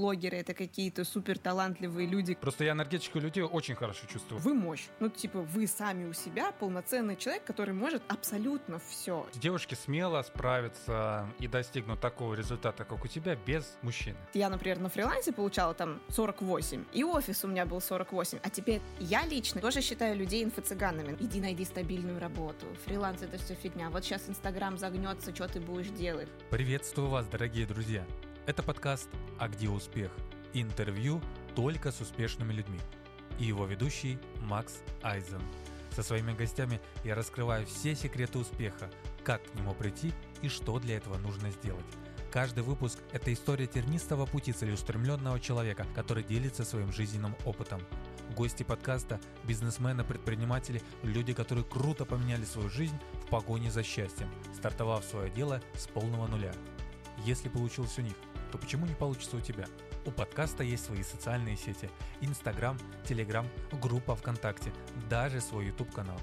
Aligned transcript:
блогеры, 0.00 0.38
это 0.38 0.54
какие-то 0.54 1.04
супер 1.04 1.38
талантливые 1.38 2.06
люди. 2.06 2.34
Просто 2.34 2.64
я 2.64 2.72
энергетику 2.72 3.18
людей 3.18 3.42
очень 3.42 3.74
хорошо 3.74 4.06
чувствую. 4.06 4.40
Вы 4.40 4.54
мощь. 4.54 4.86
Ну, 4.98 5.10
типа, 5.10 5.40
вы 5.40 5.66
сами 5.66 6.06
у 6.06 6.14
себя 6.14 6.52
полноценный 6.52 7.16
человек, 7.16 7.44
который 7.44 7.74
может 7.74 8.02
абсолютно 8.08 8.78
все. 8.78 9.26
Девушки 9.34 9.74
смело 9.74 10.22
справятся 10.22 11.28
и 11.38 11.48
достигнут 11.48 12.00
такого 12.00 12.34
результата, 12.34 12.84
как 12.84 13.04
у 13.04 13.08
тебя, 13.08 13.36
без 13.36 13.76
мужчины. 13.82 14.16
Я, 14.32 14.48
например, 14.48 14.78
на 14.78 14.88
фрилансе 14.88 15.32
получала 15.32 15.74
там 15.74 16.00
48, 16.08 16.84
и 16.94 17.04
офис 17.04 17.44
у 17.44 17.48
меня 17.48 17.66
был 17.66 17.80
48, 17.82 18.38
а 18.42 18.50
теперь 18.50 18.80
я 19.00 19.26
лично 19.26 19.60
тоже 19.60 19.82
считаю 19.82 20.16
людей 20.16 20.42
инфо-цыганами. 20.44 21.16
Иди 21.20 21.40
найди 21.40 21.64
стабильную 21.66 22.18
работу. 22.18 22.66
Фриланс— 22.86 23.20
это 23.22 23.36
все 23.36 23.54
фигня. 23.54 23.90
Вот 23.90 24.04
сейчас 24.04 24.28
Инстаграм 24.28 24.78
загнется, 24.78 25.34
что 25.34 25.46
ты 25.46 25.60
будешь 25.60 25.88
делать? 25.88 26.28
Приветствую 26.48 27.08
вас, 27.08 27.26
дорогие 27.26 27.66
друзья. 27.66 28.06
Это 28.46 28.62
подкаст 28.62 29.08
«А 29.38 29.48
где 29.48 29.68
успех?» 29.68 30.10
Интервью 30.54 31.20
только 31.54 31.92
с 31.92 32.00
успешными 32.00 32.52
людьми. 32.52 32.80
И 33.38 33.44
его 33.44 33.66
ведущий 33.66 34.18
Макс 34.40 34.80
Айзен. 35.02 35.42
Со 35.94 36.02
своими 36.02 36.32
гостями 36.32 36.80
я 37.04 37.14
раскрываю 37.14 37.66
все 37.66 37.94
секреты 37.94 38.38
успеха, 38.38 38.90
как 39.24 39.42
к 39.44 39.54
нему 39.54 39.74
прийти 39.74 40.12
и 40.40 40.48
что 40.48 40.78
для 40.78 40.96
этого 40.96 41.18
нужно 41.18 41.50
сделать. 41.50 41.84
Каждый 42.32 42.62
выпуск– 42.62 42.98
это 43.12 43.32
история 43.32 43.66
тернистого 43.66 44.24
пути 44.24 44.52
целеустремленного 44.52 45.38
человека, 45.38 45.86
который 45.94 46.24
делится 46.24 46.64
своим 46.64 46.92
жизненным 46.92 47.36
опытом. 47.44 47.82
Гости 48.36 48.62
подкаста– 48.62 49.20
бизнесмены, 49.44 50.02
предприниматели, 50.02 50.80
люди, 51.02 51.34
которые 51.34 51.64
круто 51.64 52.04
поменяли 52.04 52.44
свою 52.44 52.70
жизнь 52.70 52.98
в 53.24 53.28
погоне 53.28 53.70
за 53.70 53.82
счастьем, 53.82 54.30
стартовав 54.54 55.04
свое 55.04 55.30
дело 55.30 55.60
с 55.74 55.86
полного 55.88 56.26
нуля. 56.26 56.52
Если 57.24 57.48
получилось 57.48 57.98
у 57.98 58.02
них, 58.02 58.14
то 58.50 58.58
почему 58.58 58.86
не 58.86 58.94
получится 58.94 59.36
у 59.36 59.40
тебя? 59.40 59.66
У 60.04 60.10
подкаста 60.10 60.62
есть 60.62 60.84
свои 60.84 61.02
социальные 61.02 61.56
сети– 61.56 61.88
Инстаграм, 62.20 62.78
Телеграм, 63.04 63.46
группа 63.80 64.14
ВКонтакте, 64.14 64.72
даже 65.08 65.40
свой 65.40 65.66
YouTube-канал. 65.66 66.18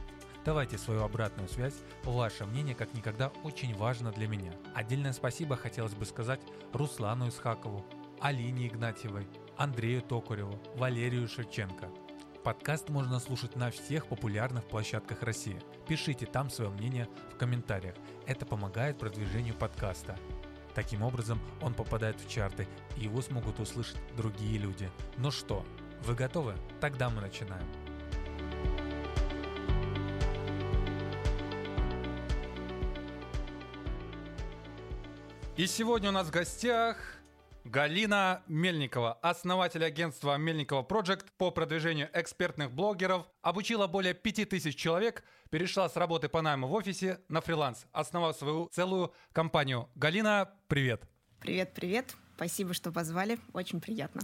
Давайте 0.46 0.78
свою 0.78 1.04
обратную 1.04 1.50
связь, 1.50 1.76
ваше 2.04 2.46
мнение 2.46 2.74
как 2.74 2.94
никогда 2.94 3.28
очень 3.44 3.76
важно 3.76 4.12
для 4.12 4.28
меня. 4.28 4.54
Отдельное 4.74 5.12
спасибо 5.14 5.58
хотелось 5.58 5.94
бы 5.94 6.06
сказать 6.06 6.40
Руслану 6.72 7.28
Исхакову, 7.28 7.86
Алине 8.22 8.68
Игнатьевой, 8.68 9.28
Андрею 9.58 10.02
Токареву, 10.02 10.58
Валерию 10.76 11.28
Шевченко. 11.28 11.90
Подкаст 12.44 12.88
можно 12.88 13.20
слушать 13.20 13.58
на 13.58 13.72
всех 13.72 14.08
популярных 14.08 14.64
площадках 14.70 15.22
России. 15.22 15.60
Пишите 15.86 16.26
там 16.26 16.50
свое 16.50 16.72
мнение 16.72 17.10
в 17.34 17.38
комментариях. 17.38 17.96
Это 18.26 18.46
помогает 18.46 18.98
продвижению 18.98 19.54
подкаста. 19.54 20.18
Таким 20.78 21.02
образом, 21.02 21.39
он 21.59 21.73
попадает 21.73 22.22
в 22.22 22.30
чарты, 22.30 22.67
и 22.97 23.06
его 23.06 23.20
смогут 23.23 23.59
услышать 23.59 23.97
другие 24.16 24.59
люди. 24.59 24.92
Ну 25.17 25.31
что, 25.31 25.66
вы 26.03 26.14
готовы? 26.14 26.53
Тогда 26.80 27.09
мы 27.09 27.20
начинаем. 27.20 27.66
И 35.55 35.66
сегодня 35.66 36.09
у 36.09 36.14
нас 36.14 36.28
в 36.28 36.30
гостях 36.30 37.17
Галина 37.70 38.44
Мельникова, 38.48 39.14
основатель 39.22 39.84
агентства 39.84 40.38
Мельникова 40.38 40.84
Project 40.84 41.26
по 41.38 41.52
продвижению 41.52 42.10
экспертных 42.14 42.72
блогеров, 42.72 43.26
обучила 43.42 43.88
более 43.88 44.14
5000 44.14 44.73
человек, 44.73 45.26
перешла 45.50 45.90
с 45.90 45.98
работы 45.98 46.30
по 46.30 46.42
найму 46.42 46.68
в 46.68 46.73
офисе 46.73 47.20
на 47.28 47.42
фриланс, 47.42 47.86
основав 47.92 48.38
свою 48.38 48.70
целую 48.72 49.14
компанию. 49.34 49.90
Галина, 49.95 50.50
привет! 50.70 51.04
Привет, 51.42 51.73
привет. 51.73 52.16
Спасибо, 52.38 52.73
что 52.73 52.92
позвали. 52.94 53.38
Очень 53.54 53.82
приятно. 53.82 54.22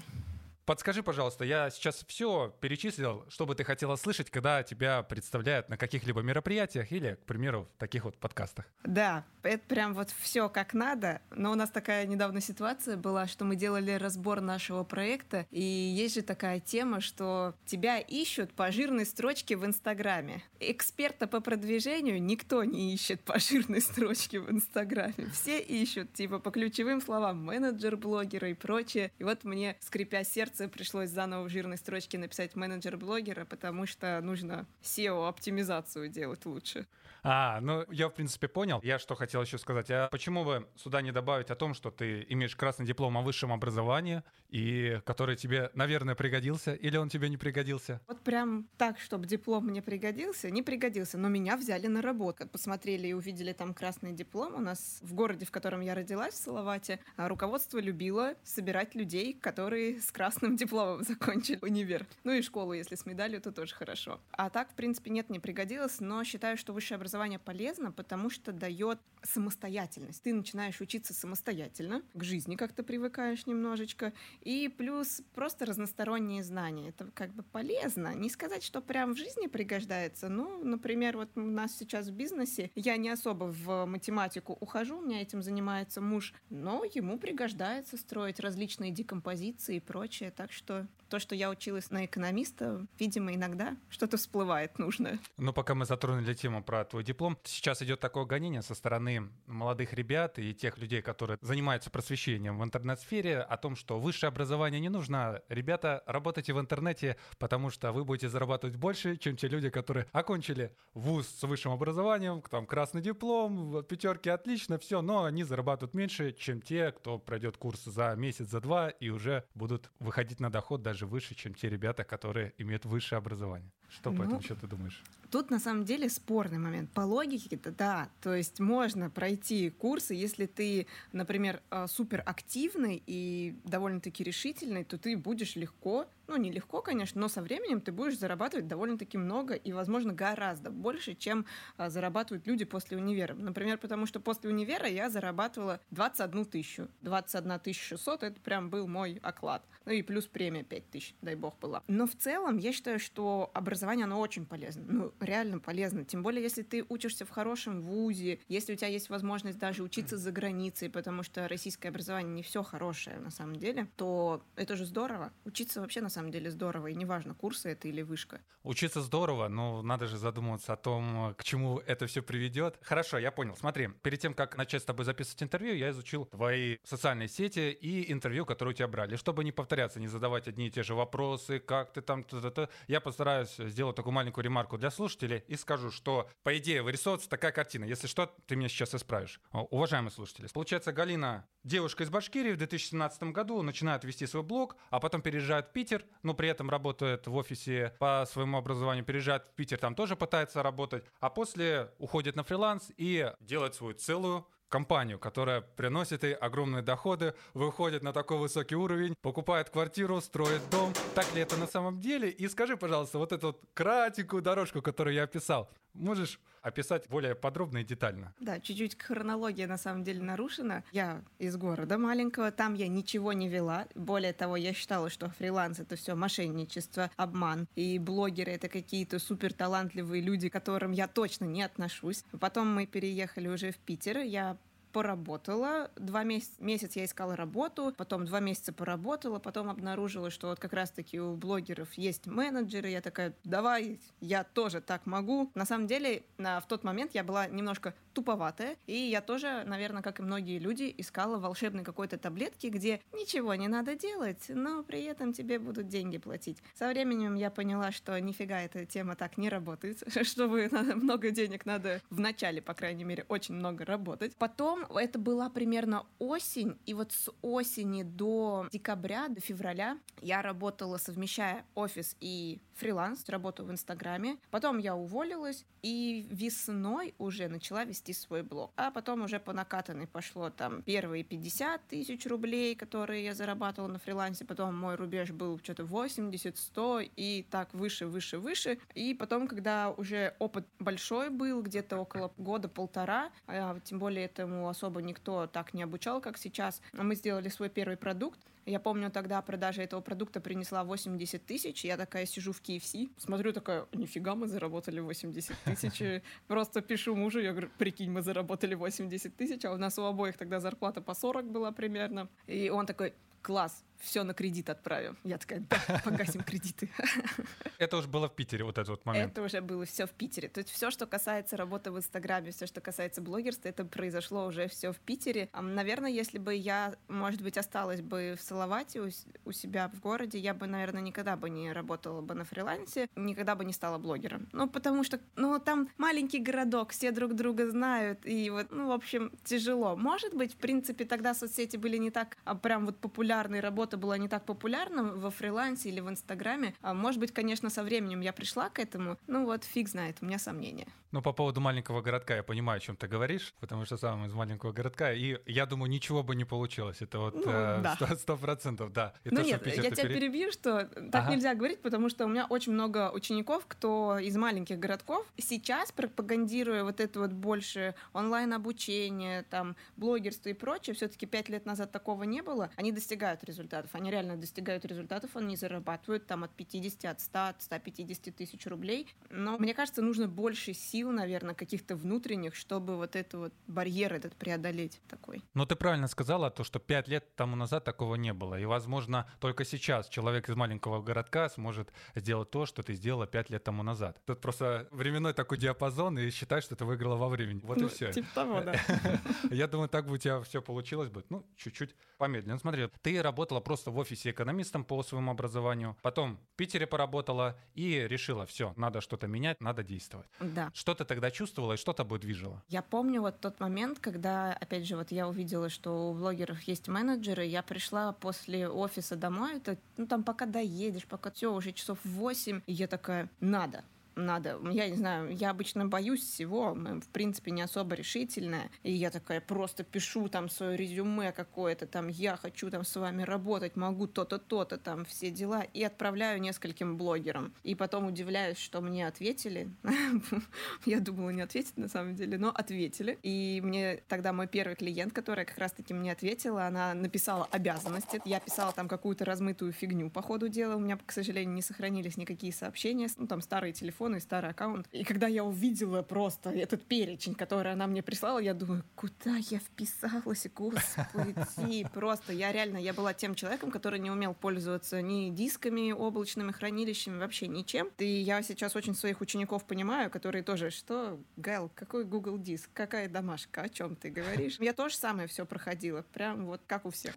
Подскажи, 0.65 1.03
пожалуйста, 1.03 1.43
я 1.43 1.69
сейчас 1.69 2.05
все 2.07 2.55
перечислил, 2.61 3.25
что 3.27 3.45
бы 3.45 3.53
ты 3.53 3.65
хотела 3.65 3.97
слышать, 3.97 4.29
когда 4.29 4.63
тебя 4.63 5.03
представляют 5.03 5.67
на 5.67 5.75
каких-либо 5.75 6.21
мероприятиях 6.21 6.89
или, 6.93 7.15
к 7.15 7.25
примеру, 7.25 7.67
в 7.75 7.79
таких 7.79 8.05
вот 8.05 8.17
подкастах. 8.17 8.65
Да, 8.85 9.25
это 9.43 9.61
прям 9.67 9.93
вот 9.93 10.09
все 10.21 10.47
как 10.47 10.73
надо. 10.73 11.21
Но 11.31 11.51
у 11.51 11.55
нас 11.55 11.69
такая 11.69 12.05
недавно 12.05 12.39
ситуация 12.39 12.95
была, 12.95 13.27
что 13.27 13.43
мы 13.43 13.57
делали 13.57 13.91
разбор 13.91 14.39
нашего 14.39 14.85
проекта, 14.85 15.45
и 15.51 15.61
есть 15.61 16.15
же 16.15 16.21
такая 16.21 16.61
тема, 16.61 17.01
что 17.01 17.55
тебя 17.65 17.99
ищут 17.99 18.53
по 18.53 18.71
жирной 18.71 19.05
строчке 19.05 19.57
в 19.57 19.65
Инстаграме. 19.65 20.43
Эксперта 20.61 21.27
по 21.27 21.41
продвижению 21.41 22.23
никто 22.23 22.63
не 22.63 22.93
ищет 22.93 23.21
по 23.21 23.37
жирной 23.37 23.81
строчке 23.81 24.39
в 24.39 24.49
Инстаграме. 24.49 25.13
Все 25.33 25.59
ищут, 25.59 26.13
типа, 26.13 26.39
по 26.39 26.51
ключевым 26.51 27.01
словам, 27.01 27.43
менеджер 27.43 27.97
блогера 27.97 28.49
и 28.49 28.53
прочее. 28.53 29.11
И 29.19 29.25
вот 29.25 29.43
мне, 29.43 29.75
скрипя 29.81 30.23
сердце, 30.23 30.52
редакции 30.53 30.67
пришлось 30.67 31.09
заново 31.09 31.43
в 31.43 31.49
жирной 31.49 31.77
строчке 31.77 32.17
написать 32.17 32.55
менеджер 32.55 32.97
блогера, 32.97 33.45
потому 33.45 33.87
что 33.87 34.19
нужно 34.21 34.65
SEO-оптимизацию 34.83 36.09
делать 36.09 36.45
лучше. 36.45 36.85
А, 37.23 37.61
ну 37.61 37.85
я 37.89 38.09
в 38.09 38.13
принципе 38.13 38.47
понял. 38.47 38.81
Я 38.83 38.99
что 38.99 39.15
хотел 39.15 39.41
еще 39.41 39.57
сказать. 39.57 39.89
А 39.89 40.09
почему 40.11 40.43
бы 40.43 40.67
сюда 40.75 41.01
не 41.01 41.11
добавить 41.11 41.49
о 41.49 41.55
том, 41.55 41.73
что 41.73 41.89
ты 41.89 42.25
имеешь 42.29 42.55
красный 42.55 42.85
диплом 42.85 43.17
о 43.17 43.21
высшем 43.21 43.53
образовании, 43.53 44.23
и 44.49 44.99
который 45.05 45.37
тебе, 45.37 45.71
наверное, 45.73 46.15
пригодился, 46.15 46.73
или 46.73 46.97
он 46.97 47.07
тебе 47.09 47.29
не 47.29 47.37
пригодился? 47.37 48.01
Вот 48.07 48.21
прям 48.21 48.67
так, 48.77 48.99
чтобы 48.99 49.25
диплом 49.25 49.67
мне 49.67 49.81
пригодился, 49.81 50.51
не 50.51 50.61
пригодился, 50.61 51.17
но 51.17 51.29
меня 51.29 51.55
взяли 51.55 51.87
на 51.87 52.01
работу. 52.01 52.47
Посмотрели 52.47 53.07
и 53.07 53.13
увидели 53.13 53.53
там 53.53 53.73
красный 53.73 54.11
диплом. 54.11 54.55
У 54.55 54.59
нас 54.59 54.99
в 55.01 55.13
городе, 55.13 55.45
в 55.45 55.51
котором 55.51 55.79
я 55.79 55.95
родилась, 55.95 56.33
в 56.33 56.37
Салавате, 56.37 56.99
а 57.15 57.29
руководство 57.29 57.79
любило 57.79 58.35
собирать 58.43 58.95
людей, 58.95 59.33
которые 59.33 60.01
с 60.01 60.11
красным 60.11 60.55
дипломом 60.57 61.03
закончили 61.03 61.59
универ. 61.61 62.05
Ну 62.25 62.33
и 62.33 62.41
школу, 62.41 62.73
если 62.73 62.95
с 62.95 63.05
медалью, 63.05 63.39
то 63.39 63.53
тоже 63.53 63.73
хорошо. 63.73 64.19
А 64.31 64.49
так, 64.49 64.69
в 64.71 64.73
принципе, 64.73 65.09
нет, 65.09 65.29
не 65.29 65.39
пригодилось, 65.39 66.01
но 66.01 66.23
считаю, 66.25 66.57
что 66.57 66.73
высшее 66.73 66.97
образование 66.97 67.12
полезно, 67.39 67.91
потому 67.91 68.29
что 68.29 68.51
дает 68.51 68.99
самостоятельность. 69.23 70.21
Ты 70.21 70.33
начинаешь 70.33 70.81
учиться 70.81 71.13
самостоятельно, 71.13 72.01
к 72.13 72.23
жизни 72.23 72.55
как-то 72.55 72.83
привыкаешь 72.83 73.45
немножечко, 73.45 74.13
и 74.41 74.67
плюс 74.67 75.21
просто 75.33 75.65
разносторонние 75.65 76.43
знания. 76.43 76.89
Это 76.89 77.09
как 77.13 77.33
бы 77.33 77.43
полезно. 77.43 78.13
Не 78.13 78.29
сказать, 78.29 78.63
что 78.63 78.81
прям 78.81 79.13
в 79.13 79.17
жизни 79.17 79.47
пригождается. 79.47 80.29
Ну, 80.29 80.63
например, 80.63 81.17
вот 81.17 81.29
у 81.35 81.41
нас 81.41 81.77
сейчас 81.77 82.07
в 82.07 82.13
бизнесе 82.13 82.71
я 82.75 82.97
не 82.97 83.09
особо 83.09 83.45
в 83.45 83.85
математику 83.85 84.57
ухожу, 84.59 84.97
у 84.97 85.01
меня 85.01 85.21
этим 85.21 85.41
занимается 85.41 86.01
муж, 86.01 86.33
но 86.49 86.83
ему 86.83 87.17
пригождается 87.17 87.97
строить 87.97 88.39
различные 88.39 88.91
декомпозиции 88.91 89.77
и 89.77 89.79
прочее. 89.79 90.31
Так 90.31 90.51
что 90.51 90.87
то, 91.09 91.19
что 91.19 91.35
я 91.35 91.49
училась 91.49 91.91
на 91.91 92.05
экономиста, 92.05 92.85
видимо, 92.99 93.33
иногда 93.33 93.77
что-то 93.89 94.17
всплывает 94.17 94.79
нужное. 94.79 95.19
Ну, 95.37 95.53
пока 95.53 95.75
мы 95.75 95.85
затронули 95.85 96.33
тему 96.33 96.63
про 96.63 96.83
твой 96.85 97.02
диплом, 97.03 97.37
сейчас 97.43 97.81
идет 97.81 97.99
такое 97.99 98.25
гонение 98.25 98.61
со 98.61 98.75
стороны 98.75 99.29
молодых 99.45 99.93
ребят 99.93 100.39
и 100.39 100.53
тех 100.53 100.77
людей, 100.77 101.01
которые 101.01 101.37
занимаются 101.41 101.89
просвещением 101.89 102.59
в 102.59 102.63
интернет-сфере, 102.63 103.41
о 103.41 103.57
том, 103.57 103.75
что 103.75 103.99
высшее 103.99 104.29
образование 104.29 104.79
не 104.79 104.89
нужно. 104.89 105.41
Ребята, 105.49 106.03
работайте 106.05 106.53
в 106.53 106.59
интернете, 106.59 107.17
потому 107.37 107.69
что 107.69 107.91
вы 107.91 108.05
будете 108.05 108.29
зарабатывать 108.29 108.75
больше, 108.75 109.17
чем 109.17 109.35
те 109.35 109.47
люди, 109.47 109.69
которые 109.69 110.07
окончили 110.11 110.75
вуз 110.93 111.27
с 111.27 111.43
высшим 111.43 111.71
образованием, 111.71 112.41
там 112.41 112.65
красный 112.65 113.01
диплом, 113.01 113.83
пятерки 113.83 114.29
отлично, 114.29 114.77
все, 114.77 115.01
но 115.01 115.25
они 115.25 115.43
зарабатывают 115.43 115.93
меньше, 115.93 116.31
чем 116.31 116.61
те, 116.61 116.91
кто 116.91 117.19
пройдет 117.19 117.57
курс 117.57 117.83
за 117.83 118.15
месяц, 118.15 118.47
за 118.47 118.61
два 118.61 118.89
и 118.89 119.09
уже 119.09 119.43
будут 119.53 119.91
выходить 119.99 120.39
на 120.39 120.51
доход 120.51 120.81
даже 120.81 121.05
выше, 121.05 121.35
чем 121.35 121.53
те 121.53 121.69
ребята, 121.69 122.03
которые 122.03 122.53
имеют 122.57 122.85
высшее 122.85 123.17
образование. 123.17 123.71
Что 123.89 124.11
ну, 124.11 124.17
по 124.17 124.23
этому 124.23 124.41
счету 124.41 124.67
думаешь? 124.67 125.03
Тут 125.29 125.49
на 125.49 125.59
самом 125.59 125.83
деле 125.83 126.09
спорный 126.09 126.59
момент. 126.59 126.91
По 126.91 127.01
логике, 127.01 127.59
да, 127.77 128.09
то 128.21 128.35
есть 128.35 128.59
можно 128.59 129.09
пройти 129.09 129.71
курсы, 129.71 130.13
если 130.13 130.45
ты, 130.45 130.85
например, 131.11 131.61
э, 131.71 131.87
супер 131.87 132.21
активный 132.25 133.01
и 133.07 133.55
довольно-таки 133.63 134.23
решительный, 134.23 134.83
то 134.83 134.97
ты 134.97 135.17
будешь 135.17 135.55
легко, 135.55 136.07
ну 136.27 136.37
не 136.37 136.51
легко, 136.51 136.81
конечно, 136.81 137.19
но 137.21 137.27
со 137.27 137.41
временем 137.41 137.81
ты 137.81 137.91
будешь 137.91 138.17
зарабатывать 138.17 138.67
довольно-таки 138.67 139.17
много 139.17 139.55
и, 139.55 139.73
возможно, 139.73 140.13
гораздо 140.13 140.69
больше, 140.69 141.15
чем 141.15 141.45
э, 141.77 141.89
зарабатывают 141.89 142.47
люди 142.47 142.65
после 142.65 142.97
универа. 142.97 143.33
Например, 143.33 143.77
потому 143.77 144.05
что 144.05 144.19
после 144.19 144.49
универа 144.49 144.87
я 144.87 145.09
зарабатывала 145.09 145.79
21 145.91 146.45
тысячу. 146.45 146.87
21 147.01 147.73
600— 147.73 148.23
это 148.23 148.41
прям 148.41 148.69
был 148.69 148.87
мой 148.87 149.19
оклад. 149.21 149.63
Ну 149.85 149.91
и 149.91 150.01
плюс 150.01 150.27
премия 150.27 150.63
5 150.63 150.89
тысяч, 150.89 151.15
дай 151.21 151.35
бог, 151.35 151.57
была. 151.59 151.83
Но 151.87 152.07
в 152.07 152.15
целом 152.15 152.57
я 152.57 152.71
считаю, 152.71 152.99
что 152.99 153.51
образование, 153.53 154.05
оно 154.05 154.19
очень 154.19 154.45
полезно. 154.45 154.83
Ну, 154.87 155.13
реально 155.19 155.59
полезно. 155.59 156.05
Тем 156.05 156.23
более, 156.23 156.41
если 156.41 156.61
ты 156.61 156.85
учишься 156.87 157.25
в 157.25 157.29
хорошем 157.29 157.81
вузе, 157.81 158.39
если 158.47 158.73
у 158.73 158.75
тебя 158.75 158.87
есть 158.87 159.09
возможность 159.09 159.57
даже 159.57 159.83
учиться 159.83 160.17
за 160.17 160.31
границей, 160.31 160.89
потому 160.89 161.23
что 161.23 161.47
российское 161.47 161.89
образование 161.89 162.33
не 162.33 162.43
все 162.43 162.63
хорошее 162.63 163.19
на 163.19 163.29
самом 163.29 163.57
деле, 163.57 163.87
то 163.97 164.41
это 164.55 164.75
же 164.75 164.85
здорово. 164.85 165.31
Учиться 165.45 165.81
вообще 165.81 166.01
на 166.01 166.09
самом 166.13 166.31
деле 166.31 166.49
здорово, 166.49 166.87
и 166.87 166.95
неважно, 166.95 167.33
курсы 167.33 167.69
это 167.69 167.87
или 167.87 168.01
вышка. 168.01 168.41
Учиться 168.63 169.01
здорово, 169.01 169.47
но 169.47 169.81
надо 169.81 170.07
же 170.07 170.17
задумываться 170.17 170.73
о 170.73 170.77
том, 170.77 171.35
к 171.37 171.43
чему 171.43 171.79
это 171.79 172.07
все 172.07 172.21
приведет. 172.21 172.77
Хорошо, 172.81 173.17
я 173.17 173.31
понял. 173.31 173.55
Смотри, 173.55 173.89
перед 174.01 174.19
тем, 174.19 174.33
как 174.33 174.57
начать 174.57 174.81
с 174.81 174.85
тобой 174.85 175.05
записывать 175.05 175.43
интервью, 175.43 175.75
я 175.75 175.89
изучил 175.89 176.25
твои 176.25 176.77
социальные 176.83 177.27
сети 177.27 177.71
и 177.71 178.11
интервью, 178.11 178.45
которые 178.45 178.73
у 178.73 178.75
тебя 178.75 178.87
брали. 178.87 179.15
Чтобы 179.15 179.43
не 179.43 179.51
повторяться, 179.51 179.99
не 179.99 180.07
задавать 180.07 180.47
одни 180.47 180.67
и 180.67 180.71
те 180.71 180.83
же 180.83 180.95
вопросы, 180.95 181.59
как 181.59 181.93
ты 181.93 182.01
там, 182.01 182.23
т 182.23 182.37
-т 182.37 182.53
-т, 182.53 182.69
я 182.87 183.01
постараюсь 183.01 183.55
сделать 183.57 183.95
такую 183.95 184.13
маленькую 184.13 184.43
ремарку 184.43 184.77
для 184.77 184.91
слушателей 184.91 185.43
и 185.47 185.55
скажу, 185.55 185.91
что, 185.91 186.29
по 186.43 186.57
идее, 186.57 186.81
вырисовывается 186.81 187.29
такая 187.29 187.51
картина. 187.51 187.85
Если 187.85 188.07
что, 188.07 188.33
ты 188.45 188.55
меня 188.55 188.69
сейчас 188.69 188.95
исправишь. 188.95 189.41
Уважаемые 189.51 190.11
слушатели, 190.11 190.47
получается, 190.53 190.91
Галина, 190.91 191.45
девушка 191.63 192.03
из 192.03 192.09
Башкирии 192.09 192.51
в 192.51 192.57
2017 192.57 193.23
году, 193.23 193.61
начинает 193.61 194.03
вести 194.03 194.27
свой 194.27 194.43
блог, 194.43 194.75
а 194.89 194.99
потом 194.99 195.21
переезжает 195.21 195.67
в 195.67 195.71
Питер, 195.71 196.02
но 196.21 196.33
при 196.33 196.49
этом 196.49 196.69
работает 196.69 197.27
в 197.27 197.35
офисе 197.35 197.93
по 197.99 198.25
своему 198.27 198.57
образованию, 198.57 199.05
переезжает 199.05 199.43
в 199.43 199.55
Питер, 199.55 199.77
там 199.77 199.95
тоже 199.95 200.15
пытается 200.15 200.63
работать, 200.63 201.05
а 201.19 201.29
после 201.29 201.91
уходит 201.97 202.35
на 202.35 202.43
фриланс 202.43 202.91
и 202.97 203.31
делает 203.39 203.75
свою 203.75 203.93
целую 203.93 204.47
компанию, 204.73 205.19
которая 205.19 205.61
приносит 205.61 206.23
ей 206.23 206.33
огромные 206.33 206.81
доходы, 206.81 207.35
выходит 207.53 208.01
на 208.01 208.11
такой 208.11 208.39
высокий 208.39 208.75
уровень, 208.75 209.13
покупает 209.21 209.69
квартиру, 209.69 210.19
строит 210.19 210.61
дом. 210.71 210.93
Так 211.13 211.31
ли 211.35 211.41
это 211.41 211.57
на 211.57 211.67
самом 211.67 211.99
деле? 211.99 212.27
И 212.27 212.47
скажи, 212.47 212.75
пожалуйста, 212.75 213.19
вот 213.19 213.31
эту 213.31 213.47
вот 213.47 213.61
кратенькую 213.75 214.41
дорожку, 214.41 214.81
которую 214.81 215.13
я 215.13 215.23
описал, 215.23 215.69
можешь 215.93 216.39
описать 216.61 217.07
более 217.09 217.35
подробно 217.35 217.79
и 217.79 217.83
детально. 217.83 218.33
Да, 218.39 218.59
чуть-чуть 218.59 219.01
хронология 219.01 219.67
на 219.67 219.77
самом 219.77 220.03
деле 220.03 220.21
нарушена. 220.21 220.83
Я 220.91 221.21
из 221.37 221.55
города 221.57 221.97
маленького, 221.97 222.51
там 222.51 222.73
я 222.73 222.87
ничего 222.87 223.33
не 223.33 223.49
вела. 223.49 223.87
Более 223.95 224.33
того, 224.33 224.55
я 224.55 224.73
считала, 224.73 225.09
что 225.09 225.29
фриланс 225.29 225.79
это 225.79 225.95
все 225.95 226.15
мошенничество, 226.15 227.11
обман. 227.17 227.67
И 227.75 227.99
блогеры 227.99 228.53
это 228.53 228.69
какие-то 228.69 229.19
супер 229.19 229.53
талантливые 229.53 230.21
люди, 230.21 230.49
к 230.49 230.53
которым 230.53 230.93
я 230.93 231.07
точно 231.07 231.45
не 231.45 231.61
отношусь. 231.61 232.23
Потом 232.39 232.73
мы 232.73 232.85
переехали 232.85 233.49
уже 233.49 233.71
в 233.71 233.77
Питер. 233.77 234.19
Я 234.19 234.57
поработала. 234.93 235.91
Два 235.97 236.23
месяца, 236.23 236.53
месяц 236.59 236.95
я 236.95 237.03
искала 237.03 237.35
работу, 237.35 237.93
потом 237.97 238.25
два 238.25 238.39
месяца 238.39 238.71
поработала, 238.71 239.39
потом 239.39 239.69
обнаружила, 239.69 240.29
что 240.29 240.47
вот 240.47 240.59
как 240.59 240.71
раз-таки 240.71 241.19
у 241.19 241.35
блогеров 241.35 241.93
есть 241.95 242.27
менеджеры. 242.27 242.89
Я 242.89 243.01
такая, 243.01 243.33
давай, 243.43 243.99
я 244.21 244.43
тоже 244.43 244.79
так 244.79 245.05
могу. 245.05 245.51
На 245.55 245.65
самом 245.65 245.87
деле, 245.87 246.23
на, 246.37 246.61
в 246.61 246.67
тот 246.67 246.83
момент 246.83 247.11
я 247.13 247.23
была 247.23 247.47
немножко 247.47 247.95
туповатая, 248.13 248.77
и 248.85 248.95
я 248.95 249.21
тоже, 249.21 249.63
наверное, 249.65 250.03
как 250.03 250.19
и 250.19 250.23
многие 250.23 250.59
люди, 250.59 250.93
искала 250.97 251.37
волшебной 251.37 251.83
какой-то 251.83 252.17
таблетки, 252.17 252.67
где 252.67 253.01
ничего 253.11 253.55
не 253.55 253.67
надо 253.67 253.95
делать, 253.95 254.45
но 254.49 254.83
при 254.83 255.03
этом 255.03 255.33
тебе 255.33 255.57
будут 255.57 255.87
деньги 255.87 256.19
платить. 256.19 256.59
Со 256.75 256.87
временем 256.87 257.33
я 257.33 257.49
поняла, 257.49 257.91
что 257.91 258.19
нифига 258.19 258.61
эта 258.61 258.85
тема 258.85 259.15
так 259.15 259.37
не 259.37 259.49
работает, 259.49 260.03
чтобы 260.27 260.69
много 260.95 261.31
денег 261.31 261.65
надо 261.65 262.01
в 262.11 262.19
начале, 262.19 262.61
по 262.61 262.75
крайней 262.75 263.03
мере, 263.03 263.25
очень 263.27 263.55
много 263.55 263.83
работать. 263.85 264.35
Потом 264.35 264.82
это 264.89 265.19
была 265.19 265.49
примерно 265.49 266.05
осень, 266.19 266.77
и 266.85 266.93
вот 266.93 267.11
с 267.11 267.31
осени 267.41 268.03
до 268.03 268.67
декабря, 268.71 269.27
до 269.27 269.39
февраля 269.39 269.97
я 270.21 270.41
работала, 270.41 270.97
совмещая 270.97 271.65
офис 271.75 272.15
и 272.19 272.61
фриланс, 272.75 273.27
работу 273.29 273.63
в 273.65 273.71
Инстаграме. 273.71 274.37
Потом 274.51 274.77
я 274.77 274.95
уволилась, 274.95 275.65
и 275.81 276.25
весной 276.29 277.13
уже 277.17 277.49
начала 277.49 277.83
вести 277.83 278.13
свой 278.13 278.41
блог. 278.41 278.71
А 278.77 278.89
потом 278.89 279.23
уже 279.23 279.39
по 279.39 279.53
накатанной 279.53 280.07
пошло 280.07 280.49
там 280.49 280.81
первые 280.81 281.23
50 281.23 281.87
тысяч 281.87 282.25
рублей, 282.25 282.75
которые 282.75 283.25
я 283.25 283.33
зарабатывала 283.33 283.91
на 283.91 283.99
фрилансе. 283.99 284.45
Потом 284.45 284.75
мой 284.75 284.95
рубеж 284.95 285.31
был 285.31 285.59
что-то 285.59 285.83
80, 285.83 286.57
100 286.57 287.01
и 287.15 287.43
так 287.43 287.73
выше, 287.73 288.07
выше, 288.07 288.37
выше. 288.37 288.79
И 288.95 289.13
потом, 289.13 289.47
когда 289.47 289.91
уже 289.91 290.35
опыт 290.39 290.65
большой 290.79 291.29
был, 291.29 291.61
где-то 291.61 291.97
около 291.97 292.33
года-полтора, 292.37 293.31
а, 293.47 293.77
тем 293.81 293.99
более 293.99 294.25
этому 294.25 294.69
особо 294.73 295.01
никто 295.01 295.47
так 295.47 295.73
не 295.73 295.83
обучал, 295.83 296.21
как 296.21 296.37
сейчас, 296.37 296.81
мы 296.93 297.15
сделали 297.15 297.49
свой 297.49 297.69
первый 297.69 297.95
продукт, 297.97 298.39
я 298.65 298.79
помню, 298.79 299.11
тогда 299.11 299.41
продажа 299.41 299.81
этого 299.81 300.01
продукта 300.01 300.39
принесла 300.39 300.83
80 300.83 301.45
тысяч. 301.45 301.83
Я 301.83 301.97
такая 301.97 302.25
сижу 302.25 302.53
в 302.53 302.61
KFC, 302.61 303.09
смотрю, 303.17 303.51
такая, 303.51 303.85
нифига, 303.93 304.35
мы 304.35 304.47
заработали 304.47 305.01
80 305.01 305.55
тысяч. 305.65 306.21
Просто 306.47 306.81
пишу 306.81 307.15
мужу, 307.15 307.39
я 307.39 307.51
говорю, 307.51 307.69
прикинь, 307.77 308.09
мы 308.09 308.21
заработали 308.21 308.75
80 308.75 309.35
тысяч, 309.35 309.65
а 309.65 309.73
у 309.73 309.77
нас 309.77 309.99
у 309.99 310.03
обоих 310.03 310.37
тогда 310.37 310.59
зарплата 310.59 311.01
по 311.01 311.13
40 311.13 311.45
была 311.51 311.71
примерно. 311.71 312.29
И 312.47 312.69
он 312.69 312.85
такой, 312.85 313.13
класс, 313.41 313.83
все 314.03 314.23
на 314.23 314.33
кредит 314.33 314.69
отправим. 314.69 315.17
Я 315.23 315.37
такая, 315.37 315.61
да, 315.61 316.01
погасим 316.03 316.43
кредиты. 316.43 316.89
Это 317.77 317.97
уже 317.97 318.07
было 318.07 318.27
в 318.27 318.35
Питере, 318.35 318.63
вот 318.63 318.77
этот 318.77 318.89
вот 318.89 319.05
момент. 319.05 319.31
Это 319.31 319.41
уже 319.41 319.61
было 319.61 319.85
все 319.85 320.05
в 320.05 320.11
Питере. 320.11 320.49
То 320.49 320.59
есть 320.59 320.69
все, 320.69 320.91
что 320.91 321.07
касается 321.07 321.57
работы 321.57 321.91
в 321.91 321.97
Инстаграме, 321.97 322.51
все, 322.51 322.67
что 322.67 322.81
касается 322.81 323.21
блогерства, 323.21 323.69
это 323.69 323.85
произошло 323.85 324.45
уже 324.45 324.67
все 324.67 324.91
в 324.91 324.99
Питере. 324.99 325.49
Наверное, 325.53 326.11
если 326.11 326.37
бы 326.37 326.53
я, 326.53 326.95
может 327.07 327.41
быть, 327.41 327.57
осталась 327.57 328.01
бы 328.01 328.35
в 328.37 328.41
Салавате 328.41 329.01
у, 329.01 329.09
у 329.45 329.51
себя 329.51 329.89
в 329.93 329.99
городе, 329.99 330.37
я 330.37 330.53
бы, 330.53 330.67
наверное, 330.67 331.01
никогда 331.01 331.35
бы 331.37 331.49
не 331.49 331.71
работала 331.71 332.21
бы 332.21 332.33
на 332.33 332.43
фрилансе, 332.43 333.07
никогда 333.15 333.55
бы 333.55 333.65
не 333.65 333.73
стала 333.73 333.97
блогером. 333.97 334.47
Ну, 334.51 334.69
потому 334.69 335.03
что, 335.03 335.19
ну, 335.35 335.59
там 335.59 335.89
маленький 335.97 336.39
городок, 336.39 336.91
все 336.91 337.11
друг 337.11 337.33
друга 337.33 337.69
знают, 337.69 338.25
и 338.25 338.49
вот, 338.49 338.67
ну, 338.71 338.89
в 338.89 338.91
общем, 338.91 339.31
тяжело. 339.43 339.95
Может 339.95 340.33
быть, 340.33 340.53
в 340.53 340.57
принципе, 340.57 341.05
тогда 341.05 341.33
соцсети 341.33 341.77
были 341.77 341.97
не 341.97 342.11
так 342.11 342.37
а, 342.43 342.55
прям 342.55 342.85
вот 342.85 342.97
популярны, 342.97 343.61
работа 343.61 343.92
работа 343.93 343.97
была 343.97 344.17
не 344.17 344.27
так 344.27 344.45
популярна 344.45 345.03
во 345.03 345.29
фрилансе 345.29 345.89
или 345.89 346.01
в 346.01 346.09
Инстаграме. 346.09 346.73
А 346.81 346.93
может 346.93 347.19
быть, 347.19 347.31
конечно, 347.31 347.69
со 347.69 347.83
временем 347.83 348.21
я 348.21 348.33
пришла 348.33 348.69
к 348.69 348.79
этому. 348.79 349.17
Ну 349.27 349.45
вот, 349.45 349.63
фиг 349.63 349.89
знает, 349.89 350.17
у 350.21 350.25
меня 350.25 350.39
сомнения. 350.39 350.87
Ну, 351.13 351.21
по 351.21 351.31
поводу 351.31 351.61
маленького 351.61 352.01
городка 352.01 352.35
я 352.35 352.41
понимаю, 352.43 352.77
о 352.77 352.79
чем 352.79 352.95
ты 352.95 353.07
говоришь, 353.07 353.53
потому 353.59 353.85
что 353.85 353.97
сам 353.97 354.25
из 354.25 354.33
маленького 354.33 354.71
городка, 354.71 355.13
и 355.13 355.37
я 355.45 355.67
думаю, 355.67 355.91
ничего 355.91 356.23
бы 356.23 356.35
не 356.35 356.43
получилось. 356.43 357.01
Это 357.01 357.19
вот 357.19 357.35
ну, 357.35 357.51
э, 357.51 358.15
сто 358.17 358.35
процентов, 358.35 358.91
да. 358.91 359.13
И 359.23 359.29
ну 359.29 359.37
то, 359.37 359.43
нет, 359.43 359.67
я 359.67 359.91
тебя 359.91 359.95
пере... 359.95 360.15
перебью, 360.15 360.51
что 360.51 360.85
так 361.11 361.25
ага. 361.25 361.35
нельзя 361.35 361.53
говорить, 361.53 361.83
потому 361.83 362.09
что 362.09 362.25
у 362.25 362.27
меня 362.27 362.47
очень 362.49 362.73
много 362.73 363.11
учеников, 363.11 363.65
кто 363.67 364.17
из 364.17 364.35
маленьких 364.35 364.79
городков. 364.79 365.27
Сейчас, 365.37 365.91
пропагандируя 365.91 366.83
вот 366.83 366.99
это 366.99 367.19
вот 367.19 367.31
больше 367.31 367.93
онлайн-обучение, 368.13 369.43
там, 369.43 369.75
блогерство 369.97 370.49
и 370.49 370.53
прочее, 370.53 370.95
все-таки 370.95 371.27
пять 371.27 371.47
лет 371.47 371.67
назад 371.67 371.91
такого 371.91 372.23
не 372.23 372.41
было, 372.41 372.71
они 372.75 372.91
достигают 372.91 373.43
результатов. 373.83 373.95
Они 373.95 374.11
реально 374.11 374.37
достигают 374.37 374.85
результатов, 374.85 375.35
они 375.35 375.55
зарабатывают 375.55 376.25
там 376.25 376.43
от 376.43 376.51
50, 376.55 377.05
от 377.05 377.21
100, 377.21 377.39
от 377.39 377.61
150 377.61 378.35
тысяч 378.35 378.67
рублей. 378.67 379.07
Но 379.29 379.57
мне 379.57 379.73
кажется, 379.73 380.01
нужно 380.01 380.27
больше 380.27 380.73
сил 380.73 381.11
наверное, 381.11 381.53
каких-то 381.53 381.95
внутренних, 381.95 382.55
чтобы 382.55 382.97
вот 382.97 383.15
этот 383.15 383.33
вот 383.33 383.53
барьер 383.67 384.13
этот 384.13 384.35
преодолеть 384.35 385.01
такой. 385.07 385.41
Ну, 385.53 385.65
ты 385.65 385.75
правильно 385.75 386.07
сказала, 386.07 386.49
то, 386.49 386.63
что 386.63 386.79
пять 386.79 387.07
лет 387.07 387.35
тому 387.35 387.55
назад 387.55 387.83
такого 387.83 388.15
не 388.15 388.33
было. 388.33 388.59
И, 388.59 388.65
возможно, 388.65 389.25
только 389.39 389.65
сейчас 389.65 390.07
человек 390.09 390.49
из 390.49 390.55
маленького 390.55 391.01
городка 391.01 391.49
сможет 391.49 391.91
сделать 392.15 392.49
то, 392.49 392.65
что 392.65 392.83
ты 392.83 392.93
сделала 392.93 393.27
пять 393.27 393.49
лет 393.49 393.63
тому 393.63 393.83
назад. 393.83 394.21
Тут 394.25 394.41
просто 394.41 394.87
временной 394.91 395.33
такой 395.33 395.57
диапазон, 395.57 396.17
и 396.17 396.29
считай, 396.29 396.61
что 396.61 396.75
ты 396.75 396.85
выиграла 396.85 397.15
во 397.15 397.29
времени. 397.29 397.61
Вот 397.63 397.77
ну, 397.77 397.87
и 397.87 397.89
все. 397.89 398.11
Типа 398.11 398.27
того, 398.33 398.61
да. 398.61 398.75
Я 399.51 399.67
думаю, 399.67 399.89
так 399.89 400.07
бы 400.07 400.13
у 400.13 400.17
тебя 400.17 400.41
все 400.41 400.61
получилось 400.61 401.09
бы. 401.09 401.23
Ну, 401.29 401.45
чуть-чуть 401.57 401.95
помедленнее. 402.17 402.55
Ну, 402.55 402.59
смотри, 402.59 402.89
ты 403.01 403.21
работала 403.21 403.59
просто 403.63 403.91
в 403.91 403.97
офисе 403.97 404.31
экономистом 404.31 404.83
по 404.83 405.01
своему 405.03 405.31
образованию, 405.31 405.97
потом 406.01 406.37
в 406.53 406.55
Питере 406.55 406.85
поработала 406.85 407.57
и 407.73 408.07
решила, 408.07 408.45
все, 408.45 408.73
надо 408.77 409.01
что-то 409.01 409.27
менять, 409.27 409.61
надо 409.61 409.83
действовать. 409.83 410.27
Да. 410.39 410.69
Что 410.73 410.93
ты 410.93 411.05
тогда 411.05 411.31
чувствовала 411.31 411.73
и 411.73 411.77
что 411.77 411.93
тобой 411.93 412.19
движило? 412.19 412.63
Я 412.67 412.81
помню 412.81 413.21
вот 413.21 413.39
тот 413.39 413.59
момент, 413.59 413.99
когда, 413.99 414.53
опять 414.53 414.85
же, 414.85 414.95
вот 414.95 415.11
я 415.11 415.27
увидела, 415.27 415.69
что 415.69 416.09
у 416.09 416.13
блогеров 416.13 416.61
есть 416.63 416.87
менеджеры, 416.87 417.45
я 417.45 417.63
пришла 417.63 418.13
после 418.13 418.67
офиса 418.69 419.15
домой, 419.15 419.57
это, 419.57 419.77
ну 419.97 420.07
там 420.07 420.23
пока 420.23 420.45
доедешь, 420.45 421.05
пока 421.05 421.31
все, 421.31 421.53
уже 421.53 421.71
часов 421.71 421.97
8, 422.03 422.61
и 422.65 422.73
я 422.73 422.87
такая, 422.87 423.29
надо, 423.39 423.83
надо. 424.15 424.59
Я 424.71 424.89
не 424.89 424.95
знаю, 424.95 425.35
я 425.35 425.49
обычно 425.49 425.85
боюсь 425.85 426.23
всего, 426.23 426.73
в 426.73 427.07
принципе, 427.09 427.51
не 427.51 427.61
особо 427.61 427.95
решительная. 427.95 428.69
И 428.83 428.91
я 428.91 429.09
такая 429.09 429.41
просто 429.41 429.83
пишу 429.83 430.27
там 430.29 430.49
свое 430.49 430.77
резюме 430.77 431.31
какое-то, 431.31 431.87
там, 431.87 432.07
я 432.07 432.35
хочу 432.35 432.69
там 432.69 432.83
с 432.83 432.95
вами 432.95 433.23
работать, 433.23 433.75
могу 433.75 434.07
то-то, 434.07 434.37
то-то, 434.37 434.77
там, 434.77 435.05
все 435.05 435.31
дела. 435.31 435.63
И 435.73 435.83
отправляю 435.83 436.41
нескольким 436.41 436.97
блогерам. 436.97 437.53
И 437.63 437.75
потом 437.75 438.07
удивляюсь, 438.07 438.57
что 438.57 438.81
мне 438.81 439.07
ответили. 439.07 439.69
Я 440.85 440.99
думала, 440.99 441.29
не 441.29 441.41
ответить 441.41 441.77
на 441.77 441.87
самом 441.87 442.15
деле, 442.15 442.37
но 442.37 442.49
ответили. 442.49 443.17
И 443.23 443.61
мне 443.63 444.01
тогда 444.07 444.33
мой 444.33 444.47
первый 444.47 444.75
клиент, 444.75 445.13
которая 445.13 445.45
как 445.45 445.57
раз-таки 445.57 445.93
мне 445.93 446.11
ответила, 446.11 446.67
она 446.67 446.93
написала 446.93 447.47
обязанности. 447.51 448.21
Я 448.25 448.39
писала 448.39 448.71
там 448.71 448.87
какую-то 448.87 449.25
размытую 449.25 449.71
фигню 449.71 450.09
по 450.09 450.21
ходу 450.21 450.47
дела. 450.49 450.75
У 450.75 450.79
меня, 450.79 450.97
к 450.97 451.11
сожалению, 451.11 451.53
не 451.53 451.61
сохранились 451.61 452.17
никакие 452.17 452.53
сообщения. 452.53 453.09
Ну, 453.17 453.27
там 453.27 453.41
старые 453.41 453.73
телефоны 453.73 454.02
и 454.15 454.19
старый 454.19 454.51
аккаунт. 454.51 454.87
И 454.91 455.03
когда 455.03 455.27
я 455.27 455.43
увидела 455.43 456.01
просто 456.01 456.49
этот 456.49 456.85
перечень, 456.85 457.35
который 457.35 457.71
она 457.71 457.87
мне 457.87 458.03
прислала, 458.03 458.39
я 458.39 458.53
думаю, 458.53 458.83
куда 458.95 459.35
я 459.49 459.59
вписалась, 459.59 460.47
господи, 460.53 461.87
просто. 461.93 462.33
Я 462.33 462.51
реально, 462.51 462.77
я 462.77 462.93
была 462.93 463.13
тем 463.13 463.35
человеком, 463.35 463.71
который 463.71 463.99
не 463.99 464.11
умел 464.11 464.33
пользоваться 464.33 465.01
ни 465.01 465.29
дисками, 465.29 465.91
облачными 465.91 466.51
хранилищами, 466.51 467.17
вообще 467.19 467.47
ничем. 467.47 467.89
И 467.97 468.05
я 468.05 468.41
сейчас 468.43 468.75
очень 468.75 468.95
своих 468.95 469.21
учеников 469.21 469.65
понимаю, 469.65 470.09
которые 470.09 470.43
тоже, 470.43 470.69
что, 470.69 471.19
Гайл, 471.37 471.71
какой 471.73 472.03
Google 472.03 472.37
диск, 472.37 472.69
какая 472.73 473.09
домашка, 473.09 473.61
о 473.61 473.69
чем 473.69 473.95
ты 473.95 474.09
говоришь? 474.09 474.57
Я 474.59 474.73
тоже 474.73 474.95
самое 474.95 475.27
все 475.27 475.45
проходила, 475.45 476.03
прям 476.13 476.45
вот 476.45 476.61
как 476.67 476.85
у 476.85 476.89
всех. 476.89 477.15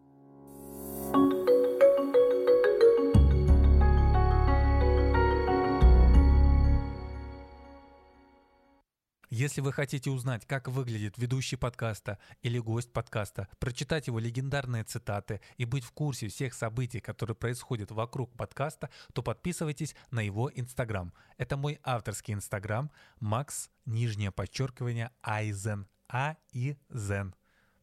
Если 9.38 9.60
вы 9.60 9.70
хотите 9.70 10.08
узнать, 10.08 10.46
как 10.46 10.66
выглядит 10.66 11.18
ведущий 11.18 11.56
подкаста 11.56 12.18
или 12.40 12.58
гость 12.58 12.90
подкаста, 12.90 13.48
прочитать 13.58 14.06
его 14.06 14.18
легендарные 14.18 14.82
цитаты 14.82 15.42
и 15.58 15.66
быть 15.66 15.84
в 15.84 15.92
курсе 15.92 16.28
всех 16.28 16.54
событий, 16.54 17.00
которые 17.00 17.36
происходят 17.36 17.90
вокруг 17.90 18.34
подкаста, 18.34 18.88
то 19.12 19.22
подписывайтесь 19.22 19.94
на 20.10 20.20
его 20.20 20.50
инстаграм. 20.54 21.12
Это 21.36 21.58
мой 21.58 21.78
авторский 21.82 22.32
инстаграм 22.32 22.90
Макс, 23.20 23.68
нижнее 23.84 24.30
подчеркивание, 24.32 25.10
Айзен, 25.22 25.86
А 26.08 26.38
и 26.52 26.78
Зен 26.88 27.34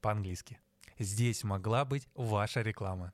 по-английски. 0.02 0.60
Здесь 0.98 1.44
могла 1.44 1.86
быть 1.86 2.08
ваша 2.16 2.62
реклама. 2.62 3.14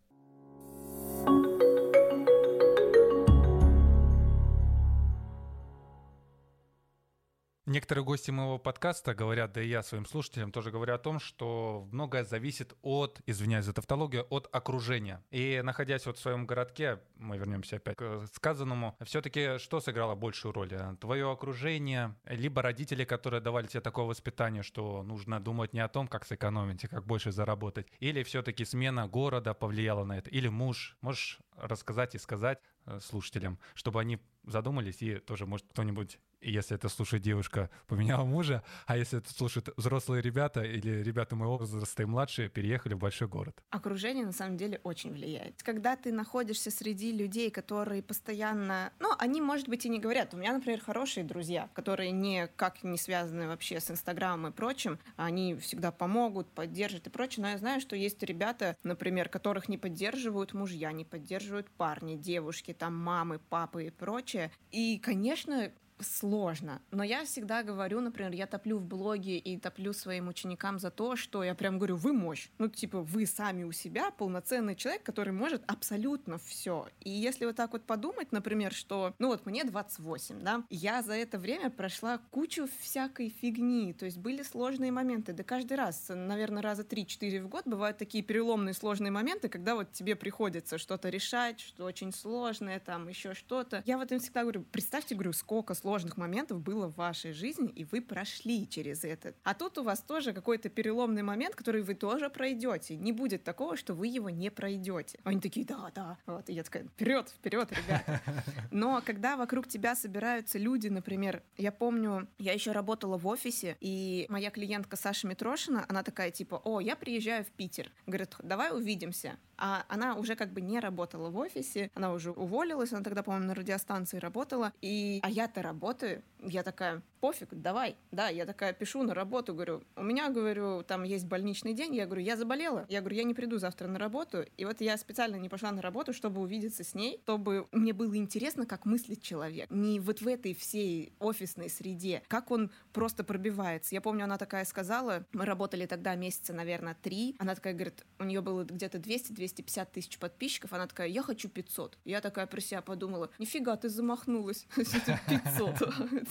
Некоторые 7.69 8.03
гости 8.03 8.31
моего 8.31 8.57
подкаста 8.57 9.13
говорят, 9.13 9.51
да 9.51 9.61
и 9.61 9.67
я 9.67 9.83
своим 9.83 10.03
слушателям 10.07 10.51
тоже 10.51 10.71
говорю 10.71 10.95
о 10.95 10.97
том, 10.97 11.19
что 11.19 11.87
многое 11.91 12.23
зависит 12.23 12.75
от, 12.81 13.21
извиняюсь 13.27 13.65
за 13.65 13.73
тавтологию, 13.73 14.25
от 14.31 14.49
окружения. 14.51 15.23
И 15.29 15.61
находясь 15.63 16.07
вот 16.07 16.17
в 16.17 16.19
своем 16.19 16.47
городке, 16.47 16.99
мы 17.17 17.37
вернемся 17.37 17.75
опять 17.75 17.95
к 17.95 18.25
сказанному, 18.33 18.97
все-таки 19.03 19.59
что 19.59 19.81
сыграло 19.81 20.15
большую 20.15 20.51
роль? 20.51 20.71
Твое 20.99 21.31
окружение, 21.31 22.15
либо 22.25 22.63
родители, 22.63 23.03
которые 23.03 23.39
давали 23.39 23.67
тебе 23.67 23.81
такое 23.81 24.05
воспитание, 24.05 24.63
что 24.63 25.03
нужно 25.03 25.39
думать 25.39 25.71
не 25.71 25.81
о 25.81 25.89
том, 25.89 26.07
как 26.07 26.25
сэкономить 26.25 26.85
и 26.85 26.87
как 26.87 27.05
больше 27.05 27.31
заработать, 27.31 27.85
или 27.99 28.23
все-таки 28.23 28.65
смена 28.65 29.07
города 29.07 29.53
повлияла 29.53 30.05
на 30.05 30.17
это, 30.17 30.31
или 30.31 30.47
муж. 30.47 30.97
Можешь 31.01 31.39
рассказать 31.55 32.15
и 32.15 32.17
сказать 32.17 32.57
э, 32.63 32.78
слушателям, 33.01 33.59
чтобы 33.73 34.01
они 34.01 34.19
задумались 34.45 35.01
и 35.01 35.15
тоже, 35.15 35.45
может, 35.45 35.67
кто-нибудь 35.69 36.19
если 36.41 36.75
это 36.75 36.89
слушает 36.89 37.23
девушка, 37.23 37.69
поменяла 37.87 38.25
мужа, 38.25 38.63
а 38.85 38.97
если 38.97 39.19
это 39.19 39.31
слушают 39.31 39.69
взрослые 39.77 40.21
ребята 40.21 40.63
или 40.63 41.03
ребята 41.03 41.35
моего 41.35 41.57
возраста 41.57 42.03
и 42.03 42.05
младшие, 42.05 42.49
переехали 42.49 42.93
в 42.93 42.99
большой 42.99 43.27
город. 43.27 43.61
Окружение 43.69 44.25
на 44.25 44.31
самом 44.31 44.57
деле 44.57 44.79
очень 44.83 45.11
влияет. 45.11 45.61
Когда 45.63 45.95
ты 45.95 46.11
находишься 46.11 46.71
среди 46.71 47.11
людей, 47.11 47.51
которые 47.51 48.01
постоянно, 48.01 48.93
ну, 48.99 49.09
они, 49.17 49.41
может 49.41 49.67
быть, 49.67 49.85
и 49.85 49.89
не 49.89 49.99
говорят. 49.99 50.33
У 50.33 50.37
меня, 50.37 50.53
например, 50.53 50.79
хорошие 50.79 51.23
друзья, 51.23 51.69
которые 51.73 52.11
никак 52.11 52.83
не 52.83 52.97
связаны 52.97 53.47
вообще 53.47 53.79
с 53.79 53.91
Инстаграмом 53.91 54.51
и 54.51 54.55
прочим. 54.55 54.99
Они 55.17 55.55
всегда 55.55 55.91
помогут, 55.91 56.49
поддержат 56.51 57.07
и 57.07 57.09
прочее. 57.09 57.43
Но 57.43 57.49
я 57.49 57.57
знаю, 57.57 57.81
что 57.81 57.95
есть 57.95 58.21
ребята, 58.23 58.77
например, 58.83 59.29
которых 59.29 59.67
не 59.67 59.77
поддерживают 59.77 60.53
мужья, 60.53 60.91
не 60.91 61.05
поддерживают 61.05 61.69
парни, 61.71 62.15
девушки, 62.15 62.73
там 62.79 62.95
мамы, 62.97 63.39
папы 63.49 63.85
и 63.85 63.89
прочее. 63.91 64.51
И, 64.71 64.97
конечно, 64.97 65.71
сложно. 66.01 66.81
Но 66.91 67.03
я 67.03 67.25
всегда 67.25 67.63
говорю, 67.63 68.01
например, 68.01 68.31
я 68.31 68.47
топлю 68.47 68.77
в 68.77 68.85
блоге 68.85 69.37
и 69.37 69.57
топлю 69.57 69.93
своим 69.93 70.27
ученикам 70.27 70.79
за 70.79 70.91
то, 70.91 71.15
что 71.15 71.43
я 71.43 71.55
прям 71.55 71.77
говорю, 71.77 71.95
вы 71.95 72.13
мощь. 72.13 72.49
Ну, 72.57 72.67
типа, 72.67 73.01
вы 73.01 73.25
сами 73.25 73.63
у 73.63 73.71
себя 73.71 74.11
полноценный 74.11 74.75
человек, 74.75 75.03
который 75.03 75.33
может 75.33 75.63
абсолютно 75.67 76.37
все. 76.37 76.87
И 77.01 77.09
если 77.09 77.45
вот 77.45 77.55
так 77.55 77.73
вот 77.73 77.83
подумать, 77.83 78.31
например, 78.31 78.73
что, 78.73 79.13
ну 79.19 79.27
вот 79.27 79.45
мне 79.45 79.63
28, 79.63 80.41
да, 80.41 80.63
я 80.69 81.01
за 81.01 81.13
это 81.13 81.37
время 81.37 81.69
прошла 81.69 82.19
кучу 82.31 82.67
всякой 82.79 83.29
фигни, 83.29 83.93
то 83.93 84.05
есть 84.05 84.17
были 84.17 84.43
сложные 84.43 84.91
моменты, 84.91 85.33
да 85.33 85.43
каждый 85.43 85.77
раз, 85.77 86.05
наверное, 86.09 86.61
раза 86.61 86.83
3-4 86.83 87.41
в 87.41 87.49
год 87.49 87.63
бывают 87.65 87.97
такие 87.97 88.23
переломные 88.23 88.73
сложные 88.73 89.11
моменты, 89.11 89.49
когда 89.49 89.75
вот 89.75 89.91
тебе 89.91 90.15
приходится 90.15 90.77
что-то 90.77 91.09
решать, 91.09 91.59
что 91.59 91.85
очень 91.85 92.13
сложное, 92.13 92.79
там 92.79 93.07
еще 93.07 93.33
что-то. 93.33 93.83
Я 93.85 93.97
в 93.97 94.01
этом 94.01 94.19
всегда 94.19 94.41
говорю, 94.41 94.63
представьте, 94.71 95.15
говорю, 95.15 95.33
сколько 95.33 95.73
сложных 95.73 95.88
сложных 95.89 96.17
моментов 96.17 96.61
было 96.61 96.87
в 96.87 96.97
вашей 96.97 97.33
жизни, 97.33 97.67
и 97.69 97.83
вы 97.83 98.01
прошли 98.01 98.69
через 98.69 99.03
это. 99.03 99.33
А 99.43 99.55
тут 99.55 99.79
у 99.79 99.83
вас 99.83 100.01
тоже 100.01 100.33
какой-то 100.33 100.69
переломный 100.69 101.23
момент, 101.23 101.55
который 101.55 101.81
вы 101.81 101.95
тоже 101.95 102.29
пройдете. 102.29 102.95
Не 102.95 103.11
будет 103.11 103.43
такого, 103.43 103.75
что 103.75 103.95
вы 103.95 104.05
его 104.05 104.29
не 104.29 104.51
пройдете. 104.51 105.17
Они 105.23 105.41
такие, 105.41 105.65
да, 105.65 105.91
да. 105.95 106.19
Вот, 106.27 106.47
и 106.47 106.53
я 106.53 106.61
такая, 106.61 106.83
вперед, 106.83 107.29
вперед, 107.29 107.71
ребята. 107.71 108.21
Но 108.71 109.01
когда 109.03 109.35
вокруг 109.35 109.67
тебя 109.67 109.95
собираются 109.95 110.59
люди, 110.59 110.89
например, 110.89 111.41
я 111.57 111.71
помню, 111.71 112.27
я 112.37 112.53
еще 112.53 112.71
работала 112.71 113.17
в 113.17 113.25
офисе, 113.25 113.75
и 113.79 114.27
моя 114.29 114.51
клиентка 114.51 114.95
Саша 114.95 115.25
Митрошина, 115.25 115.85
она 115.89 116.03
такая, 116.03 116.29
типа, 116.29 116.61
о, 116.63 116.81
я 116.81 116.95
приезжаю 116.95 117.43
в 117.43 117.47
Питер. 117.47 117.91
Говорит, 118.05 118.35
давай 118.43 118.71
увидимся 118.71 119.39
а 119.59 119.85
она 119.89 120.15
уже 120.15 120.35
как 120.35 120.51
бы 120.51 120.61
не 120.61 120.79
работала 120.79 121.29
в 121.29 121.37
офисе, 121.37 121.91
она 121.93 122.13
уже 122.13 122.31
уволилась, 122.31 122.93
она 122.93 123.03
тогда, 123.03 123.23
по-моему, 123.23 123.47
на 123.47 123.55
радиостанции 123.55 124.17
работала, 124.17 124.73
и, 124.81 125.19
а 125.21 125.29
я-то 125.29 125.61
работаю, 125.61 126.23
я 126.41 126.63
такая, 126.63 127.01
пофиг, 127.19 127.49
давай, 127.51 127.95
да, 128.11 128.29
я 128.29 128.45
такая 128.45 128.73
пишу 128.73 129.03
на 129.03 129.13
работу, 129.13 129.53
говорю, 129.53 129.83
у 129.95 130.03
меня, 130.03 130.29
говорю, 130.29 130.83
там 130.83 131.03
есть 131.03 131.25
больничный 131.25 131.73
день, 131.73 131.93
я 131.93 132.05
говорю, 132.05 132.21
я 132.21 132.37
заболела, 132.37 132.85
я 132.87 133.01
говорю, 133.01 133.17
я 133.17 133.23
не 133.23 133.33
приду 133.33 133.57
завтра 133.57 133.87
на 133.87 133.99
работу, 133.99 134.45
и 134.55 134.65
вот 134.65 134.79
я 134.81 134.97
специально 134.97 135.35
не 135.35 135.49
пошла 135.49 135.71
на 135.71 135.81
работу, 135.81 136.13
чтобы 136.13 136.41
увидеться 136.41 136.83
с 136.83 136.93
ней, 136.93 137.19
чтобы 137.23 137.67
мне 137.71 137.93
было 137.93 138.15
интересно, 138.15 138.65
как 138.65 138.85
мыслит 138.85 139.21
человек, 139.21 139.69
не 139.69 139.99
вот 139.99 140.21
в 140.21 140.27
этой 140.27 140.55
всей 140.55 141.11
офисной 141.19 141.69
среде, 141.69 142.23
как 142.27 142.51
он 142.51 142.71
просто 142.93 143.23
пробивается. 143.23 143.93
Я 143.93 144.01
помню, 144.01 144.23
она 144.23 144.37
такая 144.37 144.63
сказала, 144.63 145.25
мы 145.33 145.45
работали 145.45 145.85
тогда 145.85 146.15
месяца, 146.15 146.53
наверное, 146.53 146.95
три, 147.01 147.35
она 147.39 147.55
такая 147.55 147.73
говорит, 147.73 148.05
у 148.19 148.23
нее 148.23 148.41
было 148.41 148.63
где-то 148.63 148.97
200-250 148.97 149.48
тысяч 149.53 150.17
подписчиков, 150.17 150.73
она 150.73 150.87
такая, 150.87 151.07
я 151.07 151.21
хочу 151.21 151.49
500. 151.49 151.97
Я 152.05 152.21
такая 152.21 152.47
про 152.47 152.61
себя 152.61 152.81
подумала, 152.81 153.29
нифига, 153.39 153.75
ты 153.75 153.89
замахнулась, 153.89 154.65
500. 154.75 155.69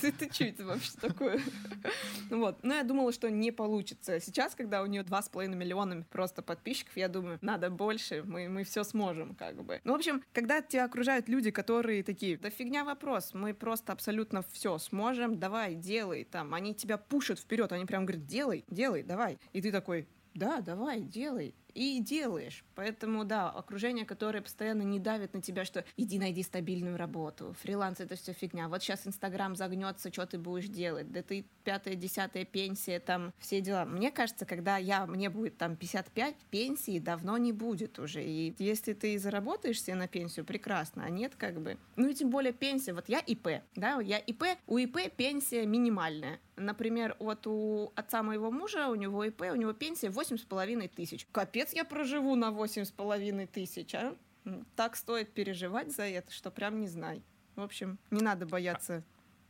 Это 0.02 0.34
что 0.34 0.44
это 0.44 0.64
вообще 0.64 0.90
такое? 1.00 1.40
Вот. 2.30 2.62
Но 2.62 2.74
я 2.74 2.82
думала, 2.82 3.12
что 3.12 3.30
не 3.30 3.50
получится. 3.50 4.20
Сейчас, 4.20 4.54
когда 4.54 4.82
у 4.82 4.86
нее 4.86 5.02
два 5.02 5.22
с 5.22 5.28
половиной 5.28 5.56
миллиона 5.56 6.04
просто 6.10 6.42
подписчиков, 6.42 6.96
я 6.96 7.08
думаю, 7.08 7.38
надо 7.40 7.70
больше, 7.70 8.22
мы, 8.24 8.48
мы 8.48 8.64
все 8.64 8.84
сможем, 8.84 9.34
как 9.34 9.62
бы. 9.62 9.80
Ну, 9.84 9.92
в 9.92 9.96
общем, 9.96 10.22
когда 10.32 10.60
тебя 10.60 10.84
окружают 10.84 11.28
люди, 11.28 11.50
которые 11.50 12.02
такие, 12.02 12.36
да 12.36 12.50
фигня 12.50 12.84
вопрос, 12.84 13.34
мы 13.34 13.54
просто 13.54 13.92
абсолютно 13.92 14.42
все 14.52 14.78
сможем, 14.78 15.38
давай, 15.38 15.74
делай, 15.74 16.24
там, 16.24 16.54
они 16.54 16.74
тебя 16.74 16.98
пушат 16.98 17.38
вперед, 17.38 17.72
они 17.72 17.86
прям 17.86 18.04
говорят, 18.06 18.26
делай, 18.26 18.64
делай, 18.68 19.02
давай. 19.02 19.38
И 19.52 19.62
ты 19.62 19.72
такой, 19.72 20.06
да, 20.34 20.60
давай, 20.60 21.00
делай 21.00 21.54
и 21.78 22.00
делаешь. 22.00 22.64
Поэтому, 22.74 23.24
да, 23.24 23.50
окружение, 23.50 24.04
которое 24.04 24.42
постоянно 24.42 24.82
не 24.82 24.98
давит 24.98 25.32
на 25.32 25.40
тебя, 25.40 25.64
что 25.64 25.84
иди 25.96 26.18
найди 26.18 26.42
стабильную 26.42 26.96
работу, 26.96 27.54
фриланс— 27.62 28.00
это 28.00 28.16
все 28.16 28.32
фигня, 28.32 28.68
вот 28.68 28.82
сейчас 28.82 29.06
Инстаграм 29.06 29.54
загнется, 29.54 30.12
что 30.12 30.26
ты 30.26 30.38
будешь 30.38 30.66
делать, 30.66 31.12
да 31.12 31.22
ты 31.22 31.44
пятая, 31.62 31.94
десятая 31.94 32.44
пенсия, 32.44 32.98
там 32.98 33.32
все 33.38 33.60
дела. 33.60 33.84
Мне 33.84 34.10
кажется, 34.10 34.44
когда 34.44 34.76
я, 34.76 35.06
мне 35.06 35.30
будет 35.30 35.56
там 35.56 35.76
55, 35.76 36.34
пенсии 36.50 36.98
давно 36.98 37.38
не 37.38 37.52
будет 37.52 38.00
уже. 38.00 38.24
И 38.24 38.54
если 38.58 38.92
ты 38.92 39.16
заработаешь 39.16 39.80
себе 39.80 39.94
на 39.94 40.08
пенсию, 40.08 40.44
прекрасно, 40.44 41.04
а 41.04 41.10
нет, 41.10 41.34
как 41.36 41.60
бы. 41.60 41.78
Ну 41.94 42.08
и 42.08 42.14
тем 42.14 42.30
более 42.30 42.52
пенсия, 42.52 42.92
вот 42.92 43.08
я 43.08 43.20
ИП, 43.20 43.62
да, 43.76 44.00
я 44.00 44.18
ИП, 44.18 44.44
у 44.66 44.78
ИП 44.78 45.12
пенсия 45.16 45.64
минимальная. 45.64 46.40
Например, 46.56 47.14
вот 47.18 47.46
у 47.46 47.92
отца 47.94 48.22
моего 48.22 48.50
мужа, 48.50 48.88
у 48.88 48.94
него 48.94 49.24
ИП, 49.24 49.42
у 49.52 49.54
него 49.54 49.72
пенсия 49.72 50.08
8,5 50.08 50.88
тысяч. 50.88 51.26
Капец, 51.30 51.67
я 51.72 51.84
проживу 51.84 52.34
на 52.36 52.50
8,5 52.50 53.46
тысяч, 53.46 53.94
а? 53.94 54.16
Так 54.76 54.96
стоит 54.96 55.32
переживать 55.32 55.92
за 55.92 56.04
это, 56.04 56.32
что 56.32 56.50
прям 56.50 56.80
не 56.80 56.88
знай. 56.88 57.22
В 57.56 57.62
общем, 57.62 57.98
не 58.10 58.22
надо 58.22 58.46
бояться 58.46 58.94
э, 58.94 59.02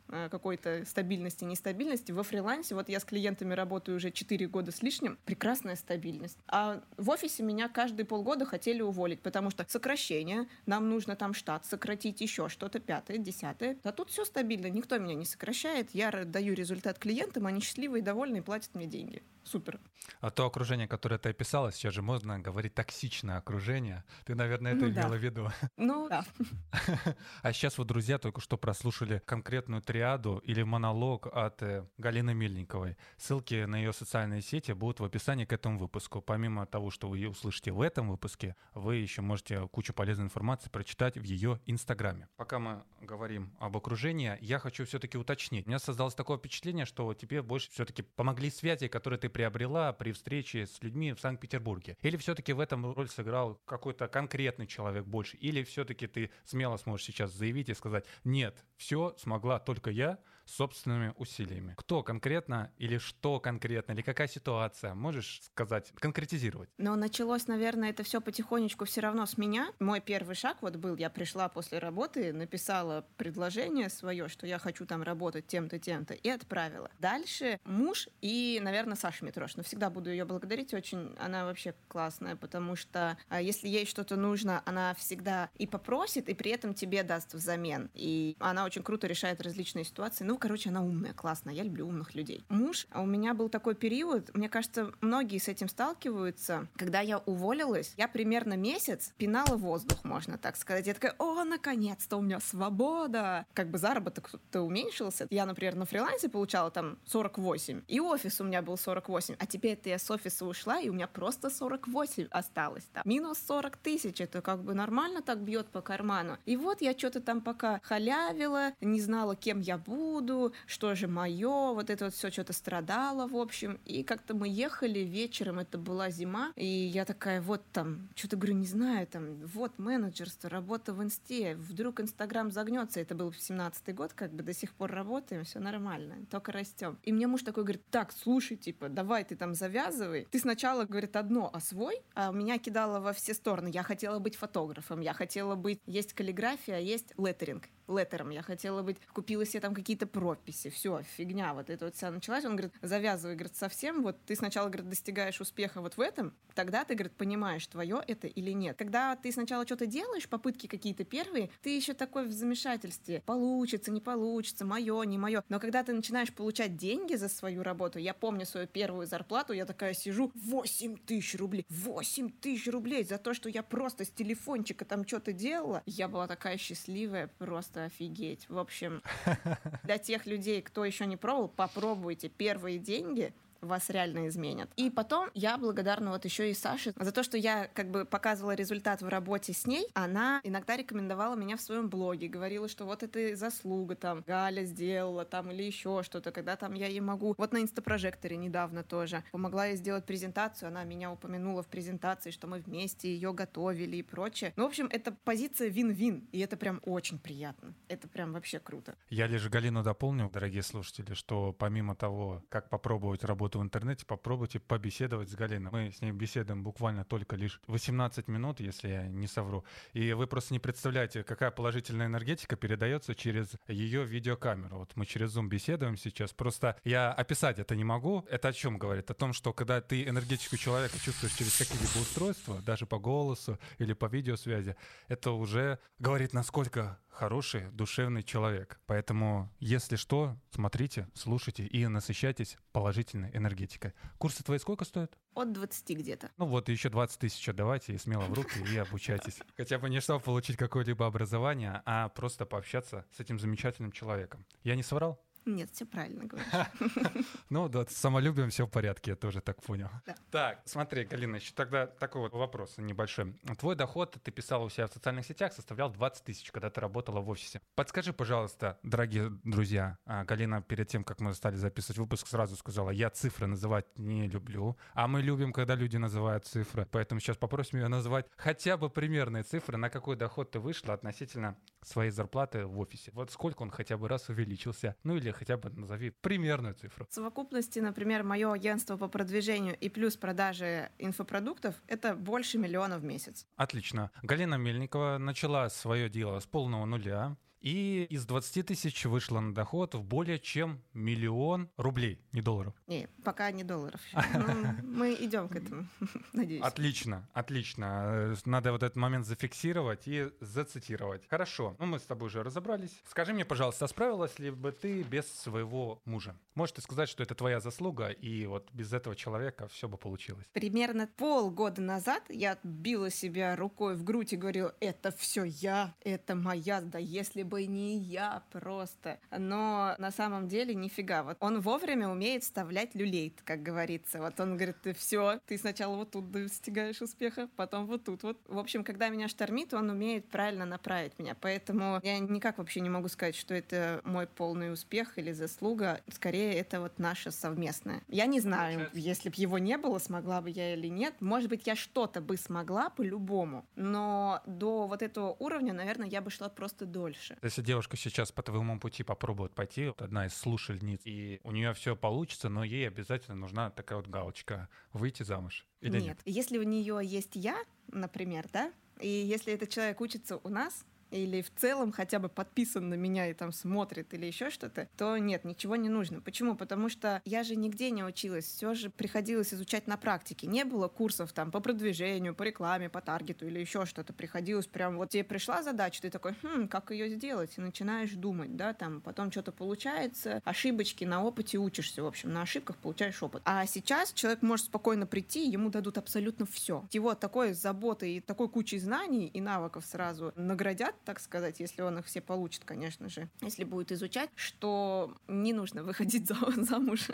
какой-то 0.08 0.84
стабильности, 0.86 1.44
нестабильности. 1.44 2.12
Во 2.12 2.22
фрилансе, 2.22 2.74
вот 2.74 2.88
я 2.88 3.00
с 3.00 3.04
клиентами 3.04 3.54
работаю 3.54 3.96
уже 3.96 4.10
4 4.10 4.46
года 4.48 4.72
с 4.72 4.82
лишним, 4.82 5.18
прекрасная 5.24 5.76
стабильность. 5.76 6.38
А 6.48 6.82
в 6.96 7.10
офисе 7.10 7.42
меня 7.42 7.68
каждые 7.68 8.06
полгода 8.06 8.44
хотели 8.44 8.80
уволить, 8.80 9.20
потому 9.20 9.50
что 9.50 9.64
сокращение, 9.68 10.46
нам 10.66 10.88
нужно 10.88 11.16
там 11.16 11.34
штат 11.34 11.66
сократить, 11.66 12.20
еще 12.20 12.48
что-то, 12.48 12.80
пятое, 12.80 13.18
десятое. 13.18 13.78
А 13.82 13.92
тут 13.92 14.10
все 14.10 14.24
стабильно, 14.24 14.68
никто 14.70 14.98
меня 14.98 15.14
не 15.14 15.24
сокращает, 15.24 15.90
я 15.92 16.10
даю 16.10 16.54
результат 16.54 16.98
клиентам, 16.98 17.46
они 17.46 17.60
счастливы 17.60 17.98
и 17.98 18.02
довольны 18.02 18.38
и 18.38 18.40
платят 18.40 18.74
мне 18.74 18.86
деньги. 18.86 19.22
Супер. 19.44 19.80
А 20.20 20.30
то 20.30 20.44
окружение, 20.44 20.86
которое 20.86 21.16
ты 21.16 21.30
описала, 21.30 21.72
сейчас 21.72 21.94
же 21.94 22.02
можно 22.02 22.38
говорить 22.38 22.74
токсичное 22.74 23.38
окружение. 23.38 24.04
Ты, 24.26 24.34
наверное, 24.34 24.72
это 24.72 24.84
Ну 24.84 24.90
имела 24.90 25.10
да. 25.10 25.16
в 25.16 25.18
виду. 25.18 25.50
Ну, 25.78 26.08
да. 26.08 26.24
А 27.42 27.52
сейчас 27.52 27.78
вот 27.78 27.86
друзья 27.86 28.18
только 28.18 28.40
что 28.42 28.58
прослушали 28.58 29.22
конкретную 29.24 29.80
триаду 29.98 30.40
или 30.44 30.62
монолог 30.62 31.26
от 31.26 31.60
э, 31.62 31.84
Галины 31.98 32.32
Мельниковой. 32.32 32.96
Ссылки 33.16 33.64
на 33.64 33.76
ее 33.76 33.92
социальные 33.92 34.42
сети 34.42 34.70
будут 34.70 35.00
в 35.00 35.04
описании 35.04 35.44
к 35.44 35.52
этому 35.52 35.76
выпуску. 35.76 36.20
Помимо 36.20 36.66
того, 36.66 36.90
что 36.90 37.08
вы 37.08 37.26
услышите 37.26 37.72
в 37.72 37.80
этом 37.80 38.08
выпуске, 38.08 38.54
вы 38.74 38.96
еще 38.96 39.22
можете 39.22 39.66
кучу 39.66 39.92
полезной 39.92 40.26
информации 40.26 40.70
прочитать 40.70 41.18
в 41.18 41.24
ее 41.24 41.58
инстаграме. 41.66 42.28
Пока 42.36 42.60
мы 42.60 42.84
говорим 43.00 43.50
об 43.58 43.76
окружении, 43.76 44.38
я 44.40 44.60
хочу 44.60 44.84
все-таки 44.84 45.18
уточнить. 45.18 45.66
У 45.66 45.68
меня 45.68 45.80
создалось 45.80 46.14
такое 46.14 46.38
впечатление, 46.38 46.86
что 46.86 47.12
тебе 47.14 47.42
больше 47.42 47.68
все-таки 47.72 48.02
помогли 48.02 48.50
связи, 48.50 48.86
которые 48.86 49.18
ты 49.18 49.28
приобрела 49.28 49.92
при 49.92 50.12
встрече 50.12 50.66
с 50.66 50.80
людьми 50.80 51.12
в 51.12 51.18
Санкт-Петербурге. 51.18 51.96
Или 52.02 52.16
все-таки 52.18 52.52
в 52.52 52.60
этом 52.60 52.92
роль 52.92 53.08
сыграл 53.08 53.60
какой-то 53.64 54.06
конкретный 54.06 54.68
человек 54.68 55.06
больше? 55.06 55.36
Или 55.38 55.64
все-таки 55.64 56.06
ты 56.06 56.30
смело 56.44 56.76
сможешь 56.76 57.06
сейчас 57.06 57.32
заявить 57.32 57.68
и 57.68 57.74
сказать, 57.74 58.04
нет, 58.22 58.64
все 58.76 59.16
смогла 59.18 59.58
только 59.58 59.87
я 59.90 60.18
собственными 60.48 61.12
усилиями. 61.16 61.74
Кто 61.76 62.02
конкретно 62.02 62.72
или 62.78 62.98
что 62.98 63.40
конкретно, 63.40 63.92
или 63.92 64.02
какая 64.02 64.28
ситуация? 64.28 64.94
Можешь 64.94 65.42
сказать, 65.42 65.92
конкретизировать? 66.00 66.70
Но 66.78 66.96
началось, 66.96 67.46
наверное, 67.46 67.90
это 67.90 68.02
все 68.02 68.20
потихонечку 68.20 68.84
все 68.84 69.00
равно 69.00 69.26
с 69.26 69.36
меня. 69.36 69.72
Мой 69.78 70.00
первый 70.00 70.34
шаг 70.34 70.58
вот 70.62 70.76
был, 70.76 70.96
я 70.96 71.10
пришла 71.10 71.48
после 71.48 71.78
работы, 71.78 72.32
написала 72.32 73.06
предложение 73.16 73.90
свое, 73.90 74.28
что 74.28 74.46
я 74.46 74.58
хочу 74.58 74.86
там 74.86 75.02
работать 75.02 75.46
тем-то, 75.46 75.78
тем-то, 75.78 76.14
и 76.14 76.28
отправила. 76.28 76.90
Дальше 76.98 77.60
муж 77.64 78.08
и, 78.20 78.60
наверное, 78.62 78.96
Саша 78.96 79.24
Митрошина. 79.24 79.62
Всегда 79.62 79.90
буду 79.90 80.10
ее 80.10 80.24
благодарить, 80.24 80.72
очень 80.74 81.14
она 81.18 81.44
вообще 81.44 81.74
классная, 81.88 82.36
потому 82.36 82.76
что 82.76 83.18
а, 83.28 83.40
если 83.40 83.68
ей 83.68 83.86
что-то 83.86 84.16
нужно, 84.16 84.62
она 84.64 84.94
всегда 84.94 85.50
и 85.56 85.66
попросит, 85.66 86.28
и 86.28 86.34
при 86.34 86.50
этом 86.50 86.74
тебе 86.74 87.02
даст 87.02 87.34
взамен. 87.34 87.90
И 87.94 88.36
она 88.38 88.64
очень 88.64 88.82
круто 88.82 89.06
решает 89.06 89.42
различные 89.42 89.84
ситуации. 89.84 90.24
Ну, 90.24 90.37
короче, 90.38 90.70
она 90.70 90.82
умная, 90.82 91.12
классная. 91.12 91.54
Я 91.54 91.62
люблю 91.62 91.86
умных 91.86 92.14
людей. 92.14 92.44
Муж, 92.48 92.86
а 92.90 93.02
у 93.02 93.06
меня 93.06 93.34
был 93.34 93.48
такой 93.48 93.74
период, 93.74 94.34
мне 94.34 94.48
кажется, 94.48 94.92
многие 95.00 95.38
с 95.38 95.48
этим 95.48 95.68
сталкиваются. 95.68 96.68
Когда 96.76 97.00
я 97.00 97.18
уволилась, 97.18 97.94
я 97.96 98.08
примерно 98.08 98.54
месяц 98.54 99.12
пинала 99.16 99.56
воздух, 99.56 100.04
можно 100.04 100.38
так 100.38 100.56
сказать. 100.56 100.86
Я 100.86 100.94
такая, 100.94 101.14
о, 101.18 101.44
наконец-то 101.44 102.16
у 102.16 102.20
меня 102.20 102.40
свобода. 102.40 103.46
Как 103.54 103.70
бы 103.70 103.78
заработок-то 103.78 104.62
уменьшился. 104.62 105.26
Я, 105.30 105.46
например, 105.46 105.74
на 105.74 105.84
фрилансе 105.84 106.28
получала 106.28 106.70
там 106.70 106.98
48, 107.06 107.82
и 107.88 108.00
офис 108.00 108.40
у 108.40 108.44
меня 108.44 108.62
был 108.62 108.76
48. 108.76 109.36
А 109.38 109.46
теперь 109.46 109.72
это 109.72 109.88
я 109.88 109.98
с 109.98 110.10
офиса 110.10 110.44
ушла, 110.44 110.80
и 110.80 110.88
у 110.88 110.92
меня 110.92 111.08
просто 111.08 111.50
48 111.50 112.28
осталось 112.30 112.84
там. 112.92 113.02
Минус 113.06 113.38
40 113.46 113.76
тысяч, 113.76 114.20
это 114.20 114.42
как 114.42 114.62
бы 114.62 114.74
нормально 114.74 115.22
так 115.22 115.40
бьет 115.40 115.68
по 115.68 115.80
карману. 115.80 116.38
И 116.46 116.56
вот 116.56 116.80
я 116.80 116.96
что-то 116.96 117.20
там 117.20 117.40
пока 117.40 117.80
халявила, 117.82 118.72
не 118.80 119.00
знала, 119.00 119.36
кем 119.36 119.60
я 119.60 119.78
буду, 119.78 120.27
что 120.66 120.94
же 120.94 121.08
мое, 121.08 121.72
вот 121.72 121.90
это 121.90 122.06
вот 122.06 122.14
все 122.14 122.30
что-то 122.30 122.52
страдало, 122.52 123.26
в 123.28 123.36
общем. 123.36 123.78
И 123.84 124.02
как-то 124.02 124.34
мы 124.34 124.48
ехали 124.48 125.00
вечером, 125.00 125.58
это 125.58 125.78
была 125.78 126.10
зима, 126.10 126.52
и 126.56 126.66
я 126.66 127.04
такая, 127.04 127.40
вот 127.40 127.62
там, 127.72 128.08
что-то 128.14 128.36
говорю, 128.36 128.54
не 128.54 128.66
знаю, 128.66 129.06
там, 129.06 129.36
вот 129.46 129.78
менеджерство, 129.78 130.50
работа 130.50 130.92
в 130.92 131.02
инсте, 131.02 131.56
вдруг 131.56 132.00
Инстаграм 132.00 132.50
загнется, 132.50 133.00
это 133.00 133.14
был 133.14 133.30
17-й 133.30 133.92
год, 133.92 134.12
как 134.12 134.32
бы 134.32 134.42
до 134.42 134.54
сих 134.54 134.72
пор 134.74 134.90
работаем, 134.90 135.44
все 135.44 135.58
нормально, 135.58 136.16
только 136.30 136.52
растем. 136.52 136.98
И 137.02 137.12
мне 137.12 137.26
муж 137.26 137.42
такой 137.42 137.64
говорит, 137.64 137.82
так, 137.90 138.12
слушай, 138.12 138.56
типа, 138.56 138.88
давай 138.88 139.24
ты 139.24 139.36
там 139.36 139.54
завязывай. 139.54 140.26
Ты 140.30 140.38
сначала, 140.38 140.84
говорит, 140.84 141.16
одно 141.16 141.50
освой, 141.52 142.02
а 142.14 142.32
меня 142.32 142.58
кидало 142.58 143.00
во 143.00 143.12
все 143.12 143.34
стороны. 143.34 143.68
Я 143.68 143.82
хотела 143.82 144.18
быть 144.18 144.36
фотографом, 144.36 145.00
я 145.00 145.12
хотела 145.12 145.54
быть, 145.54 145.80
есть 145.86 146.12
каллиграфия, 146.12 146.76
а 146.76 146.80
есть 146.80 147.12
леттеринг 147.16 147.68
леттером. 147.88 148.30
Я 148.30 148.42
хотела 148.42 148.82
быть, 148.82 148.98
купила 149.12 149.44
себе 149.44 149.60
там 149.60 149.74
какие-то 149.74 150.06
прописи, 150.06 150.70
все, 150.70 151.02
фигня, 151.16 151.54
вот 151.54 151.70
это 151.70 151.86
вот 151.86 151.94
вся 151.94 152.10
началась. 152.10 152.44
Он 152.44 152.56
говорит, 152.56 152.72
завязывай, 152.82 153.34
говорит, 153.34 153.56
совсем, 153.56 154.02
вот 154.02 154.16
ты 154.24 154.34
сначала, 154.36 154.68
говорит, 154.68 154.88
достигаешь 154.88 155.40
успеха 155.40 155.80
вот 155.80 155.96
в 155.96 156.00
этом, 156.00 156.34
тогда 156.54 156.84
ты, 156.84 156.94
говорит, 156.94 157.12
понимаешь, 157.12 157.66
твое 157.66 158.02
это 158.06 158.26
или 158.26 158.52
нет. 158.52 158.76
Когда 158.76 159.16
ты 159.16 159.32
сначала 159.32 159.64
что-то 159.64 159.86
делаешь, 159.86 160.28
попытки 160.28 160.66
какие-то 160.66 161.04
первые, 161.04 161.50
ты 161.62 161.76
еще 161.76 161.94
такой 161.94 162.26
в 162.26 162.32
замешательстве, 162.32 163.22
получится, 163.26 163.90
не 163.90 164.00
получится, 164.00 164.64
мое, 164.64 165.02
не 165.04 165.18
мое. 165.18 165.42
Но 165.48 165.60
когда 165.60 165.82
ты 165.82 165.92
начинаешь 165.92 166.32
получать 166.32 166.76
деньги 166.76 167.14
за 167.14 167.28
свою 167.28 167.62
работу, 167.62 167.98
я 167.98 168.14
помню 168.14 168.46
свою 168.46 168.66
первую 168.66 169.06
зарплату, 169.06 169.52
я 169.52 169.66
такая 169.66 169.94
сижу, 169.94 170.30
8 170.34 170.96
тысяч 170.98 171.36
рублей, 171.36 171.64
8 171.68 172.30
тысяч 172.30 172.68
рублей 172.68 173.04
за 173.04 173.18
то, 173.18 173.34
что 173.34 173.48
я 173.48 173.62
просто 173.62 174.04
с 174.04 174.10
телефончика 174.10 174.84
там 174.84 175.06
что-то 175.06 175.32
делала. 175.32 175.82
Я 175.86 176.08
была 176.08 176.26
такая 176.26 176.58
счастливая, 176.58 177.28
просто 177.38 177.77
офигеть. 177.84 178.48
В 178.48 178.58
общем, 178.58 179.02
для 179.84 179.98
тех 179.98 180.26
людей, 180.26 180.62
кто 180.62 180.84
еще 180.84 181.06
не 181.06 181.16
пробовал, 181.16 181.48
попробуйте 181.48 182.28
первые 182.28 182.78
деньги, 182.78 183.32
вас 183.60 183.90
реально 183.90 184.28
изменят. 184.28 184.70
И 184.76 184.90
потом 184.90 185.30
я 185.34 185.56
благодарна 185.58 186.10
вот 186.10 186.24
еще 186.24 186.50
и 186.50 186.54
Саше 186.54 186.92
за 186.96 187.12
то, 187.12 187.22
что 187.22 187.36
я 187.36 187.68
как 187.74 187.90
бы 187.90 188.04
показывала 188.04 188.54
результат 188.54 189.02
в 189.02 189.08
работе 189.08 189.52
с 189.52 189.66
ней. 189.66 189.86
Она 189.94 190.40
иногда 190.44 190.76
рекомендовала 190.76 191.34
меня 191.34 191.56
в 191.56 191.60
своем 191.60 191.88
блоге, 191.88 192.28
говорила, 192.28 192.68
что 192.68 192.84
вот 192.84 193.02
это 193.02 193.36
заслуга 193.36 193.96
там 193.96 194.22
Галя 194.26 194.64
сделала 194.64 195.24
там 195.24 195.50
или 195.50 195.62
еще 195.62 196.02
что-то, 196.02 196.32
когда 196.32 196.56
там 196.56 196.74
я 196.74 196.86
ей 196.86 197.00
могу. 197.00 197.34
Вот 197.36 197.52
на 197.52 197.62
инстапрожекторе 197.62 198.36
недавно 198.36 198.82
тоже 198.82 199.24
помогла 199.32 199.66
ей 199.66 199.76
сделать 199.76 200.04
презентацию, 200.04 200.68
она 200.68 200.84
меня 200.84 201.12
упомянула 201.12 201.62
в 201.62 201.68
презентации, 201.68 202.30
что 202.30 202.46
мы 202.46 202.58
вместе 202.58 203.12
ее 203.12 203.32
готовили 203.32 203.96
и 203.96 204.02
прочее. 204.02 204.52
Ну, 204.56 204.64
в 204.64 204.68
общем, 204.68 204.88
это 204.90 205.12
позиция 205.24 205.68
вин-вин, 205.68 206.28
и 206.32 206.40
это 206.40 206.56
прям 206.56 206.80
очень 206.84 207.18
приятно. 207.18 207.74
Это 207.88 208.08
прям 208.08 208.32
вообще 208.32 208.58
круто. 208.58 208.96
Я 209.10 209.26
лишь 209.26 209.48
Галину 209.48 209.82
дополню, 209.82 210.30
дорогие 210.32 210.62
слушатели, 210.62 211.14
что 211.14 211.52
помимо 211.52 211.94
того, 211.94 212.42
как 212.48 212.68
попробовать 212.68 213.24
работу 213.48 213.60
в 213.60 213.62
интернете, 213.62 214.04
попробуйте 214.04 214.60
побеседовать 214.60 215.30
с 215.30 215.34
Галиной. 215.34 215.70
Мы 215.72 215.92
с 215.92 216.02
ней 216.02 216.12
беседуем 216.12 216.62
буквально 216.62 217.04
только 217.04 217.34
лишь 217.34 217.60
18 217.66 218.28
минут, 218.28 218.60
если 218.60 218.88
я 218.88 219.06
не 219.08 219.26
совру. 219.26 219.64
И 219.94 220.12
вы 220.12 220.26
просто 220.26 220.52
не 220.52 220.58
представляете, 220.58 221.22
какая 221.22 221.50
положительная 221.50 222.06
энергетика 222.06 222.56
передается 222.56 223.14
через 223.14 223.56
ее 223.66 224.04
видеокамеру. 224.04 224.78
Вот 224.78 224.96
мы 224.96 225.06
через 225.06 225.34
Zoom 225.34 225.48
беседуем 225.48 225.96
сейчас. 225.96 226.32
Просто 226.32 226.76
я 226.84 227.10
описать 227.10 227.58
это 227.58 227.74
не 227.74 227.84
могу. 227.84 228.26
Это 228.30 228.48
о 228.48 228.52
чем 228.52 228.78
говорит? 228.78 229.10
О 229.10 229.14
том, 229.14 229.32
что 229.32 229.52
когда 229.54 229.80
ты 229.80 230.06
энергетику 230.06 230.58
человека 230.58 230.98
чувствуешь 230.98 231.34
через 231.34 231.56
какие-либо 231.56 232.02
устройства, 232.02 232.60
даже 232.66 232.84
по 232.84 232.98
голосу 232.98 233.58
или 233.78 233.94
по 233.94 234.06
видеосвязи, 234.06 234.76
это 235.08 235.30
уже 235.30 235.78
говорит, 235.98 236.34
насколько 236.34 236.98
хороший, 237.18 237.68
душевный 237.72 238.22
человек. 238.22 238.80
Поэтому, 238.86 239.52
если 239.58 239.96
что, 239.96 240.36
смотрите, 240.52 241.08
слушайте 241.14 241.66
и 241.66 241.84
насыщайтесь 241.88 242.56
положительной 242.70 243.36
энергетикой. 243.36 243.92
Курсы 244.18 244.44
твои 244.44 244.58
сколько 244.58 244.84
стоят? 244.84 245.18
От 245.34 245.52
20 245.52 245.98
где-то. 245.98 246.30
Ну 246.36 246.46
вот, 246.46 246.68
еще 246.68 246.90
20 246.90 247.18
тысяч 247.18 247.48
отдавайте 247.48 247.92
и 247.92 247.98
смело 247.98 248.22
в 248.22 248.32
руки 248.34 248.60
и 248.72 248.76
обучайтесь. 248.76 249.40
Хотя 249.56 249.78
бы 249.78 249.90
не 249.90 250.00
чтобы 250.00 250.20
получить 250.20 250.56
какое-либо 250.56 251.06
образование, 251.06 251.82
а 251.86 252.08
просто 252.08 252.46
пообщаться 252.46 253.04
с 253.10 253.18
этим 253.18 253.40
замечательным 253.40 253.90
человеком. 253.90 254.46
Я 254.62 254.76
не 254.76 254.84
соврал? 254.84 255.20
Нет, 255.48 255.70
все 255.72 255.86
правильно 255.86 256.26
говоришь. 256.26 256.46
Ну 257.48 257.68
да, 257.68 257.86
с 257.86 257.96
самолюбием 257.96 258.50
все 258.50 258.66
в 258.66 258.70
порядке, 258.70 259.12
я 259.12 259.16
тоже 259.16 259.40
так 259.40 259.62
понял. 259.62 259.88
Да. 260.06 260.14
Так, 260.30 260.60
смотри, 260.66 261.04
Галина, 261.04 261.36
еще 261.36 261.54
тогда 261.54 261.86
такой 261.86 262.20
вот 262.20 262.34
вопрос 262.34 262.74
небольшой. 262.76 263.34
Твой 263.58 263.74
доход, 263.74 264.16
ты 264.22 264.30
писала 264.30 264.64
у 264.64 264.68
себя 264.68 264.86
в 264.86 264.92
социальных 264.92 265.24
сетях, 265.24 265.54
составлял 265.54 265.90
20 265.90 266.24
тысяч, 266.24 266.50
когда 266.52 266.68
ты 266.68 266.80
работала 266.80 267.20
в 267.20 267.28
офисе. 267.30 267.62
Подскажи, 267.74 268.12
пожалуйста, 268.12 268.78
дорогие 268.82 269.30
друзья, 269.44 269.96
а, 270.04 270.24
Галина 270.24 270.60
перед 270.60 270.88
тем, 270.88 271.02
как 271.02 271.20
мы 271.20 271.32
стали 271.32 271.56
записывать 271.56 271.98
выпуск, 271.98 272.26
сразу 272.26 272.54
сказала, 272.56 272.90
я 272.90 273.08
цифры 273.08 273.46
называть 273.46 273.86
не 273.98 274.28
люблю, 274.28 274.76
а 274.92 275.08
мы 275.08 275.22
любим, 275.22 275.52
когда 275.54 275.74
люди 275.74 275.96
называют 275.96 276.44
цифры, 276.44 276.86
поэтому 276.90 277.20
сейчас 277.20 277.38
попросим 277.38 277.78
ее 277.78 277.88
назвать 277.88 278.26
хотя 278.36 278.76
бы 278.76 278.90
примерные 278.90 279.44
цифры, 279.44 279.78
на 279.78 279.88
какой 279.88 280.16
доход 280.16 280.50
ты 280.50 280.60
вышла 280.60 280.92
относительно 280.92 281.56
своей 281.82 282.10
зарплаты 282.10 282.66
в 282.66 282.78
офисе. 282.78 283.10
Вот 283.14 283.30
сколько 283.30 283.62
он 283.62 283.70
хотя 283.70 283.96
бы 283.96 284.08
раз 284.08 284.28
увеличился, 284.28 284.96
ну 285.04 285.16
или 285.16 285.30
хотя 285.38 285.56
бы 285.56 285.70
назови 285.70 286.10
примерную 286.10 286.74
цифру. 286.74 287.06
В 287.08 287.14
совокупности, 287.14 287.78
например, 287.78 288.24
мое 288.24 288.52
агентство 288.52 288.96
по 288.96 289.08
продвижению 289.08 289.76
и 289.76 289.88
плюс 289.88 290.16
продажи 290.16 290.90
инфопродуктов— 290.98 291.74
это 291.86 292.14
больше 292.14 292.58
миллиона 292.58 292.98
в 292.98 293.04
месяц. 293.04 293.46
Отлично. 293.56 294.10
Галина 294.22 294.56
Мельникова 294.56 295.18
начала 295.18 295.70
свое 295.70 296.08
дело 296.08 296.40
с 296.40 296.46
полного 296.46 296.84
нуля. 296.84 297.36
И 297.60 298.06
из 298.10 298.24
20 298.24 298.66
тысяч 298.66 299.04
вышло 299.04 299.40
на 299.40 299.54
доход 299.54 299.94
в 299.94 300.02
более 300.02 300.38
чем 300.38 300.80
миллион 300.92 301.70
рублей, 301.76 302.20
не 302.32 302.40
долларов. 302.40 302.74
Не, 302.86 303.08
пока 303.24 303.50
не 303.50 303.64
долларов. 303.64 304.00
Ну, 304.38 304.74
мы 304.82 305.14
идем 305.14 305.48
к 305.48 305.56
этому, 305.56 305.86
надеюсь. 306.32 306.62
Отлично, 306.62 307.28
отлично. 307.32 308.36
Надо 308.44 308.72
вот 308.72 308.82
этот 308.82 308.96
момент 308.96 309.26
зафиксировать 309.26 310.06
и 310.06 310.30
зацитировать. 310.40 311.26
Хорошо, 311.28 311.74
ну 311.78 311.86
мы 311.86 311.98
с 311.98 312.02
тобой 312.02 312.28
уже 312.28 312.42
разобрались. 312.42 313.02
Скажи 313.08 313.32
мне, 313.32 313.44
пожалуйста, 313.44 313.86
а 313.86 313.88
справилась 313.88 314.38
ли 314.38 314.50
бы 314.50 314.70
ты 314.70 315.02
без 315.02 315.26
своего 315.26 316.00
мужа? 316.04 316.36
Можете 316.54 316.82
сказать, 316.82 317.08
что 317.08 317.22
это 317.22 317.34
твоя 317.34 317.60
заслуга, 317.60 318.08
и 318.08 318.46
вот 318.46 318.68
без 318.72 318.92
этого 318.92 319.16
человека 319.16 319.68
все 319.68 319.88
бы 319.88 319.96
получилось? 319.96 320.46
Примерно 320.52 321.08
полгода 321.16 321.80
назад 321.80 322.22
я 322.28 322.58
била 322.62 323.10
себя 323.10 323.56
рукой 323.56 323.96
в 323.96 324.04
грудь 324.04 324.32
и 324.32 324.36
говорила, 324.36 324.74
это 324.80 325.10
все 325.10 325.44
я, 325.44 325.94
это 326.00 326.34
моя, 326.34 326.80
да 326.80 326.98
если 326.98 327.42
бы 327.48 327.66
не 327.66 327.96
я 327.96 328.42
просто. 328.50 329.18
Но 329.36 329.94
на 329.98 330.10
самом 330.10 330.48
деле 330.48 330.74
нифига. 330.74 331.22
Вот 331.22 331.36
он 331.40 331.60
вовремя 331.60 332.08
умеет 332.08 332.42
вставлять 332.42 332.94
люлей, 332.94 333.34
как 333.44 333.62
говорится. 333.62 334.20
Вот 334.20 334.38
он 334.40 334.56
говорит, 334.56 334.76
ты 334.82 334.94
все, 334.94 335.40
ты 335.46 335.58
сначала 335.58 335.96
вот 335.96 336.10
тут 336.10 336.30
достигаешь 336.30 337.00
успеха, 337.00 337.48
потом 337.56 337.86
вот 337.86 338.04
тут 338.04 338.22
вот. 338.22 338.38
В 338.46 338.58
общем, 338.58 338.84
когда 338.84 339.08
меня 339.08 339.28
штормит, 339.28 339.74
он 339.74 339.90
умеет 339.90 340.28
правильно 340.28 340.64
направить 340.64 341.18
меня. 341.18 341.34
Поэтому 341.40 342.00
я 342.02 342.18
никак 342.18 342.58
вообще 342.58 342.80
не 342.80 342.90
могу 342.90 343.08
сказать, 343.08 343.34
что 343.34 343.54
это 343.54 344.00
мой 344.04 344.26
полный 344.26 344.72
успех 344.72 345.18
или 345.18 345.32
заслуга. 345.32 346.00
Скорее, 346.10 346.54
это 346.54 346.80
вот 346.80 346.98
наше 346.98 347.30
совместное. 347.30 348.02
Я 348.08 348.26
не 348.26 348.40
знаю, 348.40 348.90
если 348.92 349.28
бы 349.28 349.34
его 349.36 349.58
не 349.58 349.76
было, 349.78 349.98
смогла 349.98 350.40
бы 350.40 350.50
я 350.50 350.74
или 350.74 350.88
нет. 350.88 351.14
Может 351.20 351.48
быть, 351.48 351.66
я 351.66 351.76
что-то 351.76 352.20
бы 352.20 352.36
смогла 352.36 352.90
по-любому, 352.90 353.64
но 353.76 354.42
до 354.46 354.86
вот 354.86 355.02
этого 355.02 355.36
уровня, 355.38 355.72
наверное, 355.72 356.08
я 356.08 356.20
бы 356.20 356.30
шла 356.30 356.48
просто 356.48 356.86
дольше. 356.86 357.37
Если 357.42 357.62
девушка 357.62 357.96
сейчас 357.96 358.32
по 358.32 358.42
твоему 358.42 358.78
пути 358.80 359.02
попробует 359.02 359.54
пойти, 359.54 359.86
вот 359.86 360.02
одна 360.02 360.26
из 360.26 360.34
слушальниц, 360.34 361.00
и 361.04 361.40
у 361.44 361.52
нее 361.52 361.72
все 361.74 361.96
получится, 361.96 362.48
но 362.48 362.64
ей 362.64 362.86
обязательно 362.86 363.36
нужна 363.36 363.70
такая 363.70 363.98
вот 363.98 364.08
галочка 364.08 364.68
выйти 364.92 365.22
замуж. 365.22 365.66
Или 365.80 366.00
нет? 366.00 366.02
нет? 366.02 366.18
Если 366.24 366.58
у 366.58 366.62
нее 366.62 367.00
есть 367.02 367.34
я, 367.34 367.62
например, 367.88 368.46
да, 368.52 368.72
и 369.00 369.08
если 369.08 369.52
этот 369.52 369.70
человек 369.70 370.00
учится 370.00 370.38
у 370.38 370.48
нас, 370.48 370.84
или 371.10 371.42
в 371.42 371.52
целом 371.54 371.92
хотя 371.92 372.18
бы 372.18 372.28
подписан 372.28 372.88
на 372.88 372.94
меня 372.94 373.28
и 373.28 373.34
там 373.34 373.52
смотрит 373.52 374.12
или 374.14 374.26
еще 374.26 374.50
что-то, 374.50 374.88
то 374.96 375.16
нет, 375.18 375.44
ничего 375.44 375.76
не 375.76 375.88
нужно. 375.88 376.20
Почему? 376.20 376.54
Потому 376.54 376.88
что 376.88 377.22
я 377.24 377.42
же 377.42 377.56
нигде 377.56 377.90
не 377.90 378.04
училась, 378.04 378.44
все 378.44 378.74
же 378.74 378.90
приходилось 378.90 379.54
изучать 379.54 379.86
на 379.86 379.96
практике. 379.96 380.46
Не 380.46 380.64
было 380.64 380.88
курсов 380.88 381.32
там 381.32 381.50
по 381.50 381.60
продвижению, 381.60 382.34
по 382.34 382.42
рекламе, 382.42 382.88
по 382.88 383.00
таргету 383.00 383.46
или 383.46 383.58
еще 383.58 383.86
что-то. 383.86 384.12
Приходилось 384.12 384.66
прям 384.66 384.96
вот 384.96 385.10
тебе 385.10 385.24
пришла 385.24 385.62
задача, 385.62 386.02
ты 386.02 386.10
такой, 386.10 386.34
хм, 386.42 386.68
как 386.68 386.90
ее 386.90 387.08
сделать? 387.10 387.56
И 387.56 387.60
начинаешь 387.60 388.12
думать, 388.12 388.56
да, 388.56 388.72
там 388.74 389.00
потом 389.00 389.30
что-то 389.30 389.52
получается, 389.52 390.42
ошибочки 390.44 391.04
на 391.04 391.22
опыте 391.22 391.58
учишься, 391.58 392.02
в 392.02 392.06
общем, 392.06 392.32
на 392.32 392.42
ошибках 392.42 392.76
получаешь 392.76 393.22
опыт. 393.22 393.42
А 393.44 393.66
сейчас 393.66 394.12
человек 394.12 394.42
может 394.42 394.66
спокойно 394.66 395.06
прийти, 395.06 395.48
ему 395.48 395.70
дадут 395.70 395.98
абсолютно 395.98 396.46
все. 396.46 396.86
Его 396.92 397.14
такой 397.14 397.52
заботой 397.52 398.16
и 398.16 398.20
такой 398.20 398.48
кучей 398.48 398.78
знаний 398.78 399.26
и 399.26 399.40
навыков 399.40 399.84
сразу 399.86 400.32
наградят, 400.36 400.94
так 401.04 401.20
сказать, 401.20 401.60
если 401.60 401.82
он 401.82 401.98
их 401.98 402.06
все 402.06 402.20
получит, 402.20 402.64
конечно 402.64 403.08
же, 403.08 403.28
если 403.40 403.64
будет 403.64 403.92
изучать, 403.92 404.30
что 404.34 405.14
не 405.26 405.52
нужно 405.52 405.82
выходить 405.82 406.26
за, 406.26 406.34
замуж, 406.64 407.08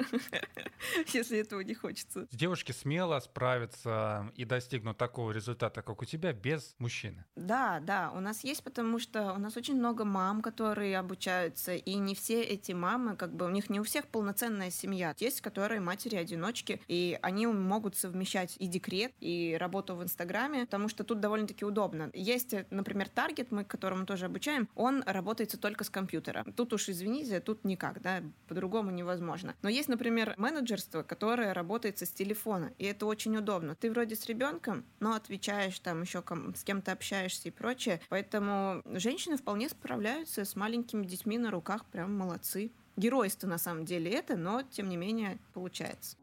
если 1.13 1.39
этого 1.39 1.61
не 1.61 1.75
хочется. 1.75 2.27
Девушки 2.31 2.73
смело 2.73 3.19
справятся 3.21 4.33
и 4.35 4.45
достигнут 4.45 4.97
такого 4.99 5.33
результата, 5.33 5.83
как 5.83 6.03
у 6.03 6.05
тебя, 6.05 6.33
без 6.33 6.75
мужчины. 6.79 7.25
Да, 7.37 7.81
да, 7.81 8.13
у 8.15 8.21
нас 8.21 8.45
есть, 8.45 8.63
потому 8.63 8.99
что 8.99 9.33
у 9.33 9.39
нас 9.39 9.57
очень 9.57 9.77
много 9.77 10.05
мам, 10.05 10.43
которые 10.43 10.99
обучаются, 10.99 11.75
и 11.75 11.95
не 11.95 12.15
все 12.15 12.43
эти 12.43 12.73
мамы, 12.73 13.17
как 13.17 13.35
бы 13.35 13.47
у 13.47 13.51
них 13.51 13.71
не 13.71 13.81
у 13.81 13.85
всех 13.85 14.07
полноценная 14.07 14.71
семья. 14.71 15.15
Есть, 15.19 15.41
которые 15.41 15.81
матери-одиночки, 15.81 16.81
и 16.89 17.19
они 17.23 17.47
могут 17.47 17.97
совмещать 17.97 18.57
и 18.59 18.67
декрет, 18.67 19.13
и 19.21 19.57
работу 19.59 19.95
в 19.95 20.03
Инстаграме, 20.03 20.65
потому 20.67 20.89
что 20.89 21.05
тут 21.05 21.21
довольно-таки 21.21 21.65
удобно. 21.65 22.11
Есть, 22.13 22.55
например, 22.71 23.09
таргет, 23.09 23.51
мы, 23.51 23.65
которому 23.75 24.07
тоже 24.07 24.27
обучаем, 24.27 24.69
он 24.77 25.03
работает 25.05 25.61
только 25.61 25.83
с 25.83 25.91
компьютера. 25.91 26.45
Тут 26.57 26.73
уж 26.73 26.89
извините, 26.89 27.41
тут 27.41 27.65
никак, 27.65 28.01
да, 28.01 28.23
по-другому 28.47 28.93
невозможно. 28.93 29.57
Но 29.63 29.69
есть, 29.69 29.89
например, 29.89 30.35
менеджерство, 30.37 31.03
которое 31.03 31.53
работает 31.53 31.99
с 31.99 32.09
телефона, 32.09 32.73
и 32.79 32.85
это 32.85 33.07
очень 33.07 33.37
удобно. 33.37 33.75
Ты 33.75 33.91
вроде 33.91 34.15
с 34.15 34.27
ребенком, 34.27 34.85
но 35.01 35.15
отвечаешь 35.15 35.77
там 35.81 36.03
еще 36.03 36.23
с 36.55 36.63
кем-то 36.63 36.93
общаешься 36.93 37.49
и 37.49 37.51
прочее. 37.51 38.01
Поэтому 38.11 38.81
женщины 38.85 39.37
вполне 39.37 39.69
справляются 39.69 40.45
с 40.45 40.55
маленькими 40.55 41.05
детьми 41.05 41.37
на 41.37 41.51
руках, 41.51 41.85
прям 41.87 42.17
молодцы. 42.17 42.71
Геройство 42.97 43.49
на 43.49 43.59
самом 43.59 43.85
деле 43.85 44.13
это, 44.13 44.37
но 44.37 44.63
тем 44.63 44.89
не 44.89 44.97
менее 44.97 45.39
получается. 45.53 46.17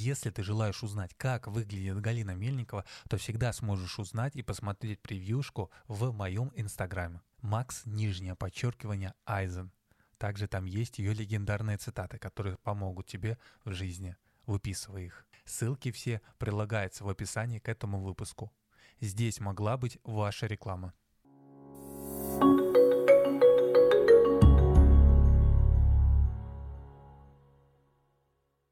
Если 0.00 0.30
ты 0.30 0.42
желаешь 0.42 0.82
узнать, 0.82 1.12
как 1.18 1.46
выглядит 1.46 2.00
Галина 2.00 2.30
Мельникова, 2.30 2.86
то 3.10 3.18
всегда 3.18 3.52
сможешь 3.52 3.98
узнать 3.98 4.34
и 4.34 4.42
посмотреть 4.42 4.98
превьюшку 5.02 5.70
в 5.88 6.10
моем 6.12 6.50
инстаграме. 6.54 7.20
Макс, 7.42 7.82
нижнее 7.84 8.34
подчеркивание, 8.34 9.12
Айзен. 9.26 9.72
Также 10.16 10.48
там 10.48 10.64
есть 10.64 10.98
ее 10.98 11.12
легендарные 11.12 11.76
цитаты, 11.76 12.16
которые 12.16 12.56
помогут 12.62 13.08
тебе 13.08 13.36
в 13.62 13.72
жизни. 13.72 14.16
Выписывай 14.46 15.04
их. 15.04 15.26
Ссылки 15.44 15.92
все 15.92 16.22
прилагаются 16.38 17.04
в 17.04 17.08
описании 17.10 17.58
к 17.58 17.68
этому 17.68 18.00
выпуску. 18.00 18.50
Здесь 19.00 19.38
могла 19.38 19.76
быть 19.76 19.98
ваша 20.02 20.46
реклама. 20.46 20.94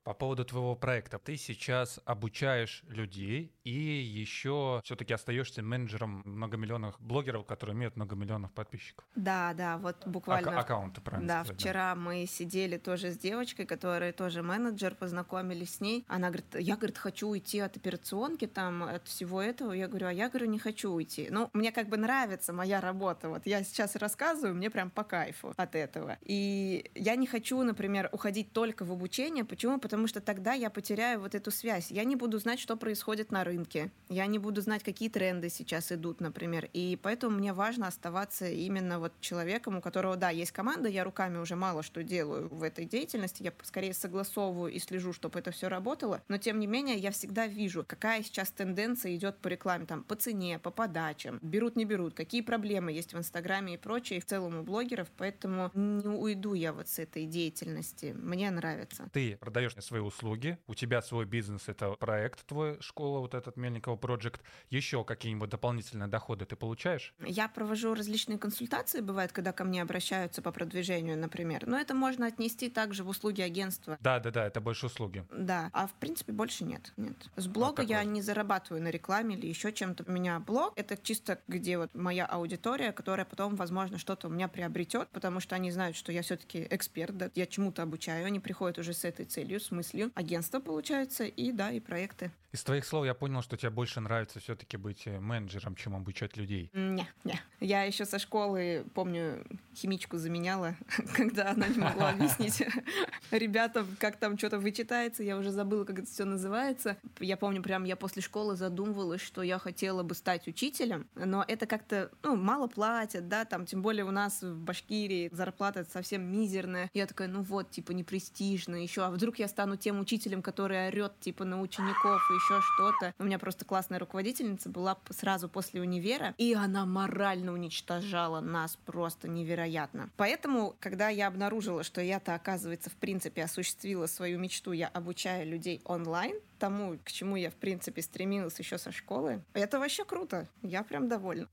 По 0.08 0.14
поводу 0.14 0.42
твоего 0.46 0.74
проекта. 0.74 1.18
Ты 1.18 1.36
сейчас 1.36 2.00
обучаешь 2.06 2.82
людей 2.88 3.52
и 3.62 3.70
еще 3.70 4.80
все-таки 4.82 5.12
остаешься 5.12 5.62
менеджером 5.62 6.22
многомиллионных 6.24 6.98
блогеров, 6.98 7.44
которые 7.44 7.76
имеют 7.76 7.94
многомиллионных 7.96 8.50
подписчиков. 8.52 9.04
Да, 9.16 9.52
да, 9.52 9.76
вот 9.76 10.06
буквально. 10.06 10.52
Ак- 10.52 10.64
аккаунты, 10.64 11.02
правильно 11.02 11.28
Да, 11.28 11.44
сказать, 11.44 11.60
вчера 11.60 11.94
да. 11.94 12.00
мы 12.00 12.24
сидели 12.24 12.78
тоже 12.78 13.10
с 13.10 13.18
девочкой, 13.18 13.66
которая 13.66 14.14
тоже 14.14 14.42
менеджер, 14.42 14.94
познакомились 14.94 15.74
с 15.74 15.80
ней. 15.82 16.06
Она 16.08 16.28
говорит, 16.28 16.54
я, 16.58 16.76
говорит, 16.76 16.96
хочу 16.96 17.28
уйти 17.28 17.60
от 17.60 17.76
операционки, 17.76 18.46
там, 18.46 18.84
от 18.84 19.06
всего 19.08 19.42
этого. 19.42 19.72
Я 19.72 19.88
говорю, 19.88 20.06
а 20.06 20.12
я, 20.14 20.30
говорю, 20.30 20.46
не 20.46 20.58
хочу 20.58 20.90
уйти. 20.90 21.28
Ну, 21.30 21.50
мне 21.52 21.70
как 21.70 21.90
бы 21.90 21.98
нравится 21.98 22.54
моя 22.54 22.80
работа. 22.80 23.28
Вот 23.28 23.44
я 23.44 23.62
сейчас 23.62 23.94
рассказываю, 23.94 24.54
мне 24.54 24.70
прям 24.70 24.88
по 24.88 25.04
кайфу 25.04 25.52
от 25.54 25.74
этого. 25.74 26.16
И 26.22 26.90
я 26.94 27.14
не 27.14 27.26
хочу, 27.26 27.62
например, 27.62 28.08
уходить 28.12 28.54
только 28.54 28.86
в 28.86 28.92
обучение. 28.92 29.44
Почему? 29.44 29.78
Потому 29.78 29.97
потому 29.98 30.06
что 30.06 30.20
тогда 30.20 30.52
я 30.52 30.70
потеряю 30.70 31.18
вот 31.18 31.34
эту 31.34 31.50
связь. 31.50 31.90
Я 31.90 32.04
не 32.04 32.14
буду 32.14 32.38
знать, 32.38 32.60
что 32.60 32.76
происходит 32.76 33.32
на 33.32 33.42
рынке. 33.42 33.90
Я 34.08 34.26
не 34.26 34.38
буду 34.38 34.60
знать, 34.60 34.84
какие 34.84 35.08
тренды 35.08 35.48
сейчас 35.48 35.90
идут, 35.90 36.20
например. 36.20 36.70
И 36.72 36.96
поэтому 37.02 37.36
мне 37.36 37.52
важно 37.52 37.88
оставаться 37.88 38.48
именно 38.48 39.00
вот 39.00 39.12
человеком, 39.20 39.78
у 39.78 39.80
которого, 39.80 40.14
да, 40.16 40.30
есть 40.30 40.52
команда, 40.52 40.88
я 40.88 41.02
руками 41.02 41.38
уже 41.38 41.56
мало 41.56 41.82
что 41.82 42.04
делаю 42.04 42.48
в 42.48 42.62
этой 42.62 42.84
деятельности, 42.84 43.42
я 43.42 43.52
скорее 43.64 43.92
согласовываю 43.92 44.72
и 44.72 44.78
слежу, 44.78 45.12
чтобы 45.12 45.40
это 45.40 45.50
все 45.50 45.66
работало, 45.66 46.22
но 46.28 46.38
тем 46.38 46.60
не 46.60 46.68
менее 46.68 46.96
я 46.96 47.10
всегда 47.10 47.48
вижу, 47.48 47.84
какая 47.84 48.22
сейчас 48.22 48.52
тенденция 48.52 49.16
идет 49.16 49.38
по 49.38 49.48
рекламе, 49.48 49.84
там, 49.84 50.04
по 50.04 50.14
цене, 50.14 50.60
по 50.60 50.70
подачам, 50.70 51.40
берут, 51.42 51.74
не 51.74 51.84
берут, 51.84 52.14
какие 52.14 52.42
проблемы 52.42 52.92
есть 52.92 53.14
в 53.14 53.18
Инстаграме 53.18 53.74
и 53.74 53.76
прочее, 53.76 54.18
и 54.18 54.22
в 54.22 54.26
целом 54.26 54.60
у 54.60 54.62
блогеров, 54.62 55.08
поэтому 55.16 55.72
не 55.74 56.06
уйду 56.06 56.54
я 56.54 56.72
вот 56.72 56.88
с 56.88 57.00
этой 57.00 57.26
деятельности. 57.26 58.14
Мне 58.16 58.48
нравится. 58.52 59.08
Ты 59.12 59.36
продаешь 59.36 59.74
свои 59.88 60.00
услуги, 60.00 60.58
у 60.66 60.74
тебя 60.74 61.02
свой 61.02 61.24
бизнес, 61.24 61.68
это 61.68 61.90
проект 61.92 62.46
твой, 62.46 62.80
школа, 62.80 63.20
вот 63.20 63.34
этот 63.34 63.56
Мельникова 63.56 63.96
Project, 63.96 64.40
еще 64.70 65.04
какие-нибудь 65.04 65.48
дополнительные 65.48 66.08
доходы 66.08 66.44
ты 66.44 66.56
получаешь? 66.56 67.14
Я 67.24 67.48
провожу 67.48 67.94
различные 67.94 68.38
консультации, 68.38 69.00
бывает, 69.00 69.32
когда 69.32 69.52
ко 69.52 69.64
мне 69.64 69.82
обращаются 69.82 70.42
по 70.42 70.52
продвижению, 70.52 71.18
например, 71.18 71.66
но 71.66 71.78
это 71.78 71.94
можно 71.94 72.26
отнести 72.26 72.68
также 72.68 73.02
в 73.02 73.08
услуги 73.08 73.40
агентства. 73.40 73.96
Да, 74.00 74.20
да, 74.20 74.30
да, 74.30 74.46
это 74.46 74.60
больше 74.60 74.86
услуги. 74.86 75.24
Да, 75.30 75.70
а 75.72 75.86
в 75.86 75.94
принципе 75.94 76.32
больше 76.32 76.64
нет, 76.64 76.92
нет. 76.96 77.16
С 77.36 77.46
блога 77.46 77.80
вот 77.80 77.88
я 77.88 78.04
не 78.04 78.20
зарабатываю 78.20 78.82
на 78.82 78.88
рекламе 78.88 79.36
или 79.36 79.46
еще 79.46 79.72
чем-то. 79.72 80.04
У 80.06 80.12
меня 80.12 80.38
блог, 80.38 80.74
это 80.76 80.96
чисто 80.96 81.40
где 81.48 81.78
вот 81.78 81.94
моя 81.94 82.26
аудитория, 82.26 82.92
которая 82.92 83.24
потом, 83.24 83.56
возможно, 83.56 83.98
что-то 83.98 84.28
у 84.28 84.30
меня 84.30 84.48
приобретет, 84.48 85.08
потому 85.08 85.40
что 85.40 85.56
они 85.56 85.70
знают, 85.70 85.96
что 85.96 86.12
я 86.12 86.22
все-таки 86.22 86.66
эксперт, 86.70 87.16
да, 87.16 87.30
я 87.34 87.46
чему-то 87.46 87.82
обучаю, 87.82 88.26
они 88.26 88.38
приходят 88.38 88.78
уже 88.78 88.92
с 88.92 89.04
этой 89.04 89.24
целью 89.24 89.60
с 89.68 89.70
мыслью. 89.70 90.10
Агентство 90.14 90.60
получается, 90.60 91.24
и 91.24 91.52
да, 91.52 91.70
и 91.70 91.80
проекты. 91.80 92.32
Из 92.52 92.64
твоих 92.64 92.84
слов 92.84 93.04
я 93.04 93.14
понял, 93.14 93.42
что 93.42 93.56
тебе 93.56 93.70
больше 93.70 94.00
нравится 94.00 94.40
все-таки 94.40 94.76
быть 94.76 95.06
э, 95.06 95.20
менеджером, 95.20 95.74
чем 95.76 95.94
обучать 95.94 96.36
людей. 96.36 96.70
Не, 96.72 97.06
не. 97.24 97.40
Я 97.60 97.84
еще 97.84 98.04
со 98.04 98.18
школы, 98.18 98.84
помню, 98.94 99.44
химичку 99.74 100.16
заменяла, 100.18 100.76
когда 101.14 101.50
она 101.50 101.68
не 101.68 101.78
могла 101.78 102.10
объяснить 102.10 102.62
ребятам, 103.30 103.86
как 103.98 104.16
там 104.16 104.38
что-то 104.38 104.58
вычитается. 104.58 105.22
Я 105.22 105.36
уже 105.36 105.50
забыла, 105.50 105.84
как 105.84 106.00
это 106.00 106.08
все 106.08 106.24
называется. 106.24 106.96
Я 107.20 107.36
помню, 107.36 107.62
прям 107.62 107.84
я 107.84 107.96
после 107.96 108.22
школы 108.22 108.56
задумывалась, 108.56 109.20
что 109.20 109.42
я 109.42 109.58
хотела 109.58 110.02
бы 110.02 110.14
стать 110.14 110.46
учителем, 110.48 111.06
но 111.14 111.44
это 111.46 111.66
как-то, 111.66 112.10
ну, 112.22 112.36
мало 112.36 112.66
платят, 112.66 113.28
да, 113.28 113.44
там, 113.44 113.66
тем 113.66 113.82
более 113.82 114.04
у 114.04 114.10
нас 114.10 114.42
в 114.42 114.58
Башкирии 114.58 115.30
зарплата 115.32 115.86
совсем 115.92 116.22
мизерная. 116.22 116.90
Я 116.94 117.06
такая, 117.06 117.28
ну 117.28 117.42
вот, 117.42 117.70
типа, 117.70 117.92
не 117.92 118.04
престижно 118.04 118.76
еще, 118.76 119.02
а 119.02 119.10
вдруг 119.10 119.38
я 119.38 119.48
стану 119.48 119.76
тем 119.76 120.00
учителем, 120.00 120.42
который 120.42 120.88
орет, 120.88 121.18
типа, 121.20 121.44
на 121.44 121.60
учеников 121.60 122.20
и 122.30 122.34
еще 122.34 122.60
что-то. 122.74 123.14
У 123.18 123.24
меня 123.24 123.38
просто 123.38 123.64
классная 123.64 123.98
руководительница 123.98 124.68
была 124.68 124.98
сразу 125.10 125.48
после 125.48 125.80
универа, 125.80 126.34
и 126.38 126.54
она 126.54 126.86
морально 126.86 127.47
уничтожала 127.52 128.40
нас 128.40 128.76
просто 128.86 129.28
невероятно. 129.28 130.10
Поэтому, 130.16 130.76
когда 130.80 131.08
я 131.08 131.26
обнаружила, 131.26 131.82
что 131.82 132.00
я-то, 132.00 132.34
оказывается, 132.34 132.90
в 132.90 132.94
принципе, 132.94 133.44
осуществила 133.44 134.06
свою 134.06 134.38
мечту, 134.38 134.72
я 134.72 134.88
обучаю 134.88 135.48
людей 135.48 135.80
онлайн, 135.84 136.34
тому, 136.58 136.98
к 137.04 137.10
чему 137.10 137.36
я, 137.36 137.50
в 137.50 137.54
принципе, 137.54 138.02
стремилась 138.02 138.58
еще 138.58 138.78
со 138.78 138.92
школы. 138.92 139.42
Это 139.52 139.78
вообще 139.78 140.04
круто. 140.04 140.48
Я 140.62 140.82
прям 140.82 141.08
довольна. 141.08 141.48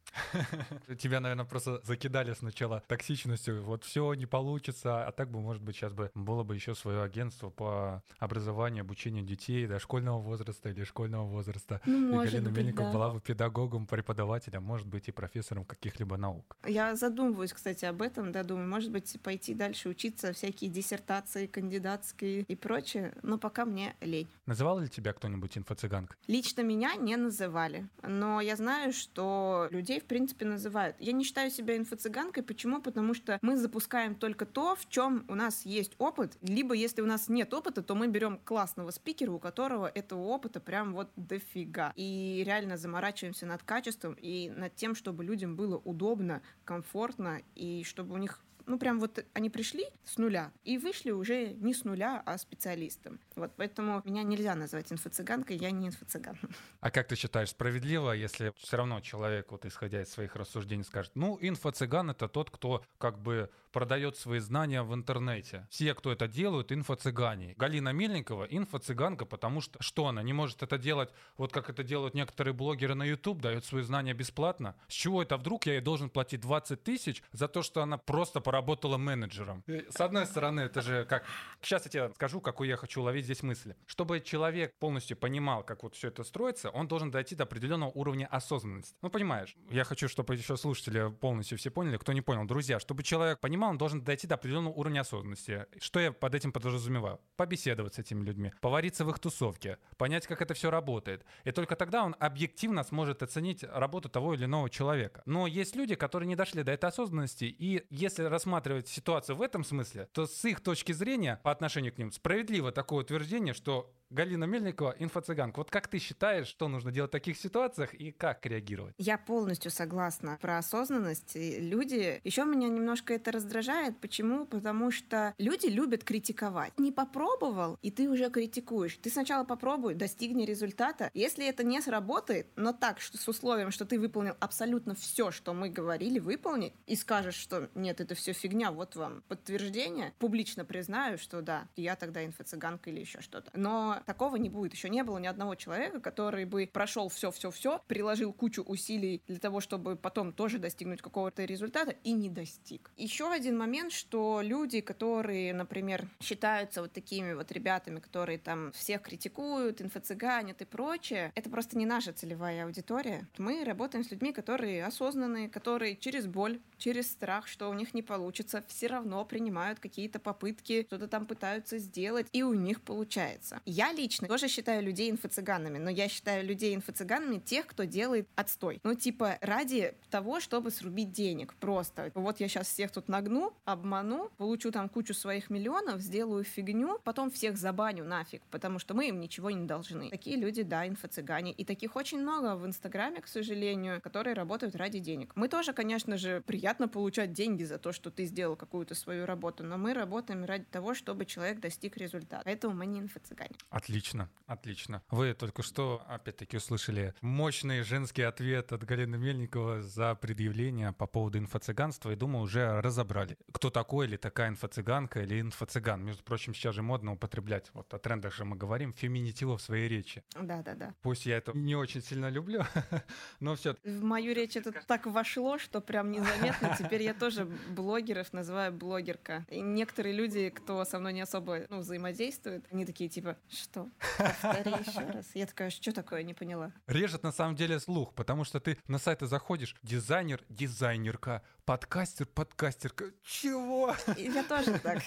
Тебя, 0.99 1.19
наверное, 1.19 1.45
просто 1.45 1.81
закидали 1.83 2.33
сначала 2.33 2.83
токсичностью. 2.87 3.63
Вот 3.63 3.83
все 3.83 4.13
не 4.13 4.25
получится. 4.25 5.05
А 5.05 5.11
так 5.11 5.29
бы, 5.29 5.39
может 5.39 5.61
быть, 5.61 5.75
сейчас 5.75 5.93
бы 5.93 6.11
было 6.15 6.43
бы 6.43 6.55
еще 6.55 6.75
свое 6.75 7.03
агентство 7.03 7.49
по 7.49 8.03
образованию, 8.19 8.81
обучению 8.81 9.23
детей 9.23 9.67
дошкольного 9.67 10.19
возраста 10.19 10.69
или 10.69 10.83
школьного 10.83 11.25
возраста. 11.25 11.81
Ну, 11.85 12.21
и 12.21 12.25
Галина 12.25 12.49
быть, 12.49 12.57
Мельников 12.57 12.85
да. 12.87 12.93
была 12.93 13.09
бы 13.11 13.21
педагогом, 13.21 13.85
преподавателем, 13.85 14.63
может 14.63 14.87
быть, 14.87 15.07
и 15.07 15.11
профессором 15.11 15.65
каких-либо 15.65 16.17
наук. 16.17 16.57
Я 16.65 16.95
задумываюсь, 16.95 17.53
кстати, 17.53 17.85
об 17.85 18.01
этом, 18.01 18.31
да, 18.31 18.43
думаю, 18.43 18.67
может 18.67 18.91
быть, 18.91 19.17
пойти 19.21 19.53
дальше 19.53 19.89
учиться, 19.89 20.33
всякие 20.33 20.69
диссертации, 20.69 21.47
кандидатские 21.47 22.41
и 22.41 22.55
прочее, 22.55 23.13
но 23.21 23.37
пока 23.37 23.65
мне 23.65 23.95
лень. 24.01 24.27
Называл 24.45 24.79
ли 24.79 24.87
тебя 24.95 25.13
кто-нибудь 25.13 25.57
инфо-цыганкой? 25.57 26.17
Лично 26.27 26.61
меня 26.61 26.95
не 26.95 27.17
называли, 27.17 27.87
но 28.01 28.41
я 28.41 28.55
знаю, 28.55 28.93
что 28.93 29.67
людей, 29.71 29.99
в 29.99 30.05
принципе, 30.05 30.45
называют. 30.45 30.95
Я 30.99 31.11
не 31.11 31.23
считаю 31.23 31.51
себя 31.51 31.77
инфо-цыганкой, 31.77 32.43
почему? 32.43 32.81
Потому 32.81 33.13
что 33.13 33.39
мы 33.41 33.57
запускаем 33.57 34.15
только 34.15 34.45
то, 34.45 34.75
в 34.75 34.87
чем 34.89 35.25
у 35.27 35.35
нас 35.35 35.65
есть 35.65 35.93
опыт, 35.97 36.37
либо 36.41 36.73
если 36.73 37.01
у 37.01 37.05
нас 37.05 37.29
нет 37.29 37.53
опыта, 37.53 37.81
то 37.81 37.95
мы 37.95 38.07
берем 38.07 38.39
классного 38.43 38.91
спикера, 38.91 39.31
у 39.31 39.39
которого 39.39 39.87
этого 39.87 40.21
опыта 40.21 40.59
прям 40.59 40.93
вот 40.93 41.09
дофига. 41.15 41.91
И 41.95 42.43
реально 42.45 42.77
заморачиваемся 42.77 43.45
над 43.45 43.63
качеством 43.63 44.13
и 44.21 44.49
над 44.49 44.75
тем, 44.75 44.95
чтобы 44.95 45.23
людям 45.23 45.55
было 45.55 45.77
удобно, 45.77 46.41
комфортно, 46.63 47.41
и 47.55 47.83
чтобы 47.83 48.15
у 48.15 48.17
них 48.17 48.44
ну, 48.67 48.77
прям 48.77 48.99
вот 48.99 49.25
они 49.33 49.49
пришли 49.49 49.85
с 50.03 50.17
нуля 50.17 50.51
и 50.63 50.77
вышли 50.77 51.11
уже 51.11 51.53
не 51.53 51.73
с 51.73 51.83
нуля, 51.83 52.21
а 52.25 52.37
специалистом. 52.37 53.19
Вот 53.35 53.51
поэтому 53.55 54.01
меня 54.05 54.23
нельзя 54.23 54.55
назвать 54.55 54.91
инфо-цыганкой, 54.91 55.57
я 55.57 55.71
не 55.71 55.87
инфо-цыган. 55.87 56.37
А 56.79 56.91
как 56.91 57.07
ты 57.07 57.15
считаешь, 57.15 57.49
справедливо, 57.49 58.11
если 58.11 58.53
все 58.57 58.77
равно 58.77 59.01
человек, 59.01 59.51
вот 59.51 59.65
исходя 59.65 60.01
из 60.01 60.09
своих 60.09 60.35
рассуждений, 60.35 60.83
скажет, 60.83 61.11
ну, 61.15 61.37
инфо-цыган— 61.41 62.11
это 62.11 62.27
тот, 62.27 62.49
кто 62.51 62.83
как 62.97 63.19
бы 63.19 63.49
продает 63.75 64.15
свои 64.15 64.39
знания 64.39 64.83
в 64.83 64.93
интернете. 64.93 65.67
Все, 65.69 65.93
кто 65.93 66.09
это 66.09 66.29
делают, 66.29 66.71
инфо-цыгане. 66.71 67.55
Галина 67.57 67.89
Мельникова— 67.89 68.45
инфо-цыганка, 68.49 69.25
потому 69.25 69.59
что 69.59 69.81
что 69.83 70.07
она 70.07 70.23
не 70.23 70.31
может 70.31 70.63
это 70.63 70.77
делать, 70.77 71.09
вот 71.37 71.51
как 71.51 71.69
это 71.69 71.83
делают 71.83 72.13
некоторые 72.13 72.53
блогеры 72.53 72.95
на 72.95 73.03
YouTube, 73.03 73.41
дают 73.41 73.65
свои 73.65 73.83
знания 73.83 74.13
бесплатно? 74.13 74.75
С 74.87 74.93
чего 74.93 75.21
это 75.21 75.35
вдруг 75.35 75.65
я 75.65 75.73
ей 75.73 75.81
должен 75.81 76.09
платить 76.09 76.39
20 76.39 76.83
тысяч 76.83 77.21
за 77.33 77.49
то, 77.49 77.63
что 77.63 77.81
она 77.81 77.97
просто 77.97 78.39
поработала 78.55 78.97
менеджером? 78.97 79.63
И, 79.67 79.85
С 79.89 79.99
одной 79.99 80.25
стороны, 80.25 80.61
это 80.61 80.81
же 80.81 81.05
как... 81.05 81.25
Сейчас 81.61 81.85
я 81.85 81.91
тебе 81.91 82.09
скажу, 82.15 82.39
какую 82.39 82.69
я 82.69 82.77
хочу 82.77 83.01
ловить 83.01 83.25
здесь 83.25 83.43
мысли. 83.43 83.75
Чтобы 83.85 84.21
человек 84.21 84.73
полностью 84.79 85.17
понимал, 85.17 85.63
как 85.63 85.83
вот 85.83 85.95
все 85.95 86.07
это 86.07 86.23
строится, 86.23 86.69
он 86.69 86.87
должен 86.87 87.11
дойти 87.11 87.35
до 87.35 87.43
определенного 87.43 87.89
уровня 87.89 88.27
осознанности. 88.31 88.95
Ну, 89.01 89.09
понимаешь, 89.09 89.55
я 89.69 89.83
хочу, 89.83 90.07
чтобы 90.07 90.35
еще 90.35 90.55
слушатели 90.55 91.11
полностью 91.11 91.57
все 91.57 91.69
поняли, 91.69 91.97
кто 91.97 92.13
не 92.13 92.21
понял. 92.21 92.45
Друзья, 92.45 92.79
чтобы 92.79 93.03
человек 93.03 93.39
понимал, 93.39 93.71
он 93.71 93.77
должен 93.77 94.01
дойти 94.01 94.27
до 94.27 94.35
определенного 94.35 94.73
уровня 94.73 95.01
осознанности. 95.01 95.65
Что 95.81 95.99
я 95.99 96.11
под 96.13 96.35
этим 96.35 96.51
подразумеваю? 96.51 97.19
Побеседовать 97.35 97.95
с 97.95 97.99
этими 97.99 98.23
людьми, 98.23 98.53
повариться 98.61 99.03
в 99.03 99.09
их 99.09 99.19
тусовке, 99.19 99.79
понять, 99.97 100.27
как 100.27 100.41
это 100.41 100.53
все 100.53 100.69
работает. 100.69 101.25
И 101.43 101.51
только 101.51 101.75
тогда 101.75 102.03
он 102.03 102.15
объективно 102.19 102.83
сможет 102.83 103.21
оценить 103.21 103.63
работу 103.63 104.07
того 104.07 104.33
или 104.33 104.45
иного 104.45 104.69
человека. 104.69 105.23
Но 105.25 105.45
есть 105.45 105.75
люди, 105.75 105.95
которые 105.95 106.27
не 106.27 106.35
дошли 106.35 106.63
до 106.63 106.71
этой 106.71 106.89
осознанности, 106.89 107.45
и 107.45 107.85
если 107.89 108.23
рассматривать 108.45 108.87
ситуацию 108.87 109.35
в 109.35 109.41
этом 109.41 109.63
смысле, 109.63 110.07
то 110.13 110.27
с 110.27 110.45
их 110.45 110.61
точки 110.61 110.91
зрения 110.91 111.39
по 111.43 111.51
отношению 111.51 111.91
к 111.93 111.97
ним 111.97 112.11
справедливо 112.11 112.71
такое 112.71 113.03
утверждение, 113.03 113.55
что 113.55 113.91
Галина 114.15 114.45
Мельникова 114.45 114.95
инфо-цыганка. 114.97 115.57
Вот 115.57 115.69
как 115.69 115.89
ты 115.89 115.99
считаешь, 115.99 116.47
что 116.47 116.69
нужно 116.69 116.91
делать 116.91 117.11
в 117.11 117.11
таких 117.11 117.37
ситуациях 117.37 117.93
и 117.93 118.11
как 118.13 118.45
реагировать? 118.45 118.95
Я 118.97 119.17
полностью 119.17 119.69
согласна 119.71 120.39
про 120.41 120.57
осознанность. 120.57 121.35
Люди... 121.35 122.21
Еще 122.23 122.45
меня 122.45 122.69
немножко 122.69 123.13
это 123.13 123.33
раздражает. 123.33 123.99
Почему? 123.99 124.45
Потому 124.45 124.89
что 124.89 125.33
люди 125.37 125.67
любят 125.67 126.05
критиковать. 126.05 126.71
Не 126.79 126.93
попробовал, 126.93 127.77
и 127.81 127.91
ты 127.91 128.09
уже 128.09 128.29
критикуешь. 128.29 128.97
Ты 128.97 129.09
сначала 129.09 129.43
попробуй, 129.43 129.95
достигни 129.95 130.45
результата. 130.45 131.11
Если 131.13 131.45
это 131.45 131.65
не 131.65 131.81
сработает, 131.81 132.47
но 132.55 132.71
так, 132.71 133.01
что 133.01 133.17
с 133.17 133.27
условием, 133.27 133.69
что 133.71 133.83
ты 133.83 133.99
выполнил 133.99 134.35
абсолютно 134.39 134.95
все, 134.95 135.31
что 135.31 135.53
мы 135.53 135.69
говорили 135.69 136.19
выполнить, 136.19 136.73
и 136.85 136.95
скажешь, 136.95 137.35
что 137.35 137.69
нет, 137.75 137.99
это 137.99 138.15
все 138.15 138.31
фигня, 138.31 138.71
вот 138.71 138.95
вам 138.95 139.23
подтверждение, 139.27 140.13
публично 140.19 140.63
признаю, 140.63 141.17
что 141.17 141.41
да, 141.41 141.67
я 141.75 141.97
тогда 141.97 142.25
инфо-цыганка 142.25 142.89
или 142.89 143.01
еще 143.01 143.19
что-то. 143.19 143.51
Но 143.53 144.01
такого 144.05 144.35
не 144.37 144.49
будет. 144.49 144.73
Еще 144.73 144.89
не 144.89 145.03
было 145.03 145.17
ни 145.17 145.27
одного 145.27 145.55
человека, 145.55 145.99
который 145.99 146.45
бы 146.45 146.69
прошел 146.71 147.09
все-все-все, 147.09 147.81
приложил 147.87 148.33
кучу 148.33 148.61
усилий 148.63 149.21
для 149.27 149.39
того, 149.39 149.59
чтобы 149.59 149.95
потом 149.95 150.33
тоже 150.33 150.59
достигнуть 150.59 151.01
какого-то 151.01 151.43
результата 151.45 151.95
и 152.03 152.11
не 152.11 152.29
достиг. 152.29 152.91
Еще 152.97 153.31
один 153.31 153.57
момент, 153.57 153.91
что 153.91 154.41
люди, 154.41 154.81
которые, 154.81 155.53
например, 155.53 156.07
считаются 156.21 156.81
вот 156.81 156.93
такими 156.93 157.33
вот 157.33 157.51
ребятами, 157.51 157.99
которые 157.99 158.37
там 158.37 158.71
всех 158.71 159.01
критикуют, 159.01 159.81
инфо-цыганят 159.81 160.61
и 160.61 160.65
прочее, 160.65 161.31
это 161.35 161.49
просто 161.49 161.77
не 161.77 161.85
наша 161.85 162.13
целевая 162.13 162.65
аудитория. 162.65 163.27
Мы 163.37 163.63
работаем 163.63 164.03
с 164.03 164.11
людьми, 164.11 164.31
которые 164.31 164.85
осознанные, 164.85 165.49
которые 165.49 165.95
через 165.95 166.27
боль, 166.27 166.59
через 166.77 167.11
страх, 167.11 167.47
что 167.47 167.69
у 167.69 167.73
них 167.73 167.93
не 167.93 168.01
получится, 168.01 168.63
все 168.67 168.87
равно 168.87 169.25
принимают 169.25 169.79
какие-то 169.79 170.19
попытки, 170.19 170.83
что-то 170.87 171.07
там 171.07 171.25
пытаются 171.25 171.77
сделать, 171.77 172.27
и 172.31 172.43
у 172.43 172.53
них 172.53 172.81
получается. 172.81 173.61
Я 173.65 173.84
лично 173.91 174.27
тоже 174.27 174.47
считаю 174.47 174.83
людей 174.83 175.11
инфо-цыганами, 175.11 175.77
но 175.77 175.89
я 175.89 176.07
считаю 176.07 176.45
людей 176.45 176.75
инфо-цыганами 176.75 177.39
тех, 177.39 177.67
кто 177.67 177.83
делает 177.83 178.27
отстой. 178.35 178.79
Ну, 178.83 178.95
типа, 178.95 179.37
ради 179.41 179.93
того, 180.09 180.39
чтобы 180.39 180.71
срубить 180.71 181.11
денег 181.11 181.53
просто. 181.55 182.11
Вот 182.15 182.39
я 182.39 182.47
сейчас 182.47 182.67
всех 182.67 182.91
тут 182.91 183.07
нагну, 183.07 183.53
обману, 183.65 184.31
получу 184.37 184.71
там 184.71 184.89
кучу 184.89 185.13
своих 185.13 185.49
миллионов, 185.49 186.01
сделаю 186.01 186.43
фигню, 186.43 186.99
потом 187.03 187.29
всех 187.31 187.57
забаню 187.57 188.03
нафиг, 188.03 188.41
потому 188.51 188.79
что 188.79 188.93
мы 188.93 189.09
им 189.09 189.19
ничего 189.19 189.51
не 189.51 189.65
должны. 189.65 190.09
Такие 190.09 190.37
люди, 190.37 190.63
да, 190.63 190.87
инфо-цыгане. 190.87 191.51
И 191.51 191.65
таких 191.65 191.95
очень 191.95 192.19
много 192.19 192.55
в 192.55 192.65
Инстаграме, 192.65 193.21
к 193.21 193.27
сожалению, 193.27 194.01
которые 194.01 194.33
работают 194.33 194.75
ради 194.75 194.99
денег. 194.99 195.31
Мы 195.35 195.47
тоже, 195.47 195.73
конечно 195.73 196.17
же, 196.17 196.41
приятно 196.45 196.87
получать 196.87 197.33
деньги 197.33 197.63
за 197.63 197.77
то, 197.77 197.91
что 197.91 198.11
ты 198.11 198.25
сделал 198.25 198.55
какую-то 198.55 198.95
свою 198.95 199.25
работу, 199.25 199.63
но 199.63 199.77
мы 199.77 199.93
работаем 199.93 200.45
ради 200.45 200.65
того, 200.65 200.93
чтобы 200.93 201.25
человек 201.25 201.59
достиг 201.59 201.97
результата. 201.97 202.41
Поэтому 202.45 202.75
мы 202.75 202.85
не 202.85 202.99
инфо-цыгане. 202.99 203.55
Отлично, 203.75 204.29
отлично. 204.47 205.03
Вы 205.11 205.33
только 205.33 205.61
что, 205.61 206.01
опять-таки, 206.07 206.55
услышали 206.55 207.13
мощный 207.19 207.81
женский 207.81 208.21
ответ 208.21 208.71
от 208.71 208.85
Галины 208.85 209.17
Мельникова 209.17 209.81
за 209.81 210.15
предъявление 210.15 210.93
по 210.93 211.07
поводу 211.07 211.39
инфо-цыганства, 211.39 212.11
и, 212.11 212.15
думаю, 212.15 212.43
уже 212.43 212.79
разобрали, 212.79 213.37
кто 213.51 213.69
такой 213.69 214.07
или 214.07 214.15
такая 214.15 214.47
инфо-цыганка 214.49 215.21
или 215.23 215.41
инфо-цыган. 215.41 216.01
Между 216.01 216.23
прочим, 216.23 216.53
сейчас 216.53 216.73
же 216.73 216.83
модно 216.83 217.11
употреблять, 217.11 217.69
вот 217.73 217.93
о 217.93 217.99
трендах 217.99 218.33
же 218.33 218.45
мы 218.45 218.55
говорим, 218.55 218.93
феминитивы 218.93 219.57
в 219.57 219.61
своей 219.61 219.89
речи. 219.89 220.23
Да-да-да. 220.39 220.93
Пусть 221.01 221.25
я 221.25 221.35
это 221.35 221.51
не 221.51 221.75
очень 221.75 222.01
сильно 222.01 222.29
люблю, 222.29 222.63
но 223.41 223.57
все 223.57 223.75
В 223.83 224.03
мою 224.05 224.33
речь 224.33 224.55
это 224.55 224.71
так 224.71 225.05
вошло, 225.05 225.57
что 225.57 225.81
прям 225.81 226.11
незаметно. 226.11 226.73
Теперь 226.79 227.03
я 227.03 227.13
тоже 227.13 227.43
блогеров 227.43 228.31
называю 228.31 228.71
блогерка. 228.71 229.45
И 229.49 229.59
некоторые 229.59 230.15
люди, 230.15 230.49
кто 230.49 230.85
со 230.85 230.97
мной 230.97 231.11
не 231.11 231.19
особо 231.19 231.65
ну, 231.69 231.79
взаимодействует, 231.79 232.63
они 232.71 232.85
такие 232.85 233.09
типа, 233.09 233.37
что? 233.65 233.89
Повтори 234.17 234.71
еще 234.71 234.99
раз. 235.11 235.25
Я 235.33 235.45
такая, 235.45 235.69
что 235.69 235.91
такое, 235.91 236.23
не 236.23 236.33
поняла. 236.33 236.71
Режет 236.87 237.23
на 237.23 237.31
самом 237.31 237.55
деле 237.55 237.79
слух, 237.79 238.13
потому 238.13 238.43
что 238.43 238.59
ты 238.59 238.77
на 238.87 238.97
сайты 238.97 239.27
заходишь, 239.27 239.75
дизайнер, 239.83 240.43
дизайнерка, 240.49 241.41
подкастер, 241.65 242.27
подкастерка. 242.27 243.05
Чего? 243.23 243.95
И 244.17 244.23
я 244.23 244.43
тоже 244.43 244.79
так. 244.83 245.01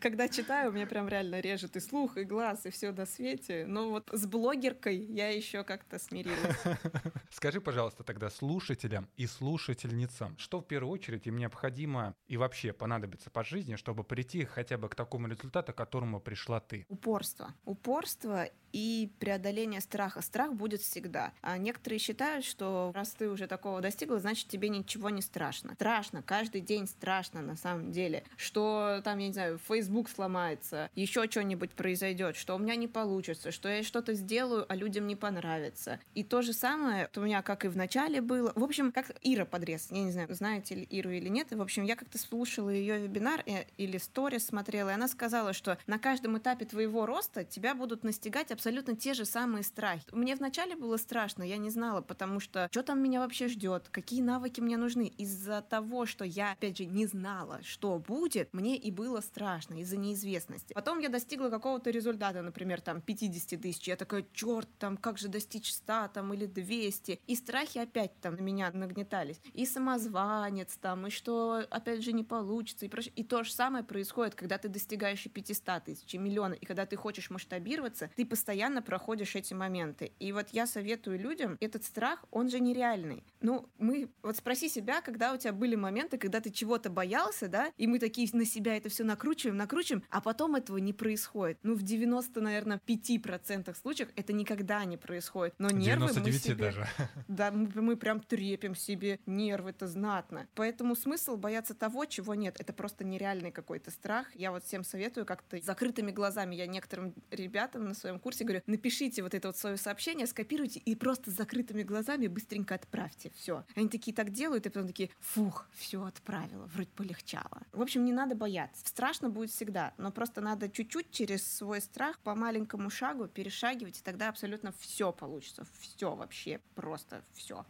Когда 0.00 0.28
читаю, 0.28 0.70
у 0.70 0.72
меня 0.72 0.86
прям 0.86 1.08
реально 1.08 1.40
режет 1.40 1.76
и 1.76 1.80
слух, 1.80 2.16
и 2.16 2.24
глаз, 2.24 2.66
и 2.66 2.70
все 2.70 2.92
до 2.92 3.04
свете. 3.04 3.64
Но 3.66 3.90
вот 3.90 4.08
с 4.12 4.26
блогеркой 4.26 4.96
я 4.96 5.28
еще 5.30 5.64
как-то 5.64 5.98
смирилась. 5.98 6.56
Скажи, 7.30 7.60
пожалуйста, 7.60 8.04
тогда 8.04 8.30
слушателям 8.30 9.08
и 9.16 9.26
слушательницам, 9.26 10.38
что 10.38 10.60
в 10.60 10.66
первую 10.66 10.92
очередь 10.92 11.26
им 11.26 11.36
необходимо 11.36 12.14
и 12.28 12.36
вообще 12.36 12.72
понадобится 12.72 13.30
по 13.30 13.42
жизни, 13.42 13.74
чтобы 13.74 14.04
прийти 14.04 14.44
хотя 14.44 14.78
бы 14.78 14.88
к 14.88 14.94
такому 14.94 15.26
результату, 15.28 15.72
к 15.72 15.76
которому 15.76 16.20
пришла 16.20 16.60
ты? 16.60 16.86
Упорство. 16.88 17.54
Упорство 17.64 18.48
и 18.72 19.12
преодоление 19.20 19.80
страха. 19.80 20.20
Страх 20.20 20.52
будет 20.52 20.80
всегда. 20.80 21.32
А 21.42 21.58
некоторые 21.58 21.98
считают, 21.98 22.44
что 22.44 22.90
раз 22.94 23.12
ты 23.12 23.28
уже 23.28 23.46
такого 23.46 23.80
достигла, 23.80 24.18
значит 24.18 24.48
тебе 24.48 24.68
ничего 24.68 25.10
не 25.10 25.22
страшно. 25.22 25.74
Страшно, 25.74 26.03
каждый 26.22 26.60
день 26.60 26.86
страшно 26.86 27.42
на 27.42 27.56
самом 27.56 27.92
деле. 27.92 28.24
Что 28.36 29.00
там, 29.04 29.18
я 29.18 29.28
не 29.28 29.32
знаю, 29.32 29.58
Facebook 29.58 30.08
сломается, 30.08 30.90
еще 30.94 31.28
что-нибудь 31.30 31.72
произойдет, 31.72 32.36
что 32.36 32.54
у 32.54 32.58
меня 32.58 32.76
не 32.76 32.88
получится, 32.88 33.50
что 33.50 33.68
я 33.68 33.82
что-то 33.82 34.14
сделаю, 34.14 34.66
а 34.68 34.76
людям 34.76 35.06
не 35.06 35.16
понравится. 35.16 36.00
И 36.14 36.24
то 36.24 36.42
же 36.42 36.52
самое 36.52 37.08
у 37.16 37.20
меня, 37.20 37.42
как 37.42 37.64
и 37.64 37.68
в 37.68 37.76
начале 37.76 38.20
было. 38.20 38.52
В 38.54 38.62
общем, 38.62 38.92
как 38.92 39.12
Ира 39.22 39.44
Подрез, 39.44 39.88
я 39.90 40.02
не 40.02 40.10
знаю, 40.10 40.32
знаете 40.34 40.74
ли 40.74 40.82
Иру 40.82 41.10
или 41.10 41.28
нет. 41.28 41.52
В 41.52 41.62
общем, 41.62 41.84
я 41.84 41.96
как-то 41.96 42.18
слушала 42.18 42.70
ее 42.70 42.98
вебинар 42.98 43.42
э, 43.46 43.64
или 43.76 43.98
сторис 43.98 44.46
смотрела, 44.46 44.90
и 44.90 44.94
она 44.94 45.08
сказала, 45.08 45.52
что 45.52 45.78
на 45.86 45.98
каждом 45.98 46.38
этапе 46.38 46.64
твоего 46.64 47.06
роста 47.06 47.44
тебя 47.44 47.74
будут 47.74 48.04
настигать 48.04 48.50
абсолютно 48.50 48.96
те 48.96 49.14
же 49.14 49.24
самые 49.24 49.62
страхи. 49.62 50.04
Мне 50.12 50.34
вначале 50.36 50.76
было 50.76 50.96
страшно, 50.96 51.42
я 51.42 51.56
не 51.56 51.70
знала, 51.70 52.00
потому 52.00 52.40
что 52.40 52.68
что 52.70 52.82
там 52.82 53.02
меня 53.02 53.20
вообще 53.20 53.48
ждет, 53.48 53.88
какие 53.90 54.20
навыки 54.20 54.60
мне 54.60 54.76
нужны. 54.76 55.12
Из-за 55.18 55.62
того, 55.62 55.93
что 56.06 56.24
я, 56.24 56.52
опять 56.52 56.78
же, 56.78 56.84
не 56.84 57.06
знала, 57.06 57.60
что 57.62 57.98
будет, 57.98 58.52
мне 58.52 58.76
и 58.76 58.90
было 58.90 59.20
страшно 59.20 59.80
из-за 59.80 59.96
неизвестности. 59.96 60.74
Потом 60.74 60.98
я 60.98 61.08
достигла 61.08 61.48
какого-то 61.48 61.90
результата, 61.90 62.42
например, 62.42 62.80
там 62.80 63.00
50 63.00 63.60
тысяч. 63.60 63.88
Я 63.88 63.96
такая, 63.96 64.26
черт, 64.32 64.68
там 64.78 64.96
как 64.96 65.18
же 65.18 65.28
достичь 65.28 65.72
100 65.72 66.10
там, 66.14 66.34
или 66.34 66.46
200. 66.46 67.20
И 67.26 67.36
страхи 67.36 67.78
опять 67.78 68.18
там 68.20 68.34
на 68.34 68.40
меня 68.40 68.70
нагнетались. 68.72 69.40
И 69.52 69.64
самозванец 69.66 70.76
там, 70.80 71.06
и 71.06 71.10
что 71.10 71.64
опять 71.70 72.02
же 72.02 72.12
не 72.12 72.24
получится. 72.24 72.86
И, 72.86 72.88
прочее. 72.88 73.12
и 73.16 73.22
то 73.24 73.44
же 73.44 73.52
самое 73.52 73.84
происходит, 73.84 74.34
когда 74.34 74.58
ты 74.58 74.68
достигаешь 74.68 75.24
и 75.26 75.28
500 75.28 75.84
тысяч, 75.84 76.14
и 76.14 76.18
миллиона. 76.18 76.54
И 76.54 76.66
когда 76.66 76.86
ты 76.86 76.96
хочешь 76.96 77.30
масштабироваться, 77.30 78.10
ты 78.16 78.26
постоянно 78.26 78.82
проходишь 78.82 79.36
эти 79.36 79.54
моменты. 79.54 80.12
И 80.18 80.32
вот 80.32 80.48
я 80.50 80.66
советую 80.66 81.18
людям, 81.18 81.56
этот 81.60 81.84
страх, 81.84 82.24
он 82.30 82.48
же 82.48 82.60
нереальный. 82.60 83.24
Ну, 83.40 83.68
мы, 83.78 84.08
вот 84.22 84.36
спроси 84.36 84.68
себя, 84.68 85.00
когда 85.00 85.32
у 85.32 85.36
тебя 85.36 85.52
были 85.52 85.76
моменты, 85.84 86.18
когда 86.18 86.40
ты 86.40 86.50
чего-то 86.50 86.90
боялся, 86.90 87.48
да, 87.48 87.70
и 87.76 87.86
мы 87.86 87.98
такие 87.98 88.28
на 88.32 88.44
себя 88.44 88.76
это 88.76 88.88
все 88.88 89.04
накручиваем, 89.04 89.56
накручиваем, 89.56 90.02
а 90.10 90.20
потом 90.20 90.56
этого 90.56 90.78
не 90.78 90.92
происходит. 90.92 91.58
Ну, 91.62 91.74
в 91.74 91.82
90, 91.82 92.40
наверное, 92.40 92.80
5% 92.86 93.74
случаев 93.76 94.08
это 94.16 94.32
никогда 94.32 94.84
не 94.84 94.96
происходит. 94.96 95.54
Но 95.58 95.68
нервы 95.70 96.08
99 96.08 96.24
мы 96.24 96.40
себе... 96.40 96.54
даже. 96.54 96.88
Да, 97.28 97.50
мы, 97.50 97.68
мы 97.74 97.96
прям 97.96 98.20
трепим 98.20 98.74
себе 98.74 99.18
нервы, 99.26 99.70
это 99.70 99.86
знатно. 99.86 100.46
Поэтому 100.54 100.96
смысл 100.96 101.36
бояться 101.36 101.74
того, 101.74 102.04
чего 102.06 102.34
нет. 102.34 102.56
Это 102.58 102.72
просто 102.72 103.04
нереальный 103.04 103.50
какой-то 103.50 103.90
страх. 103.90 104.34
Я 104.34 104.50
вот 104.50 104.64
всем 104.64 104.84
советую 104.84 105.26
как-то 105.26 105.60
закрытыми 105.60 106.10
глазами. 106.10 106.54
Я 106.54 106.66
некоторым 106.66 107.14
ребятам 107.30 107.84
на 107.84 107.94
своем 107.94 108.18
курсе 108.18 108.44
говорю, 108.44 108.62
напишите 108.66 109.22
вот 109.22 109.34
это 109.34 109.48
вот 109.48 109.56
свое 109.56 109.76
сообщение, 109.76 110.26
скопируйте 110.26 110.80
и 110.80 110.94
просто 110.94 111.30
с 111.30 111.34
закрытыми 111.34 111.82
глазами 111.82 112.26
быстренько 112.26 112.74
отправьте. 112.74 113.30
Все. 113.36 113.64
Они 113.74 113.88
такие 113.88 114.14
так 114.14 114.30
делают, 114.30 114.66
и 114.66 114.68
потом 114.70 114.86
такие, 114.86 115.10
фух, 115.20 115.66
все 115.74 116.04
отправила, 116.04 116.66
вроде 116.66 116.90
полегчало. 116.90 117.62
В 117.72 117.82
общем, 117.82 118.04
не 118.04 118.12
надо 118.12 118.34
бояться. 118.34 118.86
Страшно 118.86 119.28
будет 119.28 119.50
всегда, 119.50 119.94
но 119.98 120.10
просто 120.10 120.40
надо 120.40 120.68
чуть-чуть 120.68 121.10
через 121.10 121.46
свой 121.46 121.80
страх 121.80 122.18
по 122.20 122.34
маленькому 122.34 122.90
шагу 122.90 123.28
перешагивать, 123.28 124.00
и 124.00 124.02
тогда 124.02 124.28
абсолютно 124.28 124.72
все 124.78 125.12
получится. 125.12 125.66
Все 125.80 126.14
вообще, 126.14 126.60
просто 126.74 127.22
все. 127.34 127.64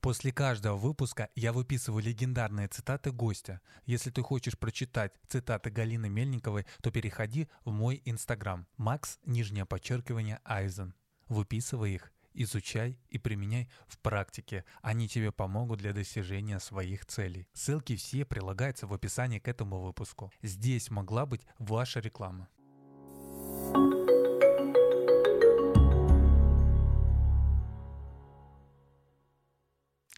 После 0.00 0.32
каждого 0.32 0.78
выпуска 0.78 1.28
я 1.34 1.52
выписываю 1.52 2.02
легендарные 2.02 2.68
цитаты 2.68 3.12
гостя. 3.12 3.60
Если 3.84 4.10
ты 4.10 4.22
хочешь 4.22 4.58
прочитать 4.58 5.12
цитаты 5.28 5.68
Галины 5.70 6.08
Мельниковой, 6.08 6.64
то 6.82 6.90
переходи 6.90 7.48
в 7.66 7.70
мой 7.70 8.00
инстаграм 8.06 8.66
Макс, 8.78 9.18
нижнее 9.26 9.66
подчеркивание, 9.66 10.40
Айзен. 10.42 10.94
Выписывай 11.28 11.92
их, 11.92 12.12
изучай 12.32 12.98
и 13.10 13.18
применяй 13.18 13.68
в 13.88 13.98
практике. 13.98 14.64
Они 14.80 15.06
тебе 15.06 15.32
помогут 15.32 15.80
для 15.80 15.92
достижения 15.92 16.60
своих 16.60 17.04
целей. 17.04 17.46
Ссылки 17.52 17.94
все 17.96 18.24
прилагаются 18.24 18.86
в 18.86 18.94
описании 18.94 19.38
к 19.38 19.48
этому 19.48 19.80
выпуску. 19.80 20.32
Здесь 20.40 20.90
могла 20.90 21.26
быть 21.26 21.42
ваша 21.58 22.00
реклама. 22.00 22.48